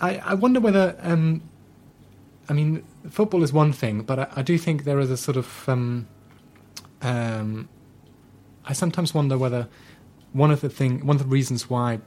I, 0.00 0.16
I, 0.18 0.34
wonder 0.34 0.58
whether 0.58 0.96
um, 1.02 1.40
I 2.48 2.52
mean 2.52 2.84
football 3.10 3.42
is 3.42 3.52
one 3.52 3.72
thing, 3.72 4.02
but 4.02 4.18
I, 4.18 4.26
I 4.36 4.42
do 4.42 4.58
think 4.58 4.84
there 4.84 5.00
is 5.00 5.10
a 5.10 5.16
sort 5.16 5.36
of. 5.36 5.68
Um, 5.68 6.08
um, 7.02 7.68
I 8.66 8.72
sometimes 8.72 9.12
wonder 9.12 9.36
whether 9.36 9.68
one 10.32 10.50
of 10.50 10.62
the 10.62 10.70
thing, 10.70 11.04
one 11.04 11.16
of 11.16 11.22
the 11.22 11.28
reasons 11.28 11.68
why, 11.68 12.00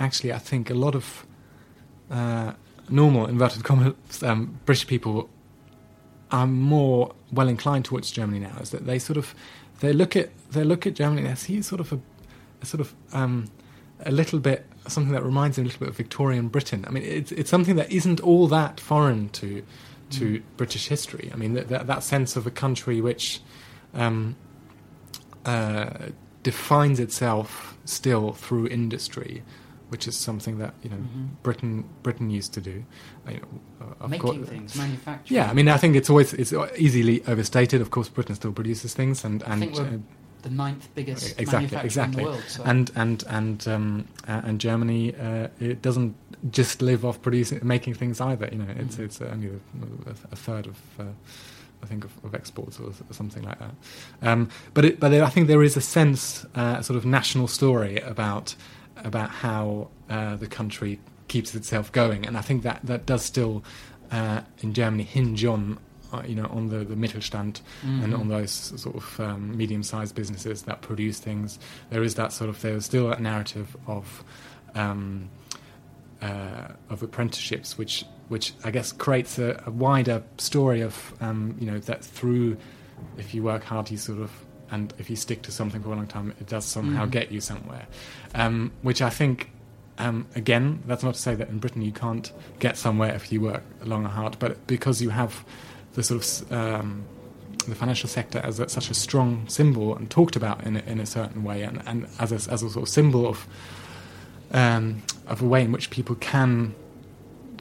actually, 0.00 0.32
I 0.32 0.38
think 0.38 0.70
a 0.70 0.74
lot 0.74 0.94
of 0.94 1.26
uh, 2.10 2.52
normal 2.88 3.26
inverted 3.26 3.64
commas 3.64 3.94
um, 4.22 4.58
British 4.64 4.86
people 4.86 5.28
are 6.30 6.46
more 6.46 7.14
well 7.32 7.48
inclined 7.48 7.84
towards 7.84 8.10
Germany 8.10 8.40
now 8.40 8.56
is 8.60 8.70
that 8.70 8.86
they 8.86 8.98
sort 8.98 9.16
of 9.16 9.34
they 9.80 9.92
look 9.92 10.16
at 10.16 10.30
they 10.50 10.64
look 10.64 10.86
at 10.86 10.94
Germany 10.94 11.22
and 11.22 11.30
they 11.30 11.34
see 11.34 11.62
sort 11.62 11.80
of 11.80 11.92
a, 11.92 12.00
a 12.62 12.66
sort 12.66 12.80
of 12.80 12.94
um, 13.12 13.46
a 14.04 14.10
little 14.10 14.38
bit 14.38 14.66
something 14.90 15.12
that 15.12 15.22
reminds 15.22 15.56
them 15.56 15.64
a 15.64 15.68
little 15.68 15.80
bit 15.80 15.88
of 15.88 15.96
Victorian 15.96 16.48
Britain. 16.48 16.84
I 16.86 16.90
mean, 16.90 17.02
it's 17.02 17.32
it's 17.32 17.50
something 17.50 17.76
that 17.76 17.90
isn't 17.90 18.20
all 18.20 18.48
that 18.48 18.80
foreign 18.80 19.28
to 19.30 19.62
to 20.10 20.38
mm. 20.38 20.42
British 20.56 20.88
history. 20.88 21.30
I 21.32 21.36
mean, 21.36 21.52
that, 21.54 21.68
that, 21.68 21.86
that, 21.86 22.02
sense 22.02 22.34
of 22.36 22.46
a 22.46 22.50
country 22.50 23.00
which 23.00 23.40
um, 23.92 24.36
uh, 25.44 26.08
defines 26.42 26.98
itself 26.98 27.76
still 27.84 28.32
through 28.32 28.68
industry, 28.68 29.42
which 29.88 30.08
is 30.08 30.16
something 30.16 30.58
that 30.58 30.74
you 30.82 30.90
know 30.90 30.96
mm-hmm. 30.96 31.26
Britain 31.42 31.88
Britain 32.02 32.30
used 32.30 32.54
to 32.54 32.60
do. 32.60 32.84
You 33.28 33.40
know, 33.80 33.94
uh, 34.00 34.08
Making 34.08 34.22
course, 34.22 34.48
things, 34.48 34.76
manufacturing. 34.76 35.36
Yeah, 35.36 35.50
I 35.50 35.54
mean, 35.54 35.68
I 35.68 35.76
think 35.76 35.96
it's 35.96 36.10
always 36.10 36.32
it's 36.32 36.52
easily 36.76 37.22
overstated. 37.26 37.80
Of 37.80 37.90
course, 37.90 38.08
Britain 38.08 38.34
still 38.34 38.52
produces 38.52 38.94
things, 38.94 39.24
and 39.24 39.42
and 39.42 40.04
the 40.42 40.50
ninth 40.50 40.88
biggest 40.94 41.38
exactly, 41.40 41.78
exactly. 41.78 42.22
in 42.22 42.24
the 42.24 42.32
world. 42.32 42.44
So. 42.48 42.62
And 42.64 42.90
and 42.94 43.24
and 43.28 43.68
um, 43.68 44.08
uh, 44.26 44.42
and 44.44 44.60
Germany, 44.60 45.14
uh, 45.14 45.48
it 45.60 45.82
doesn't 45.82 46.14
just 46.50 46.82
live 46.82 47.04
off 47.04 47.20
producing, 47.22 47.60
making 47.62 47.94
things 47.94 48.20
either. 48.20 48.48
You 48.50 48.58
know, 48.58 48.74
it's 48.76 48.94
mm-hmm. 48.94 49.04
it's 49.04 49.20
only 49.20 49.48
a, 49.48 50.10
a 50.32 50.36
third 50.36 50.66
of. 50.66 50.76
Uh, 50.98 51.04
I 51.80 51.86
think 51.86 52.04
of, 52.04 52.10
of 52.24 52.34
exports 52.34 52.80
or, 52.80 52.88
or, 52.88 53.12
something 53.12 53.44
like 53.44 53.60
that, 53.60 53.70
um, 54.22 54.50
but 54.74 54.84
it, 54.84 54.98
but 54.98 55.14
I 55.14 55.28
think 55.28 55.46
there 55.46 55.62
is 55.62 55.76
a 55.76 55.80
sense, 55.80 56.44
uh, 56.56 56.82
sort 56.82 56.96
of 56.96 57.06
national 57.06 57.46
story 57.46 58.00
about 58.00 58.56
about 58.96 59.30
how 59.30 59.86
uh, 60.10 60.34
the 60.34 60.48
country 60.48 60.98
keeps 61.28 61.54
itself 61.54 61.92
going, 61.92 62.26
and 62.26 62.36
I 62.36 62.40
think 62.40 62.64
that 62.64 62.80
that 62.82 63.06
does 63.06 63.24
still 63.24 63.62
uh, 64.10 64.40
in 64.60 64.74
Germany 64.74 65.04
hinge 65.04 65.44
on 65.44 65.78
uh, 66.12 66.22
you 66.26 66.34
know, 66.34 66.46
on 66.46 66.68
the, 66.68 66.78
the 66.84 66.94
Mittelstand 66.94 67.60
mm-hmm. 67.82 68.04
and 68.04 68.14
on 68.14 68.28
those 68.28 68.50
sort 68.50 68.96
of 68.96 69.20
um, 69.20 69.56
medium-sized 69.56 70.14
businesses 70.14 70.62
that 70.62 70.80
produce 70.80 71.18
things. 71.18 71.58
There 71.90 72.02
is 72.02 72.14
that 72.14 72.32
sort 72.32 72.50
of 72.50 72.60
there's 72.62 72.84
still 72.84 73.08
that 73.08 73.20
narrative 73.20 73.76
of 73.86 74.24
um, 74.74 75.30
uh, 76.22 76.68
of 76.90 77.02
apprenticeships, 77.02 77.76
which 77.78 78.04
which 78.28 78.52
I 78.64 78.70
guess 78.70 78.92
creates 78.92 79.38
a, 79.38 79.62
a 79.66 79.70
wider 79.70 80.22
story 80.38 80.80
of 80.80 81.14
um, 81.20 81.56
you 81.60 81.70
know 81.70 81.78
that 81.80 82.04
through 82.04 82.56
if 83.16 83.34
you 83.34 83.42
work 83.42 83.64
hard, 83.64 83.90
you 83.90 83.96
sort 83.96 84.20
of 84.20 84.30
and 84.70 84.92
if 84.98 85.08
you 85.08 85.16
stick 85.16 85.42
to 85.42 85.52
something 85.52 85.82
for 85.82 85.92
a 85.92 85.94
long 85.96 86.06
time, 86.06 86.34
it 86.40 86.46
does 86.46 86.64
somehow 86.64 87.06
mm. 87.06 87.10
get 87.10 87.32
you 87.32 87.40
somewhere. 87.40 87.86
Um, 88.34 88.72
which 88.82 89.00
I 89.00 89.10
think 89.10 89.50
um, 89.98 90.26
again, 90.34 90.82
that's 90.86 91.02
not 91.02 91.14
to 91.14 91.20
say 91.20 91.34
that 91.34 91.48
in 91.48 91.58
Britain 91.58 91.82
you 91.82 91.92
can't 91.92 92.32
get 92.58 92.76
somewhere 92.76 93.14
if 93.14 93.32
you 93.32 93.40
work 93.40 93.62
long 93.84 94.04
and 94.04 94.12
hard, 94.12 94.38
but 94.38 94.66
because 94.66 95.02
you 95.02 95.10
have 95.10 95.44
the 95.98 96.04
sort 96.04 96.22
of 96.22 96.52
um, 96.52 97.04
the 97.66 97.74
financial 97.74 98.08
sector 98.08 98.40
as 98.44 98.60
a, 98.60 98.68
such 98.68 98.88
a 98.88 98.94
strong 98.94 99.46
symbol 99.48 99.96
and 99.96 100.08
talked 100.08 100.36
about 100.36 100.64
in 100.64 100.76
a, 100.76 100.80
in 100.80 101.00
a 101.00 101.06
certain 101.06 101.42
way, 101.42 101.62
and, 101.62 101.82
and 101.86 102.06
as 102.18 102.30
a, 102.30 102.50
as 102.52 102.62
a 102.62 102.70
sort 102.70 102.84
of 102.84 102.88
symbol 102.88 103.26
of 103.26 103.46
um, 104.52 105.02
of 105.26 105.42
a 105.42 105.44
way 105.44 105.62
in 105.62 105.72
which 105.72 105.90
people 105.90 106.14
can 106.14 106.74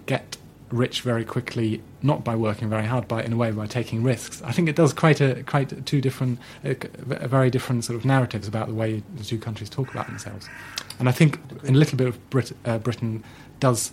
get 0.06 0.38
rich 0.70 1.02
very 1.02 1.26
quickly, 1.26 1.82
not 2.02 2.24
by 2.24 2.36
working 2.36 2.70
very 2.70 2.86
hard, 2.86 3.08
but 3.08 3.26
in 3.26 3.34
a 3.34 3.38
way 3.38 3.50
by 3.52 3.66
taking 3.66 4.04
risks. 4.04 4.42
I 4.44 4.52
think 4.52 4.70
it 4.70 4.76
does 4.76 4.94
create 4.94 5.20
a 5.20 5.44
create 5.44 5.86
two 5.86 6.00
different, 6.00 6.40
a 6.64 7.28
very 7.28 7.50
different 7.50 7.86
sort 7.86 7.98
of 7.98 8.06
narratives 8.06 8.48
about 8.48 8.68
the 8.68 8.76
way 8.76 9.02
the 9.16 9.24
two 9.24 9.40
countries 9.40 9.70
talk 9.70 9.90
about 9.90 10.06
themselves. 10.06 10.48
And 11.00 11.10
I 11.10 11.12
think 11.12 11.40
in 11.64 11.74
a 11.76 11.78
little 11.78 11.98
bit 11.98 12.08
of 12.08 12.30
Brit, 12.30 12.52
uh, 12.66 12.78
Britain 12.78 13.24
does 13.60 13.92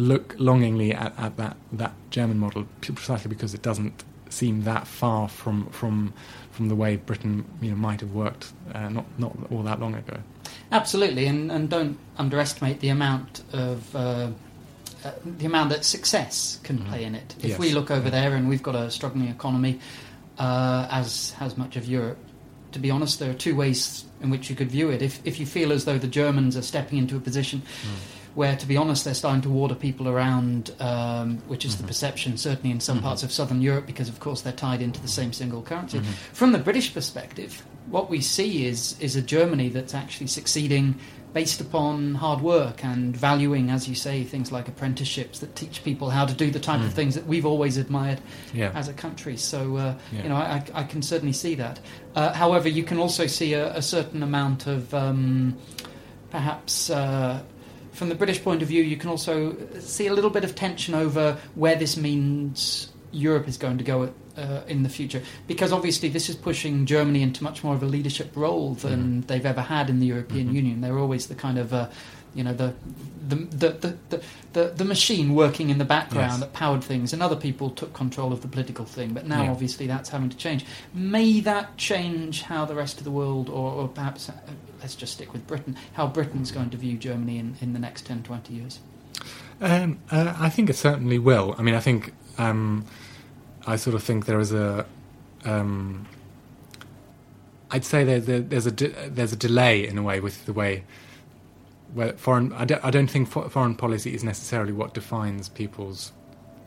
look 0.00 0.34
longingly 0.38 0.92
at, 0.92 1.12
at 1.18 1.36
that, 1.36 1.56
that 1.72 1.92
German 2.10 2.38
model 2.38 2.66
precisely 2.80 3.28
because 3.28 3.54
it 3.54 3.62
doesn't 3.62 4.04
seem 4.30 4.62
that 4.62 4.86
far 4.86 5.28
from 5.28 5.66
from 5.70 6.12
from 6.52 6.68
the 6.68 6.74
way 6.76 6.94
Britain 6.96 7.44
you 7.60 7.70
know 7.70 7.76
might 7.76 8.00
have 8.00 8.12
worked 8.12 8.52
uh, 8.74 8.88
not 8.88 9.04
not 9.18 9.36
all 9.50 9.62
that 9.62 9.80
long 9.80 9.94
ago. 9.94 10.16
Absolutely, 10.72 11.26
and, 11.26 11.50
and 11.50 11.68
don't 11.68 11.98
underestimate 12.18 12.80
the 12.80 12.88
amount 12.88 13.42
of. 13.52 13.94
Uh, 13.94 14.30
uh, 15.02 15.12
the 15.24 15.46
amount 15.46 15.70
that 15.70 15.82
success 15.82 16.60
can 16.62 16.76
play 16.84 17.04
in 17.04 17.14
it. 17.14 17.34
If 17.38 17.44
Yes. 17.50 17.58
we 17.58 17.72
look 17.72 17.90
over 17.90 18.04
Yeah. 18.04 18.10
there 18.20 18.34
and 18.36 18.50
we've 18.50 18.62
got 18.62 18.74
a 18.74 18.90
struggling 18.90 19.28
economy, 19.28 19.80
uh, 20.38 20.86
as 20.90 21.30
has 21.38 21.56
much 21.56 21.74
of 21.76 21.86
Europe, 21.86 22.18
to 22.72 22.78
be 22.78 22.90
honest, 22.90 23.18
there 23.18 23.30
are 23.30 23.34
two 23.48 23.56
ways 23.56 24.04
in 24.20 24.28
which 24.28 24.50
you 24.50 24.56
could 24.56 24.70
view 24.70 24.90
it. 24.90 25.00
If, 25.00 25.18
if 25.24 25.40
you 25.40 25.46
feel 25.46 25.72
as 25.72 25.86
though 25.86 25.96
the 25.96 26.06
Germans 26.06 26.54
are 26.54 26.60
stepping 26.62 26.98
into 26.98 27.16
a 27.16 27.20
position 27.20 27.62
where, 28.34 28.56
to 28.56 28.66
be 28.66 28.76
honest, 28.76 29.04
they're 29.04 29.14
starting 29.14 29.42
to 29.42 29.52
order 29.52 29.74
people 29.74 30.08
around, 30.08 30.72
um, 30.80 31.38
which 31.48 31.64
is 31.64 31.76
the 31.78 31.84
perception, 31.86 32.36
certainly 32.36 32.70
in 32.70 32.80
some 32.80 33.00
parts 33.02 33.22
of 33.22 33.32
southern 33.32 33.60
Europe, 33.60 33.86
because 33.86 34.08
of 34.08 34.20
course 34.20 34.42
they're 34.42 34.52
tied 34.52 34.80
into 34.82 35.00
the 35.00 35.08
same 35.08 35.32
single 35.32 35.62
currency. 35.62 36.00
From 36.32 36.52
the 36.52 36.58
British 36.58 36.94
perspective, 36.94 37.64
what 37.90 38.08
we 38.08 38.20
see 38.20 38.66
is 38.66 38.94
is 39.00 39.16
a 39.16 39.22
Germany 39.22 39.68
that's 39.68 39.94
actually 39.94 40.28
succeeding 40.28 40.94
based 41.32 41.60
upon 41.60 42.14
hard 42.16 42.40
work 42.40 42.84
and 42.84 43.16
valuing, 43.16 43.70
as 43.70 43.88
you 43.88 43.94
say, 43.94 44.24
things 44.24 44.50
like 44.50 44.66
apprenticeships 44.66 45.38
that 45.38 45.54
teach 45.54 45.84
people 45.84 46.10
how 46.10 46.26
to 46.26 46.34
do 46.34 46.50
the 46.50 46.58
type 46.58 46.80
of 46.80 46.92
things 46.92 47.14
that 47.14 47.24
we've 47.26 47.46
always 47.46 47.76
admired 47.76 48.20
Yeah. 48.52 48.72
as 48.74 48.88
a 48.88 48.92
country. 48.92 49.36
So, 49.36 49.76
uh, 49.76 49.94
Yeah. 50.12 50.22
you 50.24 50.28
know, 50.28 50.34
I, 50.34 50.64
I 50.74 50.82
can 50.82 51.02
certainly 51.02 51.32
see 51.32 51.54
that. 51.54 51.78
Uh, 52.16 52.32
however, 52.32 52.68
you 52.68 52.82
can 52.82 52.98
also 52.98 53.28
see 53.28 53.54
a, 53.54 53.72
a 53.76 53.82
certain 53.82 54.22
amount 54.24 54.66
of 54.66 54.92
um, 54.94 55.56
perhaps. 56.30 56.90
Uh, 56.90 57.42
from 58.00 58.08
the 58.08 58.14
British 58.14 58.42
point 58.42 58.62
of 58.62 58.68
view, 58.68 58.82
you 58.82 58.96
can 58.96 59.10
also 59.10 59.54
see 59.78 60.06
a 60.06 60.14
little 60.14 60.30
bit 60.30 60.42
of 60.42 60.54
tension 60.54 60.94
over 60.94 61.36
where 61.54 61.76
this 61.76 61.98
means 61.98 62.90
Europe 63.12 63.46
is 63.46 63.58
going 63.58 63.76
to 63.76 63.84
go 63.84 64.10
uh, 64.38 64.62
in 64.66 64.84
the 64.84 64.88
future, 64.88 65.20
because 65.46 65.70
obviously 65.70 66.08
this 66.08 66.30
is 66.30 66.34
pushing 66.34 66.86
Germany 66.86 67.20
into 67.20 67.44
much 67.44 67.62
more 67.62 67.74
of 67.74 67.82
a 67.82 67.86
leadership 67.86 68.34
role 68.34 68.72
than 68.72 69.20
they've 69.26 69.44
ever 69.44 69.60
had 69.60 69.90
in 69.90 70.00
the 70.00 70.06
European 70.06 70.54
Union. 70.54 70.80
They're 70.80 70.98
always 70.98 71.26
the 71.26 71.34
kind 71.34 71.58
of 71.58 71.74
uh, 71.74 71.90
you 72.34 72.44
know 72.44 72.52
the 72.52 72.74
the, 73.28 73.36
the, 73.36 73.96
the, 74.08 74.22
the, 74.54 74.64
the 74.76 74.84
machine 74.84 75.34
working 75.34 75.70
in 75.70 75.78
the 75.78 75.84
background 75.84 76.32
Yes. 76.32 76.40
that 76.40 76.52
powered 76.52 76.82
things, 76.82 77.12
and 77.12 77.22
other 77.22 77.36
people 77.36 77.70
took 77.70 77.92
control 77.92 78.32
of 78.32 78.40
the 78.42 78.48
political 78.48 78.84
thing. 78.84 79.12
But 79.14 79.26
now, 79.26 79.44
Yeah. 79.44 79.50
obviously, 79.52 79.86
that's 79.86 80.08
having 80.08 80.30
to 80.30 80.36
change. 80.36 80.64
May 80.92 81.38
that 81.40 81.76
change 81.76 82.42
how 82.42 82.64
the 82.64 82.74
rest 82.74 82.98
of 82.98 83.04
the 83.04 83.10
world, 83.12 83.48
or, 83.48 83.70
or 83.72 83.88
perhaps 83.88 84.28
uh, 84.28 84.32
let's 84.80 84.96
just 84.96 85.12
stick 85.12 85.32
with 85.32 85.46
Britain, 85.46 85.76
how 85.92 86.08
Britain's 86.08 86.50
going 86.50 86.70
to 86.70 86.76
view 86.76 86.96
Germany 86.96 87.38
in, 87.38 87.56
in 87.60 87.72
the 87.72 87.78
next 87.78 88.06
10, 88.06 88.24
20 88.24 88.52
years? 88.52 88.80
Um, 89.60 90.00
uh, 90.10 90.34
I 90.38 90.48
think 90.48 90.68
it 90.70 90.74
certainly 90.76 91.18
will. 91.20 91.54
I 91.56 91.62
mean, 91.62 91.74
I 91.76 91.80
think 91.80 92.12
um, 92.38 92.84
I 93.66 93.76
sort 93.76 93.94
of 93.94 94.02
think 94.02 94.26
there 94.26 94.40
is 94.40 94.52
a. 94.52 94.86
Um, 95.44 96.08
I'd 97.70 97.84
say 97.84 98.02
there, 98.02 98.18
there, 98.20 98.40
there's 98.40 98.66
a 98.66 98.72
de- 98.72 99.08
there's 99.08 99.32
a 99.32 99.36
delay 99.36 99.86
in 99.86 99.96
a 99.98 100.02
way 100.02 100.18
with 100.18 100.46
the 100.46 100.52
way 100.52 100.82
where 101.94 102.12
foreign. 102.14 102.52
I 102.52 102.64
don't, 102.64 102.84
I 102.84 102.90
don't 102.90 103.08
think 103.10 103.28
fo- 103.28 103.48
foreign 103.48 103.74
policy 103.74 104.14
is 104.14 104.22
necessarily 104.24 104.72
what 104.72 104.94
defines 104.94 105.48
people's 105.48 106.12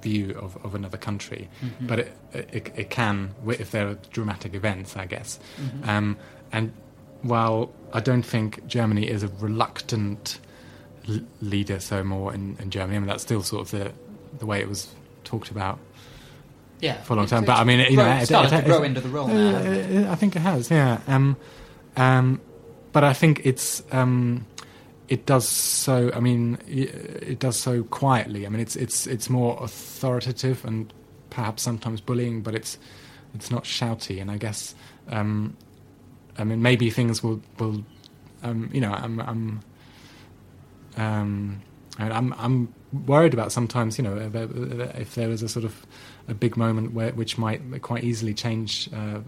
view 0.02 0.38
of, 0.38 0.58
of 0.66 0.76
another 0.76 0.98
country, 0.98 1.50
but 1.82 2.00
it, 2.00 2.18
it 2.34 2.72
it 2.76 2.90
can 2.90 3.34
if 3.48 3.72
there 3.72 3.88
are 3.88 3.98
dramatic 4.12 4.54
events, 4.54 4.98
I 4.98 5.06
guess. 5.06 5.40
Um, 5.84 6.18
and 6.52 6.74
while 7.22 7.72
I 7.94 8.00
don't 8.02 8.24
think 8.24 8.66
Germany 8.68 9.08
is 9.08 9.24
a 9.24 9.30
reluctant 9.40 10.40
l- 11.08 11.22
leader 11.42 11.80
so 11.80 12.04
more 12.04 12.34
in, 12.34 12.58
in 12.60 12.70
Germany. 12.70 12.98
I 12.98 13.00
mean, 13.00 13.08
that's 13.08 13.24
still 13.24 13.44
sort 13.44 13.62
of 13.62 13.72
the 13.72 13.94
the 14.40 14.46
way 14.46 14.60
it 14.60 14.68
was 14.68 14.94
talked 15.24 15.52
about 15.52 15.80
Yeah, 16.82 17.02
for 17.04 17.14
a 17.14 17.16
long 17.16 17.28
time. 17.28 17.46
But 17.46 17.58
I 17.60 17.64
mean, 17.64 17.80
you 17.90 17.96
know, 17.96 18.10
it- 18.10 18.26
started 18.26 18.54
it- 18.58 18.62
to 18.64 18.68
grow 18.68 18.84
into 18.84 19.00
the 19.00 19.08
role 19.10 19.28
now. 19.30 20.12
I 20.12 20.16
think 20.16 20.36
it 20.36 20.40
has, 20.42 20.70
yeah. 20.70 21.00
Um, 21.08 21.38
um, 21.96 22.42
but 22.92 23.04
I 23.06 23.14
think 23.14 23.46
it's 23.46 23.84
um, 23.94 24.46
it 25.08 25.26
does 25.26 25.48
so. 25.48 26.12
I 26.14 26.20
mean, 26.20 26.58
it 26.68 27.40
does 27.40 27.58
so 27.58 27.84
quietly. 27.84 28.46
I 28.46 28.50
mean, 28.50 28.60
it's 28.60 28.76
it's 28.76 29.08
it's 29.08 29.30
more 29.30 29.58
authoritative 29.62 30.64
and 30.66 30.92
perhaps 31.30 31.64
sometimes 31.64 32.02
bullying, 32.02 32.42
but 32.42 32.56
it's 32.56 32.78
it's 33.34 33.52
not 33.52 33.64
shouty. 33.64 34.22
And 34.22 34.32
I 34.32 34.38
guess, 34.38 34.76
um, 35.10 35.56
I 36.38 36.44
mean, 36.44 36.62
maybe 36.62 36.90
things 36.90 37.24
will 37.24 37.42
will, 37.60 37.84
um, 38.44 38.70
you 38.74 38.82
know, 38.82 38.94
I'm 38.94 39.20
I'm. 39.20 39.60
Um, 40.96 41.62
I'm 42.00 42.34
I'm 42.34 42.74
worried 43.06 43.34
about 43.34 43.52
sometimes, 43.52 43.98
you 43.98 44.04
know, 44.04 44.18
if 44.96 45.16
there 45.16 45.30
is 45.30 45.44
a 45.44 45.50
sort 45.50 45.66
of 45.66 45.86
a 46.28 46.34
big 46.34 46.58
moment 46.58 46.94
where 46.94 47.12
which 47.12 47.38
might 47.38 47.82
quite 47.82 48.04
easily 48.04 48.34
change 48.34 48.90
uh, 48.94 49.20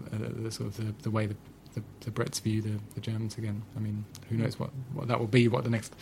sort 0.50 0.68
of 0.68 0.76
the, 0.76 0.94
the 1.02 1.10
way 1.10 1.26
the, 1.26 1.36
the, 1.76 1.82
the 2.00 2.10
Brits 2.10 2.40
view 2.40 2.60
the, 2.62 2.78
the 2.94 3.00
Germans 3.00 3.38
again. 3.38 3.62
I 3.76 3.80
mean, 3.80 4.04
who 4.28 4.36
knows 4.36 4.58
what, 4.58 4.70
what 4.94 5.06
that 5.08 5.20
will 5.20 5.26
be, 5.28 5.46
what 5.48 5.62
the 5.64 5.70
next 5.70 5.94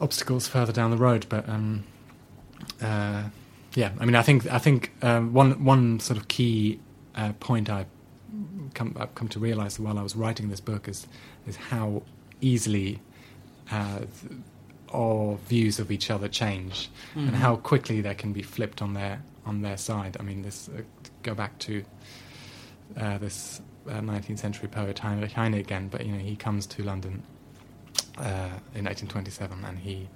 obstacles 0.00 0.48
further 0.48 0.72
down 0.72 0.90
the 0.90 0.96
road. 0.96 1.26
But 1.28 1.48
um, 1.48 1.84
uh, 2.80 3.24
yeah, 3.74 3.90
I 4.00 4.04
mean, 4.06 4.14
I 4.14 4.22
think 4.22 4.50
I 4.50 4.58
think 4.58 4.92
um, 5.02 5.32
one 5.34 5.64
one 5.64 6.00
sort 6.00 6.18
of 6.18 6.28
key 6.28 6.80
uh, 7.14 7.32
point 7.40 7.68
I 7.68 7.86
come 8.74 8.96
I've 8.98 9.14
come 9.14 9.28
to 9.28 9.38
realise 9.40 9.78
while 9.78 9.98
I 9.98 10.02
was 10.02 10.16
writing 10.16 10.48
this 10.48 10.60
book 10.60 10.88
is 10.88 11.06
is 11.46 11.56
how 11.56 12.02
easily 12.40 13.00
uh, 13.70 14.00
our 14.92 15.36
views 15.48 15.78
of 15.80 15.90
each 15.90 16.10
other 16.10 16.28
change 16.28 16.88
Mm-hmm. 17.14 17.28
and 17.28 17.36
how 17.36 17.56
quickly 17.56 18.00
they 18.00 18.14
can 18.14 18.32
be 18.32 18.42
flipped 18.42 18.82
on 18.82 18.94
their 18.94 19.22
on 19.46 19.62
their 19.62 19.76
side. 19.76 20.16
I 20.18 20.22
mean, 20.22 20.42
this 20.42 20.68
uh, 20.68 20.82
go 21.22 21.34
back 21.34 21.58
to 21.60 21.84
uh, 22.96 23.18
this 23.18 23.60
uh, 23.88 24.00
19th 24.00 24.38
century 24.38 24.68
poet 24.68 24.98
Heinrich 24.98 25.32
Heine 25.32 25.54
again, 25.54 25.88
but 25.88 26.04
you 26.06 26.12
know 26.12 26.18
he 26.18 26.36
comes 26.36 26.66
to 26.66 26.82
London 26.82 27.22
uh, 28.18 28.50
in 28.74 28.84
1827, 28.86 29.64
and 29.64 29.78
he 29.78 30.08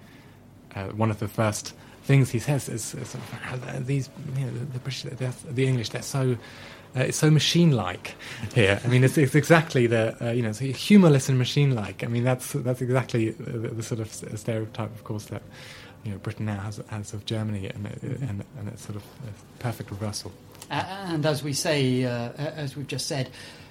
uh, 0.74 0.84
one 0.88 1.10
of 1.10 1.18
the 1.18 1.28
first 1.28 1.74
things 2.04 2.30
he 2.30 2.38
says 2.38 2.68
is, 2.68 2.94
is 2.94 3.08
sort 3.08 3.22
of, 3.52 3.68
uh, 3.68 3.80
these 3.80 4.08
you 4.36 4.44
know, 4.44 4.50
the, 4.52 4.64
the 4.66 4.78
British, 4.78 5.02
the 5.02 5.66
English, 5.66 5.90
they're 5.90 6.02
so. 6.02 6.36
Uh, 6.96 7.00
it's 7.00 7.18
so 7.18 7.30
machine-like 7.30 8.14
here. 8.54 8.80
I 8.82 8.88
mean, 8.88 9.04
it's, 9.04 9.18
it's 9.18 9.34
exactly 9.34 9.86
the 9.86 10.16
uh, 10.26 10.30
you 10.32 10.40
know, 10.40 10.52
humorless 10.52 11.28
and 11.28 11.36
machine-like. 11.36 12.02
I 12.02 12.06
mean, 12.06 12.24
that's 12.24 12.52
that's 12.54 12.80
exactly 12.80 13.32
the, 13.32 13.68
the 13.68 13.82
sort 13.82 14.00
of 14.00 14.10
stereotype, 14.10 14.94
of 14.94 15.04
course, 15.04 15.26
that 15.26 15.42
you 16.02 16.12
know 16.12 16.16
Britain 16.18 16.46
now 16.46 16.58
has, 16.60 16.80
has 16.88 17.12
of 17.12 17.26
Germany, 17.26 17.66
and 17.68 17.86
it- 17.88 18.02
and, 18.02 18.42
and 18.58 18.68
it's 18.68 18.86
sort 18.86 18.96
of 18.96 19.02
a 19.02 19.58
perfect 19.62 19.90
reversal. 19.90 20.32
And 20.70 21.26
as 21.26 21.42
we 21.42 21.52
say, 21.52 22.04
uh, 22.04 22.32
as 22.38 22.74
we've 22.74 22.86
just 22.88 23.06
said, 23.06 23.28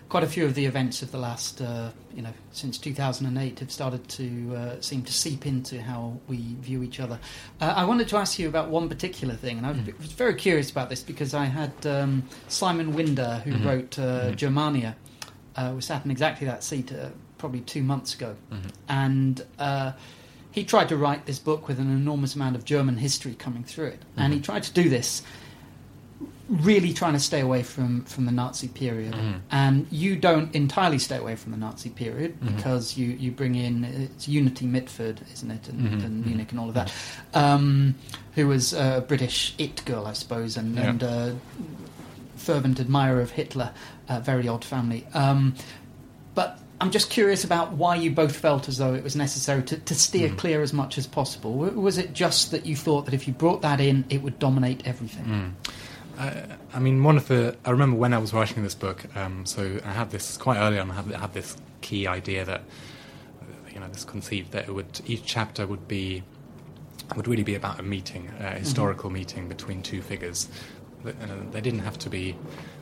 quite 0.10 0.24
a 0.24 0.28
few 0.28 0.46
of 0.46 0.56
the 0.56 0.66
events 0.66 1.02
of 1.02 1.12
the 1.12 1.18
last, 1.18 1.62
uh, 1.62 1.90
you 2.16 2.22
know, 2.22 2.32
since 2.52 2.78
2008 2.78 3.60
have 3.60 3.72
started 3.72 4.08
to 4.08 4.56
uh, 4.56 4.82
seem 4.82 5.02
to 5.04 5.12
seep 5.12 5.46
into 5.46 5.82
how 5.82 6.18
we 6.28 6.56
view 6.62 6.84
each 6.84 7.00
other. 7.00 7.20
Uh, 7.60 7.74
I 7.76 7.84
wanted 7.86 8.08
to 8.10 8.18
ask 8.18 8.40
you 8.40 8.48
about 8.48 8.70
one 8.70 8.88
particular 8.88 9.36
thing, 9.36 9.58
and 9.58 9.68
I 9.68 9.72
was 9.72 9.82
was 9.98 10.12
very 10.14 10.36
curious 10.36 10.72
about 10.72 10.90
this 10.90 11.04
because 11.04 11.34
I 11.34 11.46
had 11.46 11.74
um, 11.86 12.24
Simon 12.48 12.94
Winder, 12.94 13.42
who 13.44 13.58
wrote 13.68 14.00
uh, 14.00 14.32
Germania, 14.32 14.96
uh, 15.56 15.74
was 15.76 15.86
sat 15.86 16.06
in 16.06 16.12
exactly 16.12 16.48
that 16.48 16.64
seat 16.64 16.94
uh, 16.94 17.10
probably 17.38 17.62
two 17.62 17.84
months 17.84 18.14
ago, 18.14 18.36
and. 18.88 19.46
Uh, 19.60 19.94
he 20.50 20.64
tried 20.64 20.90
to 20.90 20.98
write 20.98 21.28
this 21.28 21.38
book 21.38 21.68
with 21.68 21.78
an 21.78 21.92
enormous 21.92 22.34
amount 22.34 22.56
of 22.56 22.66
German 22.66 22.98
history 22.98 23.36
coming 23.36 23.64
through 23.64 23.88
it, 23.88 24.02
and 24.16 24.34
he 24.34 24.40
tried 24.40 24.64
to 24.64 24.74
do 24.74 24.90
this 24.90 25.22
really 26.50 26.94
trying 26.94 27.14
to 27.14 27.20
stay 27.20 27.42
away 27.42 27.62
from, 27.64 28.04
from 28.06 28.26
the 28.26 28.32
Nazi 28.32 28.68
period. 28.70 29.16
And 29.52 29.86
you 29.92 30.16
don't 30.16 30.54
entirely 30.56 30.98
stay 31.00 31.18
away 31.18 31.36
from 31.36 31.52
the 31.52 31.58
Nazi 31.58 31.90
period 31.90 32.40
because 32.40 32.98
you, 32.98 33.08
you 33.08 33.32
bring 33.32 33.56
in, 33.56 33.84
it's 33.84 34.28
Unity 34.28 34.66
Mitford, 34.66 35.20
isn't 35.34 35.52
it, 35.52 35.68
and, 35.70 36.02
and 36.02 36.26
Munich 36.26 36.52
and 36.52 36.60
all 36.60 36.70
of 36.70 36.76
that, 36.76 36.94
um, 37.34 37.96
who 38.36 38.48
was 38.48 38.74
a 38.74 39.04
British 39.08 39.56
it 39.58 39.84
girl, 39.86 40.06
I 40.06 40.14
suppose, 40.14 40.56
and, 40.58 40.76
Yeah. 40.76 40.90
and 40.90 41.04
uh, 41.04 41.32
fervent 42.36 42.80
admirer 42.80 43.22
of 43.22 43.32
Hitler, 43.32 43.72
a 44.10 44.20
very 44.22 44.48
odd 44.48 44.64
family. 44.64 45.06
Um, 45.14 45.56
but 46.36 46.60
I'm 46.80 46.92
just 46.92 47.10
curious 47.10 47.44
about 47.44 47.74
why 47.74 47.96
you 47.96 48.12
both 48.12 48.36
felt 48.36 48.68
as 48.70 48.78
though 48.78 48.94
it 48.94 49.04
was 49.04 49.16
necessary 49.16 49.64
to, 49.64 49.78
to 49.78 49.96
steer 49.96 50.30
clear 50.30 50.62
as 50.62 50.72
much 50.74 50.98
as 50.98 51.08
possible. 51.08 51.54
Was 51.58 51.98
it 51.98 52.14
just 52.14 52.52
that 52.52 52.66
you 52.66 52.76
thought 52.76 53.06
that 53.06 53.14
if 53.14 53.28
you 53.28 53.34
brought 53.34 53.64
that 53.64 53.80
in, 53.82 54.06
it 54.10 54.22
would 54.22 54.38
dominate 54.40 54.86
everything? 54.86 55.56
I, 56.18 56.46
I 56.74 56.80
mean, 56.80 57.04
one 57.04 57.18
of 57.18 57.28
the. 57.28 57.56
I 57.66 57.72
remember 57.72 57.98
when 57.98 58.14
I 58.14 58.18
was 58.18 58.34
writing 58.34 58.64
this 58.64 58.76
book. 58.76 59.06
Um, 59.16 59.46
so 59.46 59.80
I 59.86 59.92
had 59.92 60.10
this 60.12 60.38
quite 60.38 60.58
early 60.58 60.80
on. 60.80 60.90
I 60.92 60.96
had, 60.96 61.14
I 61.14 61.20
had 61.20 61.34
this 61.34 61.56
key 61.82 62.08
idea 62.08 62.44
that, 62.46 62.62
uh, 62.62 63.46
you 63.74 63.80
know, 63.80 63.88
this 63.90 64.04
conceived 64.04 64.52
that 64.52 64.68
it 64.68 64.74
would 64.74 65.02
each 65.06 65.24
chapter 65.26 65.68
would 65.68 65.88
be 65.88 66.24
would 67.16 67.28
really 67.28 67.44
be 67.44 67.56
about 67.56 67.80
a 67.80 67.84
meeting, 67.84 68.30
a 68.40 68.52
historical 68.60 69.10
meeting 69.10 69.48
between 69.48 69.82
two 69.82 70.02
figures. 70.02 70.50
Uh, 71.06 71.12
they 71.52 71.62
didn't 71.62 71.80
have 71.80 71.98
to 72.00 72.10
be 72.10 72.36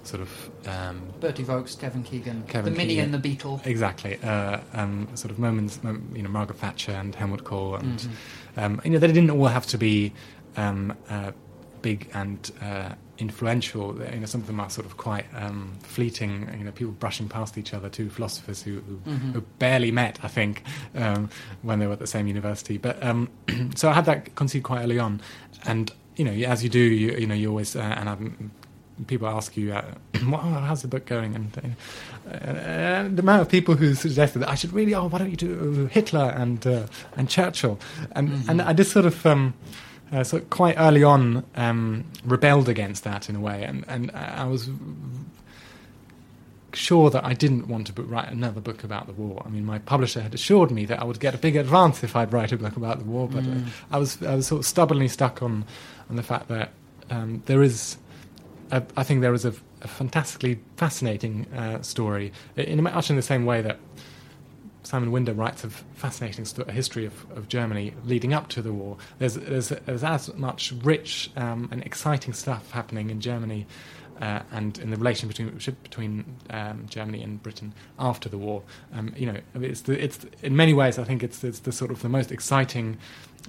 sort 0.03 0.21
of 0.21 0.49
um, 0.67 1.13
Berti 1.19 1.43
Vogts, 1.45 1.77
Kevin 1.77 2.01
Keegan, 2.01 2.43
Kevin 2.47 2.73
the 2.73 2.77
Mini 2.77 2.93
Keegan. 2.95 3.05
and 3.05 3.13
the 3.13 3.19
Beetle. 3.19 3.61
Exactly. 3.65 4.17
Uh, 4.23 4.61
um, 4.73 5.07
sort 5.15 5.29
of 5.29 5.37
moments, 5.37 5.79
you 6.13 6.23
know, 6.23 6.29
Margaret 6.29 6.57
Thatcher 6.57 6.93
and 6.93 7.13
Helmut 7.13 7.43
Kohl, 7.43 7.75
and 7.75 7.99
Mm-hmm. 7.99 8.59
um, 8.59 8.81
you 8.83 8.91
know, 8.91 8.99
they 8.99 9.07
didn't 9.07 9.29
all 9.29 9.45
have 9.47 9.67
to 9.67 9.77
be 9.77 10.13
um, 10.57 10.95
uh, 11.09 11.31
big 11.83 12.09
and 12.15 12.51
uh, 12.63 12.93
influential. 13.17 13.95
You 14.13 14.19
know, 14.19 14.25
some 14.25 14.41
of 14.41 14.47
them 14.47 14.59
are 14.59 14.69
sort 14.69 14.85
of 14.85 14.97
quite 14.97 15.25
um, 15.35 15.73
fleeting. 15.81 16.49
You 16.57 16.65
know, 16.65 16.71
people 16.71 16.93
brushing 16.93 17.29
past 17.29 17.57
each 17.57 17.73
other. 17.73 17.89
Two 17.89 18.09
philosophers 18.09 18.61
who, 18.63 18.79
who, 18.81 18.95
Mm-hmm. 19.05 19.31
who 19.33 19.41
barely 19.59 19.91
met, 19.91 20.19
I 20.23 20.27
think, 20.27 20.63
um, 20.95 21.29
when 21.61 21.79
they 21.79 21.87
were 21.87 21.93
at 21.93 21.99
the 21.99 22.07
same 22.07 22.27
university. 22.27 22.77
But 22.77 23.01
um, 23.03 23.29
so 23.75 23.89
I 23.89 23.93
had 23.93 24.05
that 24.05 24.35
conceit 24.35 24.63
quite 24.63 24.81
early 24.83 24.99
on, 24.99 25.21
and 25.65 25.91
you 26.15 26.25
know, 26.25 26.31
as 26.31 26.63
you 26.63 26.69
do, 26.69 26.79
you, 26.79 27.11
you 27.17 27.27
know, 27.27 27.35
you 27.35 27.49
always 27.49 27.75
uh, 27.75 27.81
and 27.81 28.09
I'm, 28.09 28.51
people 29.07 29.27
ask 29.27 29.55
you, 29.57 29.73
uh, 29.73 29.83
"Well, 30.27 30.39
"How's 30.39 30.81
the 30.81 30.87
book 30.87 31.05
going?" 31.05 31.35
And 31.35 31.75
uh, 32.27 32.31
uh, 32.31 33.03
the 33.09 33.21
amount 33.21 33.41
of 33.41 33.49
people 33.49 33.75
who 33.75 33.93
suggested 33.93 34.39
that 34.39 34.49
I 34.49 34.55
should 34.55 34.73
really, 34.73 34.95
oh, 34.95 35.07
why 35.07 35.19
don't 35.19 35.29
you 35.29 35.37
do 35.37 35.87
Hitler 35.91 36.33
and 36.35 36.65
uh, 36.65 36.87
and 37.15 37.29
Churchill? 37.29 37.79
And 38.13 38.43
and 38.49 38.61
I 38.61 38.73
just 38.73 38.91
sort 38.91 39.05
of. 39.05 39.25
Um, 39.25 39.53
uh, 40.11 40.23
so 40.23 40.39
quite 40.39 40.75
early 40.77 41.03
on, 41.03 41.43
um, 41.55 42.05
rebelled 42.23 42.69
against 42.69 43.03
that 43.03 43.29
in 43.29 43.35
a 43.35 43.39
way, 43.39 43.63
and 43.63 43.85
and 43.87 44.11
I 44.11 44.45
was 44.45 44.69
sure 46.75 47.09
that 47.09 47.23
I 47.23 47.33
didn't 47.33 47.67
want 47.67 47.87
to 47.87 48.01
write 48.03 48.29
another 48.31 48.61
book 48.61 48.83
about 48.83 49.07
the 49.07 49.13
war. 49.13 49.41
I 49.45 49.49
mean, 49.49 49.65
my 49.65 49.79
publisher 49.79 50.21
had 50.21 50.33
assured 50.33 50.71
me 50.71 50.85
that 50.85 50.99
I 50.99 51.03
would 51.03 51.19
get 51.19 51.33
a 51.33 51.37
big 51.37 51.55
advance 51.55 52.03
if 52.03 52.15
I'd 52.15 52.33
write 52.33 52.51
a 52.51 52.57
book 52.57 52.75
about 52.75 52.99
the 52.99 53.05
war, 53.05 53.27
but 53.27 53.45
uh, 53.45 53.59
I 53.91 53.97
was 53.97 54.21
I 54.21 54.35
was 54.35 54.47
sort 54.47 54.59
of 54.59 54.65
stubbornly 54.65 55.07
stuck 55.07 55.41
on 55.41 55.65
on 56.09 56.15
the 56.15 56.23
fact 56.23 56.47
that 56.49 56.71
um, 57.09 57.41
there 57.45 57.63
is, 57.63 57.97
a, 58.71 58.83
I 58.97 59.03
think 59.03 59.21
there 59.21 59.33
is 59.33 59.45
a, 59.45 59.53
a 59.81 59.87
fantastically 59.87 60.59
fascinating 60.77 61.47
uh, 61.55 61.81
story 61.81 62.31
in 62.55 62.83
much 62.83 63.09
in 63.09 63.15
the 63.15 63.21
same 63.21 63.45
way 63.45 63.61
that. 63.61 63.79
Simon 64.85 65.11
Winder 65.11 65.33
writes 65.33 65.63
a 65.63 65.69
fascinating 65.69 66.45
sto- 66.45 66.65
history 66.65 67.05
of, 67.05 67.25
of 67.31 67.49
Germany 67.49 67.93
leading 68.05 68.33
up 68.33 68.49
to 68.49 68.61
the 68.61 68.71
war. 68.71 68.97
There's, 69.17 69.33
there's, 69.33 69.69
there's 69.69 70.03
as 70.03 70.33
much 70.35 70.73
rich 70.83 71.31
um, 71.35 71.69
and 71.71 71.83
exciting 71.83 72.33
stuff 72.33 72.69
happening 72.71 73.09
in 73.09 73.19
Germany 73.19 73.65
uh, 74.21 74.41
and 74.51 74.77
in 74.77 74.91
the 74.91 74.97
relation 74.97 75.27
between 75.27 75.49
between 75.83 76.23
um, 76.51 76.85
Germany 76.87 77.21
and 77.23 77.41
Britain 77.41 77.73
after 77.99 78.29
the 78.29 78.37
war. 78.37 78.61
Um, 78.93 79.13
you 79.17 79.25
know, 79.25 79.39
it's 79.55 79.81
the, 79.81 80.01
it's 80.01 80.25
in 80.41 80.55
many 80.55 80.73
ways 80.73 80.97
I 80.99 81.03
think 81.03 81.23
it's, 81.23 81.43
it's 81.43 81.59
the 81.59 81.71
sort 81.71 81.91
of 81.91 82.01
the 82.01 82.09
most 82.09 82.31
exciting 82.31 82.97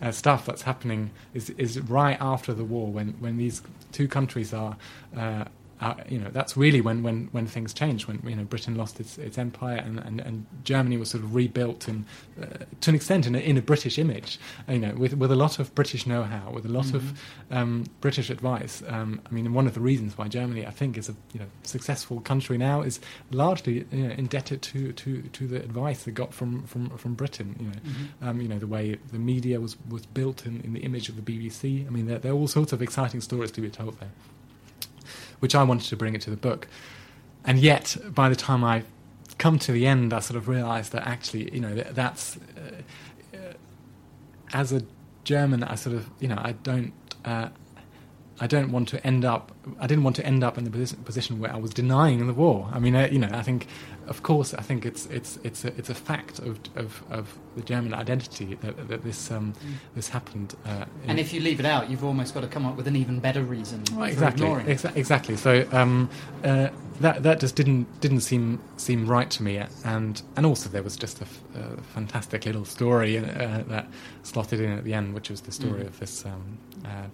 uh, 0.03 0.11
stuff 0.11 0.47
that's 0.47 0.63
happening 0.63 1.11
is 1.35 1.51
is 1.51 1.79
right 1.81 2.17
after 2.21 2.53
the 2.53 2.65
war 2.65 2.91
when 2.91 3.09
when 3.21 3.37
these 3.37 3.63
two 3.93 4.09
countries 4.09 4.53
are. 4.53 4.77
Uh, 5.17 5.45
uh, 5.81 5.95
you 6.09 6.19
know 6.19 6.31
that's 6.31 6.57
really 6.57 6.81
when, 6.81 7.03
when, 7.03 7.29
when 7.33 7.47
things 7.47 7.75
changed 7.75 8.07
when 8.07 8.21
you 8.27 8.35
know 8.35 8.45
Britain 8.45 8.75
lost 8.77 8.99
its, 9.01 9.19
its 9.19 9.37
empire 9.37 9.77
and, 9.77 9.99
and, 9.99 10.21
and 10.21 10.47
Germany 10.65 10.97
was 10.97 11.11
sort 11.11 11.23
of 11.23 11.35
rebuilt 11.35 11.87
in, 11.89 12.07
uh, 12.41 12.47
to 12.81 12.91
an 12.91 12.97
extent 12.97 13.27
in 13.27 13.35
a, 13.35 13.39
in 13.39 13.57
a 13.59 13.63
British 13.63 13.99
image 13.99 14.39
you 14.69 14.79
know 14.79 14.95
with 14.95 15.15
with 15.15 15.31
a 15.31 15.37
lot 15.37 15.59
of 15.59 15.75
British 15.75 16.07
know-how 16.07 16.51
with 16.51 16.65
a 16.65 16.69
lot 16.69 16.87
Mm-hmm. 16.87 16.97
of 16.97 17.23
um, 17.51 17.85
British 18.01 18.31
advice 18.31 18.83
um, 18.89 19.21
I 19.29 19.35
mean 19.35 19.53
one 19.53 19.67
of 19.67 19.75
the 19.75 19.81
reasons 19.81 20.17
why 20.17 20.29
Germany 20.29 20.67
I 20.67 20.71
think 20.71 20.97
is 20.97 21.09
a 21.09 21.15
you 21.35 21.41
know 21.41 21.47
successful 21.63 22.21
country 22.21 22.57
now 22.59 22.83
is 22.83 23.01
largely 23.31 23.85
you 23.91 24.05
know, 24.09 24.15
indebted 24.15 24.63
to, 24.63 24.93
to, 24.93 25.23
to 25.23 25.47
the 25.47 25.57
advice 25.57 26.05
they 26.05 26.13
got 26.13 26.33
from, 26.33 26.63
from, 26.67 26.91
from 26.97 27.15
Britain 27.15 27.57
you 27.59 27.67
know 27.67 27.73
Mm-hmm. 27.87 28.29
um, 28.29 28.41
you 28.41 28.49
know 28.49 28.59
the 28.59 28.67
way 28.67 28.97
the 29.13 29.19
media 29.19 29.61
was, 29.61 29.77
was 29.89 30.07
built 30.07 30.47
in, 30.47 30.61
in 30.63 30.73
the 30.73 30.81
image 30.81 31.09
of 31.09 31.17
the 31.17 31.23
BBC 31.23 31.87
I 31.87 31.91
mean 31.91 32.07
there, 32.07 32.19
there 32.19 32.33
are 32.33 32.35
all 32.35 32.49
sorts 32.49 32.73
of 32.73 32.81
exciting 32.83 33.21
stories 33.21 33.51
to 33.53 33.61
be 33.61 33.69
told 33.69 33.99
there 34.01 34.11
which 35.41 35.55
I 35.55 35.63
wanted 35.63 35.89
to 35.89 35.97
bring 35.97 36.15
into 36.15 36.31
the 36.31 36.37
book. 36.37 36.69
And 37.45 37.59
yet, 37.59 37.97
by 38.09 38.29
the 38.29 38.37
time 38.37 38.65
I 38.65 38.83
come 39.39 39.59
to 39.61 39.73
the 39.73 39.87
end, 39.87 40.13
I 40.13 40.21
sort 40.21 40.37
of 40.37 40.49
realised 40.49 40.93
that 40.93 41.07
actually, 41.07 41.53
you 41.55 41.61
know, 41.61 41.75
that, 41.75 41.95
that's 41.95 42.37
uh, 42.37 43.37
as 44.53 44.73
a 44.73 44.83
German, 45.25 45.63
I 45.63 45.75
sort 45.75 45.97
of, 45.97 46.09
you 46.21 46.29
know, 46.29 46.39
I 46.39 46.53
don't. 46.53 46.93
Uh, 47.25 47.49
I 48.39 48.47
don't 48.47 48.71
want 48.71 48.89
to 48.89 49.05
end 49.07 49.25
up. 49.25 49.53
I 49.81 49.87
didn't 49.87 50.05
want 50.05 50.17
to 50.17 50.27
end 50.27 50.45
up 50.45 50.59
in 50.59 50.65
the 50.65 50.71
posi- 50.71 51.03
position 51.05 51.39
where 51.39 51.53
I 51.53 51.57
was 51.57 51.71
denying 51.71 52.27
the 52.27 52.35
war. 52.35 52.69
I 52.71 52.79
mean, 52.79 52.95
you 53.11 53.19
know, 53.19 53.31
I 53.33 53.43
think, 53.43 53.67
of 54.09 54.23
course, 54.23 54.55
I 54.55 54.63
think 54.63 54.85
it's 54.87 55.07
it's 55.07 55.39
it's 55.43 55.65
a, 55.65 55.69
it's 55.79 55.91
a 55.91 55.95
fact 55.95 56.39
of, 56.39 56.59
of, 56.77 57.03
of 57.11 57.39
the 57.57 57.63
German 57.63 57.93
identity 57.95 58.55
that, 58.63 58.89
that 58.89 59.03
this 59.03 59.31
um, 59.31 59.53
this 59.95 60.09
happened. 60.09 60.55
Uh, 60.65 60.85
And 61.09 61.19
if 61.19 61.33
you 61.33 61.41
leave 61.41 61.61
it 61.61 61.67
out, 61.67 61.91
you've 61.91 62.05
almost 62.05 62.35
got 62.35 62.41
to 62.43 62.49
come 62.49 62.67
up 62.67 62.77
with 62.77 62.87
an 62.87 62.97
even 62.97 63.21
better 63.21 63.43
reason 63.43 63.83
Well, 63.93 64.07
for 64.07 64.13
exactly, 64.13 64.45
ignoring 64.47 64.67
exa- 64.67 64.97
exactly. 64.97 65.37
So 65.37 65.67
um, 65.73 66.09
uh, 66.45 66.69
that 67.01 67.23
that 67.23 67.41
just 67.41 67.57
didn't 67.57 67.87
didn't 68.01 68.21
seem 68.21 68.61
seem 68.77 69.07
right 69.07 69.31
to 69.31 69.43
me, 69.43 69.63
and 69.85 70.23
and 70.37 70.47
also 70.47 70.69
there 70.69 70.83
was 70.83 70.97
just 70.97 71.19
a, 71.21 71.25
f- 71.25 71.43
a 71.55 71.83
fantastic 71.83 72.47
little 72.47 72.65
story 72.65 73.19
uh, 73.19 73.25
that 73.69 73.87
slotted 74.23 74.61
in 74.61 74.71
at 74.79 74.85
the 74.85 74.95
end, 74.95 75.15
which 75.15 75.31
was 75.31 75.41
the 75.43 75.53
story 75.53 75.83
Mm. 75.83 75.87
of 75.89 75.99
this 75.99 76.25
um, 76.25 76.59
uh, 76.85 77.07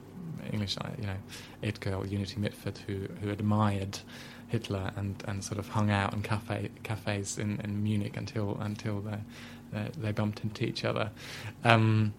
English, 0.52 0.76
uh, 0.80 0.88
you 1.00 1.06
know, 1.06 1.16
it 1.62 1.80
girl 1.80 2.04
Unity 2.06 2.38
Mitford 2.40 2.78
who 2.86 3.06
who 3.20 3.30
admired 3.30 3.98
Hitler 4.52 4.92
and, 4.96 5.24
and 5.26 5.42
sort 5.42 5.58
of 5.58 5.68
hung 5.68 5.90
out 5.90 6.12
in 6.12 6.22
cafe 6.22 6.70
cafes 6.82 7.38
in, 7.38 7.58
in 7.64 7.82
Munich 7.82 8.16
until 8.16 8.58
until 8.60 9.00
they 9.00 9.18
they, 9.72 9.88
they 9.98 10.12
bumped 10.12 10.44
into 10.44 10.64
each 10.64 10.84
other. 10.84 11.10
Um, 11.64 12.12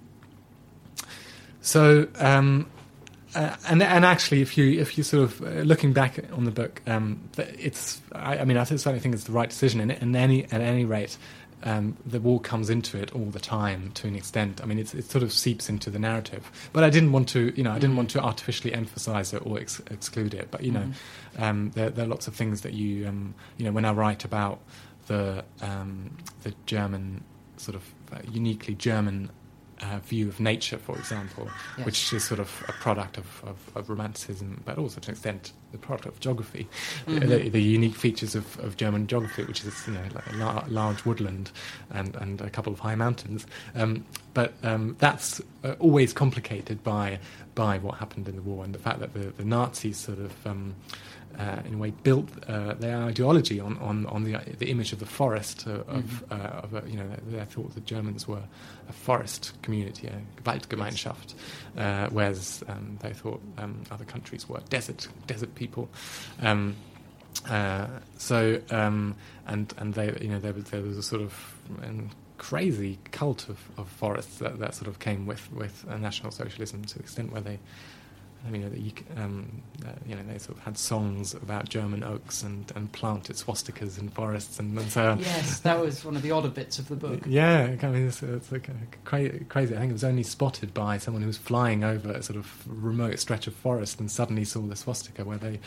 so 1.61 2.07
um, 2.17 2.65
uh, 3.35 3.55
and 3.67 3.81
and 3.81 4.05
actually, 4.05 4.41
if 4.41 4.57
you 4.57 4.79
if 4.79 4.97
you 4.97 5.03
sort 5.03 5.23
of 5.23 5.41
uh, 5.41 5.61
looking 5.61 5.93
back 5.93 6.19
on 6.33 6.45
the 6.45 6.51
book, 6.51 6.81
um, 6.87 7.29
it's 7.37 8.01
I, 8.11 8.39
I 8.39 8.45
mean 8.45 8.57
I 8.57 8.63
certainly 8.63 8.99
think 8.99 9.15
it's 9.15 9.23
the 9.23 9.31
right 9.31 9.49
decision. 9.49 9.79
And 9.79 9.91
in 9.91 10.15
any 10.15 10.43
at 10.45 10.61
any 10.61 10.85
rate, 10.85 11.17
um, 11.63 11.97
the 12.05 12.19
war 12.19 12.39
comes 12.39 12.69
into 12.69 12.97
it 12.97 13.13
all 13.13 13.25
the 13.25 13.39
time 13.39 13.91
to 13.95 14.07
an 14.07 14.15
extent. 14.15 14.61
I 14.61 14.65
mean, 14.65 14.79
it's, 14.79 14.93
it 14.93 15.09
sort 15.09 15.23
of 15.23 15.31
seeps 15.31 15.69
into 15.69 15.89
the 15.89 15.99
narrative. 15.99 16.51
But 16.73 16.83
I 16.83 16.89
didn't 16.89 17.13
want 17.13 17.29
to, 17.29 17.53
you 17.55 17.63
know, 17.63 17.71
I 17.71 17.79
didn't 17.79 17.95
want 17.95 18.09
to 18.11 18.21
artificially 18.21 18.73
emphasize 18.73 19.33
it 19.33 19.45
or 19.45 19.59
ex- 19.59 19.81
exclude 19.89 20.33
it. 20.33 20.49
But 20.51 20.63
you 20.63 20.71
know, 20.71 20.91
um, 21.37 21.71
there, 21.73 21.89
there 21.89 22.05
are 22.05 22.07
lots 22.07 22.27
of 22.27 22.35
things 22.35 22.61
that 22.61 22.73
you, 22.73 23.07
um, 23.07 23.33
you 23.57 23.65
know, 23.65 23.71
when 23.71 23.85
I 23.85 23.93
write 23.93 24.25
about 24.25 24.59
the 25.07 25.43
um, 25.61 26.17
the 26.43 26.53
German 26.65 27.23
sort 27.57 27.75
of 27.75 27.83
uh, 28.11 28.19
uniquely 28.29 28.75
German 28.75 29.29
uh, 29.83 29.99
view 29.99 30.27
of 30.29 30.39
nature, 30.39 30.77
for 30.77 30.97
example, 30.97 31.49
Yes. 31.77 31.85
which 31.85 32.13
is 32.13 32.23
sort 32.23 32.39
of 32.39 32.63
a 32.67 32.71
product 32.73 33.17
of, 33.17 33.43
of, 33.43 33.57
of 33.75 33.89
romanticism, 33.89 34.61
but 34.65 34.77
also 34.77 34.99
to 35.01 35.09
an 35.09 35.15
extent 35.15 35.51
the 35.71 35.77
product 35.77 36.05
of 36.05 36.19
geography, 36.19 36.67
Mhm. 37.07 37.27
the, 37.27 37.49
the 37.49 37.61
unique 37.61 37.95
features 37.95 38.35
of, 38.35 38.59
of 38.59 38.77
German 38.77 39.07
geography, 39.07 39.43
which 39.43 39.63
is 39.65 39.87
you 39.87 39.93
know 39.93 40.03
like 40.13 40.27
a 40.31 40.35
lar- 40.37 40.65
large 40.69 41.03
woodland 41.05 41.51
and, 41.89 42.15
and 42.17 42.41
a 42.41 42.49
couple 42.49 42.71
of 42.71 42.79
high 42.79 42.95
mountains. 42.95 43.45
Um, 43.75 44.05
but 44.33 44.53
um, 44.63 44.95
that's 44.99 45.41
uh, 45.63 45.73
always 45.79 46.13
complicated 46.13 46.83
by 46.83 47.19
by 47.55 47.77
what 47.79 47.95
happened 47.95 48.27
in 48.27 48.35
the 48.35 48.41
war 48.41 48.63
and 48.63 48.73
the 48.73 48.79
fact 48.79 48.99
that 48.99 49.13
the, 49.13 49.31
the 49.37 49.45
Nazis 49.45 49.97
sort 49.97 50.19
of 50.19 50.47
um, 50.47 50.73
uh, 51.37 51.61
in 51.65 51.75
a 51.75 51.77
way 51.77 51.91
built 52.03 52.29
uh, 52.47 52.73
their 52.73 52.97
ideology 52.97 53.59
on, 53.59 53.77
on, 53.79 54.05
on 54.07 54.23
the 54.23 54.37
the 54.57 54.69
image 54.69 54.93
of 54.93 54.99
the 54.99 55.05
forest 55.05 55.67
uh, 55.67 55.83
of, 55.87 56.23
uh, 56.31 56.35
of 56.35 56.73
a, 56.73 56.89
you 56.89 56.97
know 56.97 57.07
they, 57.27 57.43
thought 57.45 57.73
the 57.73 57.81
Germans 57.81 58.27
were 58.27 58.43
a 58.89 58.93
forest 58.93 59.53
community, 59.61 60.07
a 60.07 60.41
Waldgemeinschaft, 60.41 61.33
uh, 61.77 62.07
whereas 62.09 62.63
um, 62.67 62.97
they 63.01 63.13
thought 63.13 63.41
um, 63.57 63.83
other 63.91 64.05
countries 64.05 64.47
were 64.47 64.59
desert 64.69 65.07
desert 65.27 65.53
people. 65.55 65.89
Um, 66.41 66.75
uh, 67.49 67.87
so 68.17 68.61
um, 68.69 69.15
and 69.47 69.73
and 69.77 69.93
they 69.93 70.15
you 70.21 70.29
know 70.29 70.39
there 70.39 70.53
was 70.53 70.65
there 70.65 70.81
was 70.81 70.97
a 70.97 71.03
sort 71.03 71.21
of 71.21 71.55
um, 71.83 72.09
crazy 72.37 72.99
cult 73.11 73.47
of, 73.47 73.59
of 73.77 73.87
forests 73.87 74.39
that, 74.39 74.59
that 74.59 74.75
sort 74.75 74.87
of 74.87 74.99
came 74.99 75.25
with 75.25 75.51
with 75.53 75.85
uh, 75.89 75.97
National 75.97 76.31
Socialism 76.31 76.83
to 76.85 76.95
the 76.95 76.99
extent 77.01 77.31
where 77.31 77.41
they 77.41 77.59
I 78.45 78.49
mean, 78.49 78.69
that 78.69 78.77
you, 78.77 78.91
um, 79.15 79.61
uh, 79.85 79.91
you 80.05 80.15
know, 80.15 80.21
they 80.23 80.37
sort 80.37 80.57
of 80.57 80.63
had 80.63 80.77
songs 80.77 81.33
about 81.33 81.69
German 81.69 82.03
oaks 82.03 82.43
and, 82.43 82.69
and 82.75 82.91
planted 82.91 83.37
swastikas 83.37 83.97
in 83.97 84.09
forests 84.09 84.59
and, 84.59 84.77
and 84.77 84.91
so 84.91 85.11
on. 85.11 85.19
Yes, 85.19 85.61
that 85.61 85.79
was 85.79 86.03
one 86.03 86.15
of 86.17 86.21
the 86.21 86.31
odder 86.31 86.49
bits 86.49 86.77
of 86.77 86.89
the 86.89 86.95
book. 86.95 87.21
Yeah, 87.27 87.75
I 87.81 87.85
mean, 87.87 88.07
it's, 88.07 88.21
it's 88.21 88.51
like 88.51 88.69
uh, 88.69 88.73
cra- 89.05 89.43
crazy. 89.45 89.75
I 89.75 89.79
think 89.79 89.91
it 89.91 89.93
was 89.93 90.03
only 90.03 90.23
spotted 90.23 90.73
by 90.73 90.97
someone 90.97 91.21
who 91.23 91.27
was 91.27 91.37
flying 91.37 91.83
over 91.83 92.11
a 92.11 92.21
sort 92.21 92.37
of 92.37 92.63
remote 92.67 93.17
stretch 93.19 93.47
of 93.47 93.55
forest 93.55 93.99
and 93.99 94.11
suddenly 94.11 94.43
saw 94.43 94.59
the 94.61 94.75
swastika, 94.75 95.23
where 95.23 95.37
they 95.37 95.59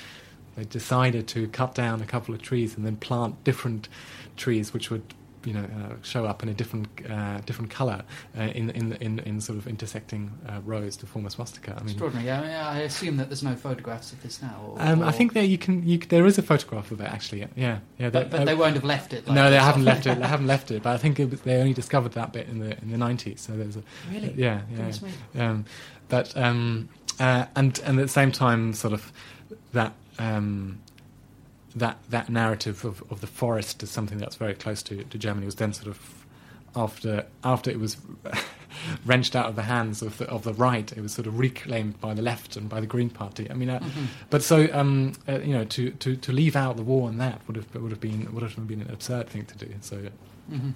they 0.56 0.64
decided 0.64 1.28
to 1.28 1.48
cut 1.48 1.74
down 1.74 2.00
a 2.00 2.06
couple 2.06 2.34
of 2.34 2.40
trees 2.42 2.76
and 2.76 2.86
then 2.86 2.96
plant 2.96 3.42
different 3.44 3.88
trees, 4.36 4.72
which 4.72 4.90
would 4.90 5.14
you 5.46 5.52
know 5.52 5.62
uh, 5.64 5.94
show 6.02 6.26
up 6.26 6.42
in 6.42 6.48
a 6.48 6.54
different 6.54 6.88
uh, 7.08 7.38
different 7.46 7.70
color 7.70 8.02
uh, 8.36 8.42
in, 8.42 8.70
in 8.70 8.92
in 8.94 9.20
in 9.20 9.40
sort 9.40 9.56
of 9.58 9.66
intersecting 9.68 10.32
uh, 10.48 10.60
rows 10.64 10.96
to 10.98 11.06
form 11.06 11.24
a 11.24 11.30
swastika. 11.30 11.72
I 11.72 11.80
mean, 11.80 11.90
Extraordinary. 11.90 12.30
I, 12.30 12.40
mean, 12.40 12.50
I 12.50 12.78
assume 12.80 13.16
that 13.18 13.28
there's 13.28 13.44
no 13.44 13.54
photographs 13.54 14.12
of 14.12 14.22
this 14.22 14.42
now. 14.42 14.60
Or, 14.66 14.82
um, 14.82 15.02
I 15.02 15.12
think 15.12 15.32
there 15.32 15.44
you 15.44 15.56
can 15.56 15.86
you, 15.86 15.98
there 15.98 16.26
is 16.26 16.36
a 16.36 16.42
photograph 16.42 16.90
of 16.90 17.00
it 17.00 17.04
actually. 17.04 17.46
Yeah, 17.54 17.78
yeah. 17.98 18.10
but, 18.10 18.30
but 18.30 18.40
uh, 18.40 18.44
they 18.44 18.54
won't 18.54 18.74
have 18.74 18.84
left 18.84 19.12
it. 19.12 19.26
Like 19.26 19.36
no, 19.36 19.50
they 19.50 19.58
haven't 19.58 19.84
left 19.84 20.06
it. 20.06 20.18
They 20.26 20.26
haven't 20.26 20.46
left 20.48 20.70
it. 20.70 20.82
But 20.82 20.94
I 20.94 20.98
think 20.98 21.20
it 21.20 21.30
was, 21.30 21.40
they 21.42 21.56
only 21.56 21.74
discovered 21.74 22.12
that 22.12 22.32
bit 22.32 22.48
in 22.48 22.58
the 22.58 22.76
in 22.82 22.90
the 22.90 22.98
nineties. 22.98 23.40
So 23.40 23.56
there's 23.56 23.76
a 23.76 23.82
Really? 24.10 24.34
yeah, 24.36 24.62
yeah. 24.70 24.76
Goodness. 24.76 25.02
Um, 25.38 25.64
but 26.08 26.36
um, 26.36 26.88
uh, 27.20 27.46
and 27.54 27.78
and 27.84 28.00
at 28.00 28.02
the 28.02 28.08
same 28.08 28.32
time, 28.32 28.72
sort 28.72 28.94
of 28.94 29.12
that 29.72 29.92
um, 30.18 30.80
that 31.76 31.98
that 32.08 32.28
narrative 32.28 32.84
of, 32.84 33.02
of 33.10 33.20
the 33.20 33.26
forest 33.26 33.82
is 33.82 33.90
something 33.90 34.18
that's 34.18 34.36
very 34.36 34.54
close 34.54 34.82
to, 34.84 35.04
to 35.04 35.18
Germany. 35.18 35.46
Was 35.46 35.56
then 35.56 35.72
sort 35.72 35.88
of 35.88 36.24
after 36.74 37.26
after 37.44 37.70
it 37.70 37.78
was 37.78 37.98
wrenched 39.06 39.36
out 39.36 39.46
of 39.46 39.56
the 39.56 39.62
hands 39.62 40.02
of 40.02 40.18
the, 40.18 40.28
of 40.28 40.42
the 40.42 40.54
right. 40.54 40.90
It 40.90 41.00
was 41.00 41.12
sort 41.12 41.26
of 41.26 41.38
reclaimed 41.38 42.00
by 42.00 42.14
the 42.14 42.22
left 42.22 42.56
and 42.56 42.68
by 42.68 42.80
the 42.80 42.86
Green 42.86 43.10
Party. 43.10 43.48
I 43.50 43.54
mean, 43.54 43.70
uh, 43.70 43.78
mm-hmm. 43.78 44.04
but 44.30 44.42
so 44.42 44.68
um, 44.72 45.12
uh, 45.28 45.38
you 45.40 45.52
know, 45.52 45.64
to, 45.64 45.90
to, 45.90 46.16
to 46.16 46.32
leave 46.32 46.56
out 46.56 46.76
the 46.76 46.82
war 46.82 47.08
and 47.08 47.20
that 47.20 47.40
would 47.46 47.56
have 47.56 47.74
would 47.74 47.90
have 47.90 48.00
been 48.00 48.32
would 48.34 48.42
have 48.42 48.66
been 48.66 48.80
an 48.80 48.90
absurd 48.90 49.28
thing 49.28 49.44
to 49.44 49.56
do. 49.58 49.72
So. 49.80 50.08
Mm-hmm. 50.50 50.70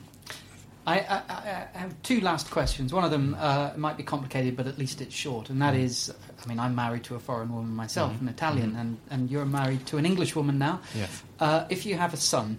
I, 0.86 0.98
I, 1.00 1.68
I, 1.74 1.78
have 1.78 2.00
two 2.02 2.20
last 2.20 2.50
questions. 2.50 2.92
One 2.92 3.04
of 3.04 3.10
them 3.10 3.36
uh, 3.38 3.72
might 3.76 3.96
be 3.96 4.02
complicated, 4.02 4.56
but 4.56 4.66
at 4.66 4.78
least 4.78 5.00
it's 5.00 5.14
short, 5.14 5.50
and 5.50 5.60
that 5.60 5.74
mm. 5.74 5.84
is, 5.84 6.12
I 6.42 6.48
mean, 6.48 6.58
I'm 6.58 6.74
married 6.74 7.04
to 7.04 7.16
a 7.16 7.18
foreign 7.18 7.52
woman 7.52 7.74
myself, 7.74 8.12
mm. 8.14 8.22
an 8.22 8.28
Italian, 8.28 8.72
mm. 8.72 8.80
and, 8.80 8.98
and 9.10 9.30
you're 9.30 9.44
married 9.44 9.86
to 9.86 9.98
an 9.98 10.06
English 10.06 10.34
woman 10.34 10.58
now. 10.58 10.80
Yes. 10.94 11.22
Uh, 11.38 11.66
if 11.68 11.84
you 11.84 11.96
have 11.96 12.14
a 12.14 12.16
son, 12.16 12.58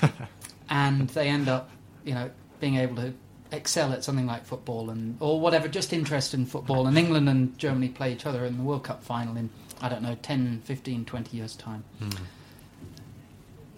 and 0.70 1.08
they 1.10 1.28
end 1.28 1.48
up, 1.48 1.70
you 2.04 2.14
know, 2.14 2.30
being 2.58 2.76
able 2.76 2.96
to 2.96 3.14
excel 3.52 3.92
at 3.92 4.02
something 4.02 4.26
like 4.26 4.44
football 4.44 4.90
and 4.90 5.16
or 5.20 5.38
whatever, 5.40 5.68
just 5.68 5.92
interest 5.92 6.34
in 6.34 6.46
football, 6.46 6.88
and 6.88 6.98
England 6.98 7.28
and 7.28 7.56
Germany 7.58 7.90
play 7.90 8.12
each 8.12 8.26
other 8.26 8.44
in 8.44 8.56
the 8.56 8.64
World 8.64 8.82
Cup 8.82 9.04
final 9.04 9.36
in, 9.36 9.50
I 9.80 9.88
don't 9.88 10.02
know, 10.02 10.16
10, 10.20 10.62
15, 10.64 11.04
20 11.04 11.36
years' 11.36 11.54
time, 11.54 11.84
mm. 12.00 12.18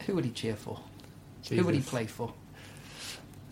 who 0.06 0.14
would 0.14 0.24
he 0.24 0.30
cheer 0.30 0.56
for? 0.56 0.80
Jesus. 1.42 1.58
Who 1.58 1.66
would 1.66 1.74
he 1.74 1.82
play 1.82 2.06
for? 2.06 2.32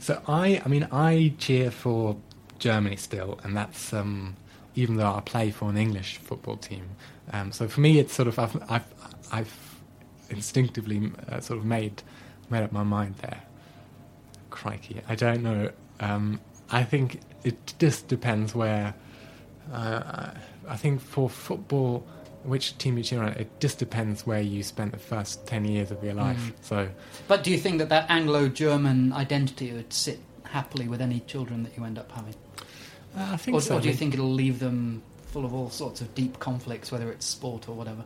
So 0.03 0.21
I, 0.27 0.61
I 0.65 0.69
mean, 0.69 0.89
I 0.91 1.33
cheer 1.39 1.71
for 1.71 2.17
Germany 2.59 2.97
still, 2.97 3.39
and 3.45 3.57
that's 3.57 3.93
um, 3.93 4.35
even 4.75 4.97
though 4.97 5.15
I 5.15 5.21
play 5.21 5.53
for 5.53 5.71
an 5.71 5.77
English 5.77 6.17
football 6.19 6.57
team. 6.57 6.89
Um, 7.33 7.53
so 7.53 7.69
for 7.69 7.81
me, 7.81 8.01
it's 8.01 8.13
sort 8.13 8.27
of 8.27 8.37
I've, 8.37 8.61
I've, 8.69 8.85
I've 9.31 9.81
instinctively 10.29 11.13
uh, 11.29 11.39
sort 11.39 11.61
of 11.61 11.65
made 11.65 12.03
made 12.51 12.65
up 12.65 12.73
my 12.73 12.83
mind 12.83 13.15
there. 13.23 13.43
Crikey, 14.51 15.03
I 15.09 15.15
don't 15.15 15.45
know. 15.45 15.71
Um, 16.01 16.41
I 16.69 16.83
think 16.83 17.21
it 17.45 17.75
just 17.79 18.09
depends 18.09 18.57
where. 18.57 18.95
Uh, 19.73 20.33
I 20.69 20.77
think 20.77 21.01
for 21.01 21.31
football, 21.31 22.05
which 22.45 22.77
team 22.79 22.99
you 22.99 23.05
cheer 23.05 23.23
on, 23.23 23.29
it 23.31 23.49
just 23.61 23.79
depends 23.79 24.27
where 24.27 24.41
you 24.41 24.63
spent 24.63 24.93
the 24.93 24.99
first 24.99 25.47
10 25.47 25.65
years 25.65 25.91
of 25.91 26.03
your 26.03 26.15
life. 26.15 26.39
Mm. 26.39 26.53
So, 26.63 26.89
But 27.29 27.45
do 27.45 27.51
you 27.51 27.59
think 27.59 27.79
that 27.79 27.89
that 27.91 28.11
Anglo 28.11 28.49
German 28.49 29.13
identity 29.13 29.73
would 29.73 29.93
sit 29.93 30.21
happily 30.45 30.89
with 30.89 31.01
any 31.01 31.21
children 31.21 31.63
that 31.63 31.77
you 31.77 31.85
end 31.85 31.99
up 31.99 32.11
having? 32.13 32.35
Uh, 33.17 33.31
I 33.33 33.37
think 33.37 33.57
or, 33.57 33.61
so. 33.61 33.77
Or 33.77 33.81
do 33.81 33.89
you 33.89 33.95
think 33.95 34.15
it'll 34.15 34.33
leave 34.33 34.59
them 34.59 35.03
full 35.27 35.45
of 35.45 35.55
all 35.55 35.71
sorts 35.71 36.01
of 36.01 36.15
deep 36.15 36.39
conflicts, 36.39 36.93
whether 36.93 37.11
it's 37.11 37.27
sport 37.27 37.69
or 37.69 37.75
whatever? 37.75 38.05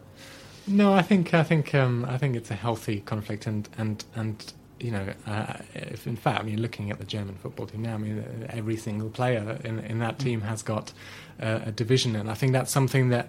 No, 0.67 0.93
I 0.93 1.03
think 1.03 1.33
I 1.33 1.45
think 1.45 1.75
um, 1.75 2.05
I 2.09 2.19
think 2.19 2.35
it's 2.35 2.51
a 2.51 2.55
healthy 2.55 3.01
conflict, 3.01 3.47
and 3.47 3.69
and 3.79 4.05
and 4.17 4.53
you 4.81 4.91
know, 4.91 5.07
uh, 5.27 5.55
if 5.75 6.07
in 6.07 6.17
fact, 6.17 6.41
I 6.41 6.43
mean, 6.43 6.61
looking 6.61 6.91
at 6.91 6.99
the 6.99 7.05
German 7.05 7.37
football 7.37 7.67
team 7.67 7.83
now, 7.83 7.95
I 7.95 7.99
mean, 7.99 8.47
every 8.51 8.77
single 8.77 9.09
player 9.09 9.59
in 9.63 9.79
in 9.81 10.01
that 10.01 10.19
mm. 10.19 10.25
team 10.25 10.41
has 10.41 10.63
got 10.63 10.93
uh, 11.41 11.61
a 11.67 11.73
division, 11.73 12.17
and 12.17 12.29
I 12.29 12.35
think 12.35 12.53
that's 12.53 12.73
something 12.73 13.11
that 13.11 13.29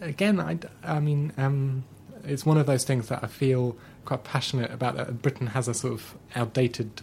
again, 0.00 0.40
I, 0.40 0.58
I 0.82 1.00
mean, 1.00 1.32
um, 1.36 1.84
it's 2.24 2.46
one 2.46 2.58
of 2.58 2.66
those 2.66 2.84
things 2.84 3.08
that 3.08 3.22
I 3.22 3.26
feel 3.26 3.76
quite 4.04 4.24
passionate 4.24 4.70
about. 4.70 4.96
That 4.96 5.22
Britain 5.22 5.48
has 5.48 5.68
a 5.68 5.74
sort 5.74 5.94
of 5.94 6.14
outdated 6.34 7.02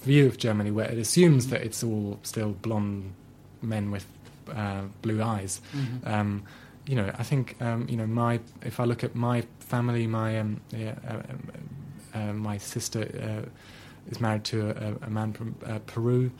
view 0.00 0.26
of 0.26 0.38
Germany 0.38 0.70
where 0.70 0.88
it 0.90 0.98
assumes 0.98 1.48
that 1.48 1.62
it's 1.62 1.82
all 1.82 2.18
still 2.22 2.52
blonde 2.52 3.12
men 3.62 3.90
with 3.90 4.06
uh, 4.54 4.82
blue 5.02 5.22
eyes. 5.22 5.60
Mm-hmm. 5.74 6.08
Um, 6.08 6.42
you 6.86 6.94
know, 6.94 7.12
I 7.18 7.22
think 7.22 7.60
um, 7.60 7.86
you 7.88 7.96
know 7.96 8.06
my 8.06 8.40
if 8.62 8.78
I 8.78 8.84
look 8.84 9.02
at 9.02 9.14
my 9.14 9.44
family, 9.60 10.06
my 10.06 10.38
um, 10.38 10.60
yeah, 10.70 10.94
uh, 11.08 12.18
uh, 12.18 12.32
my 12.32 12.58
sister 12.58 13.00
uh, 13.00 13.48
is 14.10 14.20
married 14.20 14.44
to 14.44 14.70
a, 14.70 15.06
a 15.06 15.10
man 15.10 15.32
from 15.32 15.56
uh, 15.66 15.80
Peru 15.86 16.30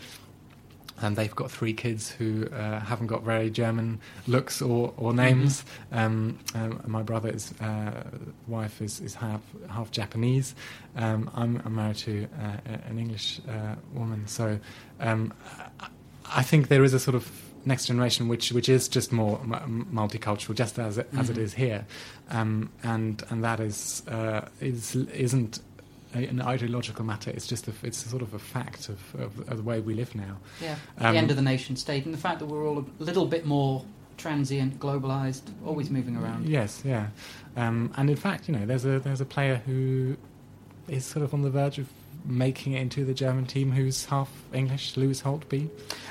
and 1.03 1.17
they've 1.17 1.35
got 1.35 1.51
three 1.51 1.73
kids 1.73 2.11
who 2.11 2.47
uh, 2.49 2.81
haven't 2.81 3.09
got 3.09 3.23
very 3.23 3.51
German 3.51 4.01
looks 4.27 4.63
or, 4.63 4.95
or 4.97 5.13
names. 5.13 5.65
Mm-hmm. 5.93 5.99
Um, 5.99 6.39
um, 6.55 6.83
my 6.87 7.03
brother's 7.03 7.53
uh, 7.61 8.05
wife 8.47 8.81
is, 8.81 9.01
is 9.01 9.15
half 9.15 9.43
half 9.69 9.91
Japanese. 9.91 10.55
Um, 10.97 11.31
I'm, 11.35 11.61
I'm, 11.65 11.75
married 11.75 11.97
to 11.97 12.27
uh, 12.41 12.73
an 12.89 12.99
English 12.99 13.41
uh, 13.49 13.75
woman, 13.93 14.27
so 14.27 14.59
um, 15.01 15.33
I 16.25 16.43
think 16.43 16.69
there 16.69 16.85
is 16.85 16.95
a 16.95 16.99
sort 16.99 17.15
of 17.15 17.31
next 17.67 17.87
generation 17.87 18.29
which 18.29 18.53
which 18.53 18.69
is 18.69 18.89
just 18.89 19.13
more 19.13 19.39
m- 19.43 19.87
multicultural, 19.93 20.55
just 20.55 20.79
as 20.79 20.99
it, 20.99 21.09
mm-hmm. 21.09 21.21
as 21.21 21.31
it 21.31 21.37
mm-hmm. 21.37 21.61
here, 21.61 21.87
um, 22.31 22.71
and 22.83 23.23
and 23.29 23.45
that 23.45 23.61
is 23.61 24.03
uh, 24.09 24.49
is 24.61 24.97
isn't 24.97 25.61
an 26.15 26.41
ideological 26.41 27.05
matter. 27.05 27.31
It's 27.31 27.47
just 27.47 27.69
a, 27.69 27.73
it's 27.83 28.05
a 28.05 28.09
sort 28.09 28.23
of 28.23 28.35
a 28.35 28.39
fact 28.39 28.89
of, 28.89 29.15
of, 29.17 29.49
of, 29.49 29.57
the 29.57 29.63
way 29.63 29.81
we 29.81 29.95
live 29.95 30.15
now. 30.15 30.39
Yeah, 30.61 30.77
um, 30.99 31.13
the 31.13 31.19
end 31.19 31.31
of 31.31 31.37
the 31.37 31.43
nation 31.43 31.77
state, 31.77 32.05
and 32.05 32.15
the 32.15 32.19
fact 32.19 32.39
that 32.41 32.47
we're 32.47 32.67
all 32.67 32.79
a 32.79 33.03
little 33.03 33.27
bit 33.27 33.45
more 33.45 33.85
transient, 34.17 34.79
globalized, 34.79 35.43
always 35.65 35.91
moving 35.91 36.17
around. 36.17 36.49
Yes, 36.49 36.83
yeah, 36.85 37.09
um, 37.57 37.93
and 37.97 38.09
in 38.09 38.17
fact, 38.17 38.49
you 38.49 38.57
know, 38.57 38.67
there's 38.67 38.85
a 38.85 38.99
there's 39.01 39.21
a 39.21 39.27
player 39.27 39.63
who 39.67 40.17
is 40.89 41.05
sort 41.05 41.25
of 41.25 41.35
on 41.35 41.43
the 41.43 41.51
verge 41.51 41.79
of 41.79 41.89
making 42.29 42.73
it 42.73 42.81
into 42.81 43.05
the 43.05 43.15
German 43.15 43.47
team 43.47 43.71
who's 43.73 44.07
half 44.07 44.31
English, 44.53 44.97
Lewis 44.97 45.23
Holtby. 45.23 45.69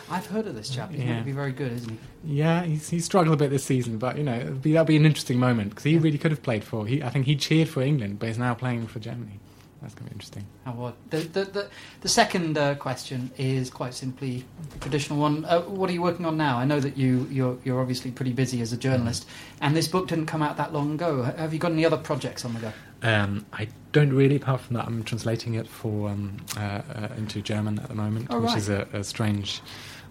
I've 0.10 0.26
heard 0.28 0.48
of 0.48 0.56
this 0.56 0.70
chap. 0.70 0.91
He's 0.91 1.00
yeah. 1.00 1.08
going 1.08 1.20
to 1.20 1.26
be 1.26 1.32
very 1.32 1.52
good, 1.52 1.72
isn't 1.74 1.89
he? 1.89 2.38
Yeah, 2.38 2.64
he's, 2.64 2.89
he's 2.89 3.06
struggled 3.06 3.34
a 3.34 3.38
bit 3.38 3.50
this 3.50 3.66
season, 3.66 3.98
but 3.98 4.18
you 4.18 4.24
know 4.24 4.38
that'll 4.38 4.54
be, 4.56 4.72
that'll 4.74 4.86
be 4.86 4.96
an 4.96 5.06
interesting 5.06 5.39
moment 5.39 5.72
because 5.72 5.84
he 5.84 5.93
yeah. 5.93 6.00
really 6.02 6.18
could 6.18 6.32
have 6.32 6.43
played 6.43 6.64
for. 6.64 6.86
He, 6.86 7.04
I 7.04 7.10
think 7.10 7.26
he 7.26 7.36
cheered 7.36 7.70
for 7.70 7.82
England, 7.82 8.20
but 8.20 8.28
he's 8.28 8.38
now 8.38 8.54
playing 8.54 8.88
for 8.88 9.00
Germany. 9.00 9.39
That's 9.86 9.94
going 9.94 10.08
to 10.08 10.10
be 10.10 10.16
interesting. 10.16 10.48
How 10.66 10.94
The, 11.12 11.18
the, 11.18 11.46
the, 11.46 11.70
the 12.02 12.10
second 12.10 12.58
uh, 12.58 12.74
question 12.74 13.30
is 13.38 13.70
quite 13.70 13.94
simply 13.94 14.44
the 14.72 14.80
traditional 14.80 15.20
one. 15.20 15.46
Uh, 15.46 15.62
what 15.62 15.92
are 15.92 15.94
you 15.94 16.02
working 16.02 16.26
on 16.26 16.38
now? 16.38 16.58
I 16.58 16.66
know 16.66 16.80
that 16.80 16.98
you, 16.98 17.28
you're, 17.30 17.56
you're 17.64 17.80
obviously 17.80 18.10
pretty 18.10 18.34
busy 18.34 18.62
as 18.62 18.74
a 18.74 18.78
journalist, 18.78 19.28
and 19.62 19.78
this 19.78 19.88
book 19.88 20.08
didn't 20.08 20.26
come 20.26 20.42
out 20.42 20.58
that 20.58 20.74
long 20.74 20.96
ago. 20.96 21.22
Have 21.22 21.54
you 21.54 21.60
got 21.60 21.72
any 21.72 21.86
other 21.86 21.98
projects 21.98 22.44
on 22.44 22.56
the 22.56 22.62
go? 22.62 22.74
Um, 23.04 23.46
I 23.54 23.68
don't 23.92 24.12
really, 24.12 24.38
apart 24.38 24.62
from 24.62 24.78
that, 24.78 24.88
I'm 24.88 25.04
translating 25.04 25.54
it 25.54 25.68
for 25.68 26.10
um, 26.10 26.38
uh, 26.58 26.82
uh 26.96 27.10
into 27.18 27.44
German 27.44 27.78
at 27.78 27.88
the 27.88 27.94
moment, 27.94 28.26
oh, 28.32 28.40
which 28.40 28.50
right. 28.50 28.58
is 28.58 28.70
a, 28.70 28.88
a 28.92 29.04
strange 29.04 29.62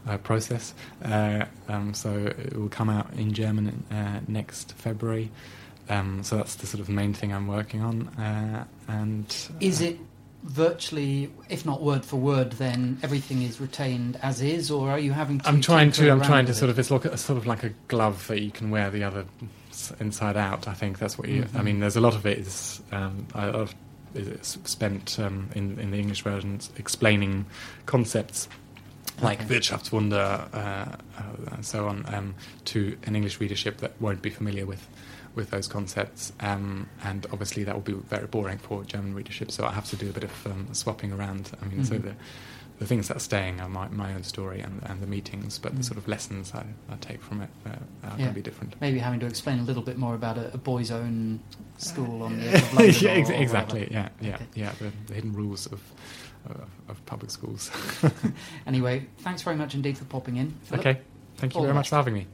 uh, 0.07 0.19
process. 0.19 0.73
Uh, 1.05 1.47
um, 1.67 1.95
so 1.95 2.15
it 2.15 2.57
will 2.57 2.69
come 2.69 2.89
out 2.89 3.13
in 3.15 3.33
German 3.33 3.85
uh, 3.91 4.21
next 4.29 4.75
February. 4.75 5.33
Um, 5.89 6.23
so 6.23 6.37
that's 6.37 6.57
the 6.57 6.67
sort 6.67 6.81
of 6.81 6.89
main 6.89 7.15
thing 7.15 7.33
I'm 7.33 7.47
working 7.47 7.83
on. 7.83 8.09
Uh, 8.09 8.65
and 8.89 9.35
is 9.61 9.81
it 9.81 9.99
virtually, 10.45 11.31
if 11.49 11.65
not 11.67 11.83
word 11.83 12.05
for 12.05 12.17
word, 12.17 12.53
then 12.53 12.99
everything 13.03 13.43
is 13.43 13.61
retained 13.61 14.19
as 14.23 14.41
is, 14.41 14.71
or 14.71 14.91
are 14.91 14.99
you 14.99 15.13
having 15.13 15.41
to? 15.41 15.49
I'm 15.49 15.61
trying 15.61 15.93
to. 15.93 16.11
I'm 16.11 16.23
trying 16.23 16.47
to 16.47 16.55
sort 16.55 16.71
of. 16.71 16.79
It's 16.79 16.91
like 16.91 17.05
a, 17.05 17.17
sort 17.17 17.37
of 17.37 17.47
like 17.47 17.65
a 17.65 17.71
glove 17.89 18.27
that 18.29 18.41
you 18.43 18.51
can 18.51 18.71
wear 18.71 18.91
the 18.91 19.05
other 19.05 19.25
inside 20.01 20.37
out. 20.37 20.69
I 20.69 20.75
think 20.75 20.99
that's 20.99 21.19
what 21.19 21.29
you. 21.29 21.43
Mm-hmm. 21.43 21.57
I 21.57 21.63
mean, 21.63 21.81
there's 21.81 21.97
a 21.97 22.01
lot 22.01 22.15
of 22.15 22.27
it 22.27 22.39
is. 22.39 22.83
Um, 22.93 23.27
a 23.35 23.47
lot 23.47 23.55
of 23.55 23.75
is 24.15 24.59
spent 24.65 25.19
um, 25.19 25.49
in 25.55 25.79
in 25.79 25.91
the 25.91 25.99
English 25.99 26.23
versions 26.23 26.71
explaining 26.77 27.47
concepts 27.87 28.49
like 29.23 29.43
okay. 29.43 29.55
Wirtschaftswunder 29.55 30.53
uh, 30.53 30.57
uh, 30.57 31.53
and 31.53 31.65
so 31.65 31.87
on 31.87 32.05
um, 32.13 32.35
to 32.65 32.97
an 33.05 33.15
English 33.15 33.41
readership 33.41 33.79
that 33.79 33.93
won't 34.01 34.23
be 34.23 34.31
familiar 34.31 34.67
with 34.67 34.87
with 35.35 35.51
those 35.51 35.69
concepts, 35.69 36.33
um, 36.41 36.89
and 37.03 37.27
obviously 37.33 37.65
that 37.65 37.75
will 37.75 37.83
be 37.83 37.93
very 37.93 38.27
boring 38.27 38.59
for 38.59 38.85
German 38.85 39.15
readership. 39.15 39.51
So 39.51 39.65
I 39.65 39.73
have 39.73 39.87
to 39.87 39.97
do 39.97 40.09
a 40.11 40.13
bit 40.13 40.25
of 40.25 40.47
um, 40.47 40.69
swapping 40.73 41.13
around. 41.13 41.51
I 41.61 41.67
mean, 41.67 41.81
mm-hmm. 41.81 41.85
so 41.85 41.99
the 41.99 42.15
the 42.79 42.87
things 42.87 43.09
that 43.09 43.17
are 43.17 43.21
staying 43.21 43.61
are 43.61 43.69
my, 43.69 43.89
my 43.89 44.13
own 44.15 44.25
story 44.25 44.61
and, 44.61 44.83
and 44.87 45.01
the 45.01 45.07
meetings, 45.07 45.59
but 45.59 45.73
mm. 45.73 45.79
the 45.79 45.85
sort 45.85 45.97
of 45.97 46.09
lessons 46.09 46.53
I, 46.55 46.65
I 46.91 46.97
take 46.97 47.23
from 47.23 47.41
it 47.41 47.51
uh, 47.65 47.69
are 47.71 47.79
yeah. 48.03 48.17
going 48.17 48.29
to 48.31 48.35
be 48.35 48.43
different. 48.43 48.75
Maybe 48.81 48.99
having 48.99 49.21
to 49.21 49.27
explain 49.27 49.61
a 49.61 49.63
little 49.63 49.83
bit 49.83 49.97
more 49.97 50.15
about 50.15 50.39
a, 50.39 50.53
a 50.53 50.59
boys' 50.59 50.91
own 50.91 51.41
school 51.79 52.25
on 52.25 52.39
the 52.41 52.49
edge 52.49 52.63
of 52.63 52.75
London. 52.75 52.95
yeah, 53.01 53.11
ex- 53.11 53.31
exactly. 53.31 53.89
Yeah, 53.91 54.09
yeah, 54.21 54.35
okay. 54.35 54.47
yeah. 54.55 54.73
The, 54.81 54.93
the, 55.07 55.15
hidden 55.15 55.33
rules 55.33 55.67
of 55.67 55.81
of, 56.47 56.69
of 56.89 57.07
public 57.07 57.31
schools. 57.31 57.71
anyway, 58.67 59.07
thanks 59.19 59.43
very 59.43 59.57
much 59.57 59.75
indeed 59.75 59.97
for 59.97 60.05
popping 60.05 60.37
in. 60.37 60.51
Philip. 60.65 60.87
Okay, 60.87 61.01
thank 61.37 61.55
you 61.55 61.59
All 61.59 61.65
very 61.65 61.75
much 61.75 61.89
for 61.89 61.97
having 61.97 62.15
me. 62.15 62.27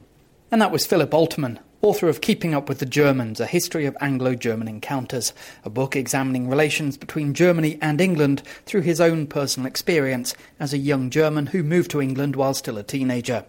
And 0.51 0.61
that 0.61 0.71
was 0.71 0.85
Philip 0.85 1.11
Oltermann, 1.11 1.59
author 1.81 2.07
of 2.07 2.21
Keeping 2.21 2.53
Up 2.53 2.69
with 2.69 2.77
the 2.77 2.85
Germans, 2.85 3.39
A 3.39 3.47
History 3.47 3.85
of 3.85 3.97
Anglo-German 3.99 4.67
Encounters, 4.67 5.33
a 5.65 5.69
book 5.69 5.95
examining 5.95 6.47
relations 6.47 6.95
between 6.95 7.33
Germany 7.33 7.79
and 7.81 7.99
England 7.99 8.43
through 8.65 8.81
his 8.81 9.01
own 9.01 9.25
personal 9.25 9.65
experience 9.65 10.35
as 10.59 10.73
a 10.73 10.77
young 10.77 11.09
German 11.09 11.47
who 11.47 11.63
moved 11.63 11.89
to 11.91 12.01
England 12.01 12.35
while 12.35 12.53
still 12.53 12.77
a 12.77 12.83
teenager. 12.83 13.45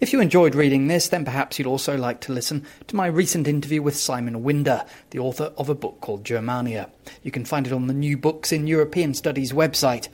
If 0.00 0.12
you 0.12 0.20
enjoyed 0.20 0.56
reading 0.56 0.88
this, 0.88 1.08
then 1.08 1.24
perhaps 1.24 1.58
you'd 1.58 1.68
also 1.68 1.96
like 1.96 2.20
to 2.22 2.32
listen 2.32 2.64
to 2.88 2.96
my 2.96 3.06
recent 3.06 3.46
interview 3.46 3.82
with 3.82 3.96
Simon 3.96 4.42
Winder, 4.42 4.84
the 5.10 5.20
author 5.20 5.52
of 5.56 5.68
a 5.68 5.74
book 5.74 6.00
called 6.00 6.24
Germania. 6.24 6.90
You 7.22 7.30
can 7.30 7.44
find 7.44 7.68
it 7.68 7.72
on 7.72 7.86
the 7.86 7.94
New 7.94 8.16
Books 8.16 8.50
in 8.50 8.66
European 8.66 9.14
Studies 9.14 9.52
website. 9.52 10.08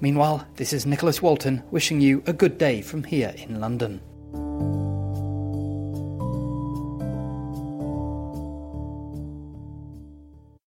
Meanwhile, 0.00 0.46
this 0.56 0.74
is 0.74 0.84
Nicholas 0.84 1.22
Walton 1.22 1.62
wishing 1.70 2.00
you 2.02 2.22
a 2.26 2.34
good 2.34 2.58
day 2.58 2.82
from 2.82 3.04
here 3.04 3.34
in 3.38 3.60
London. 3.60 4.02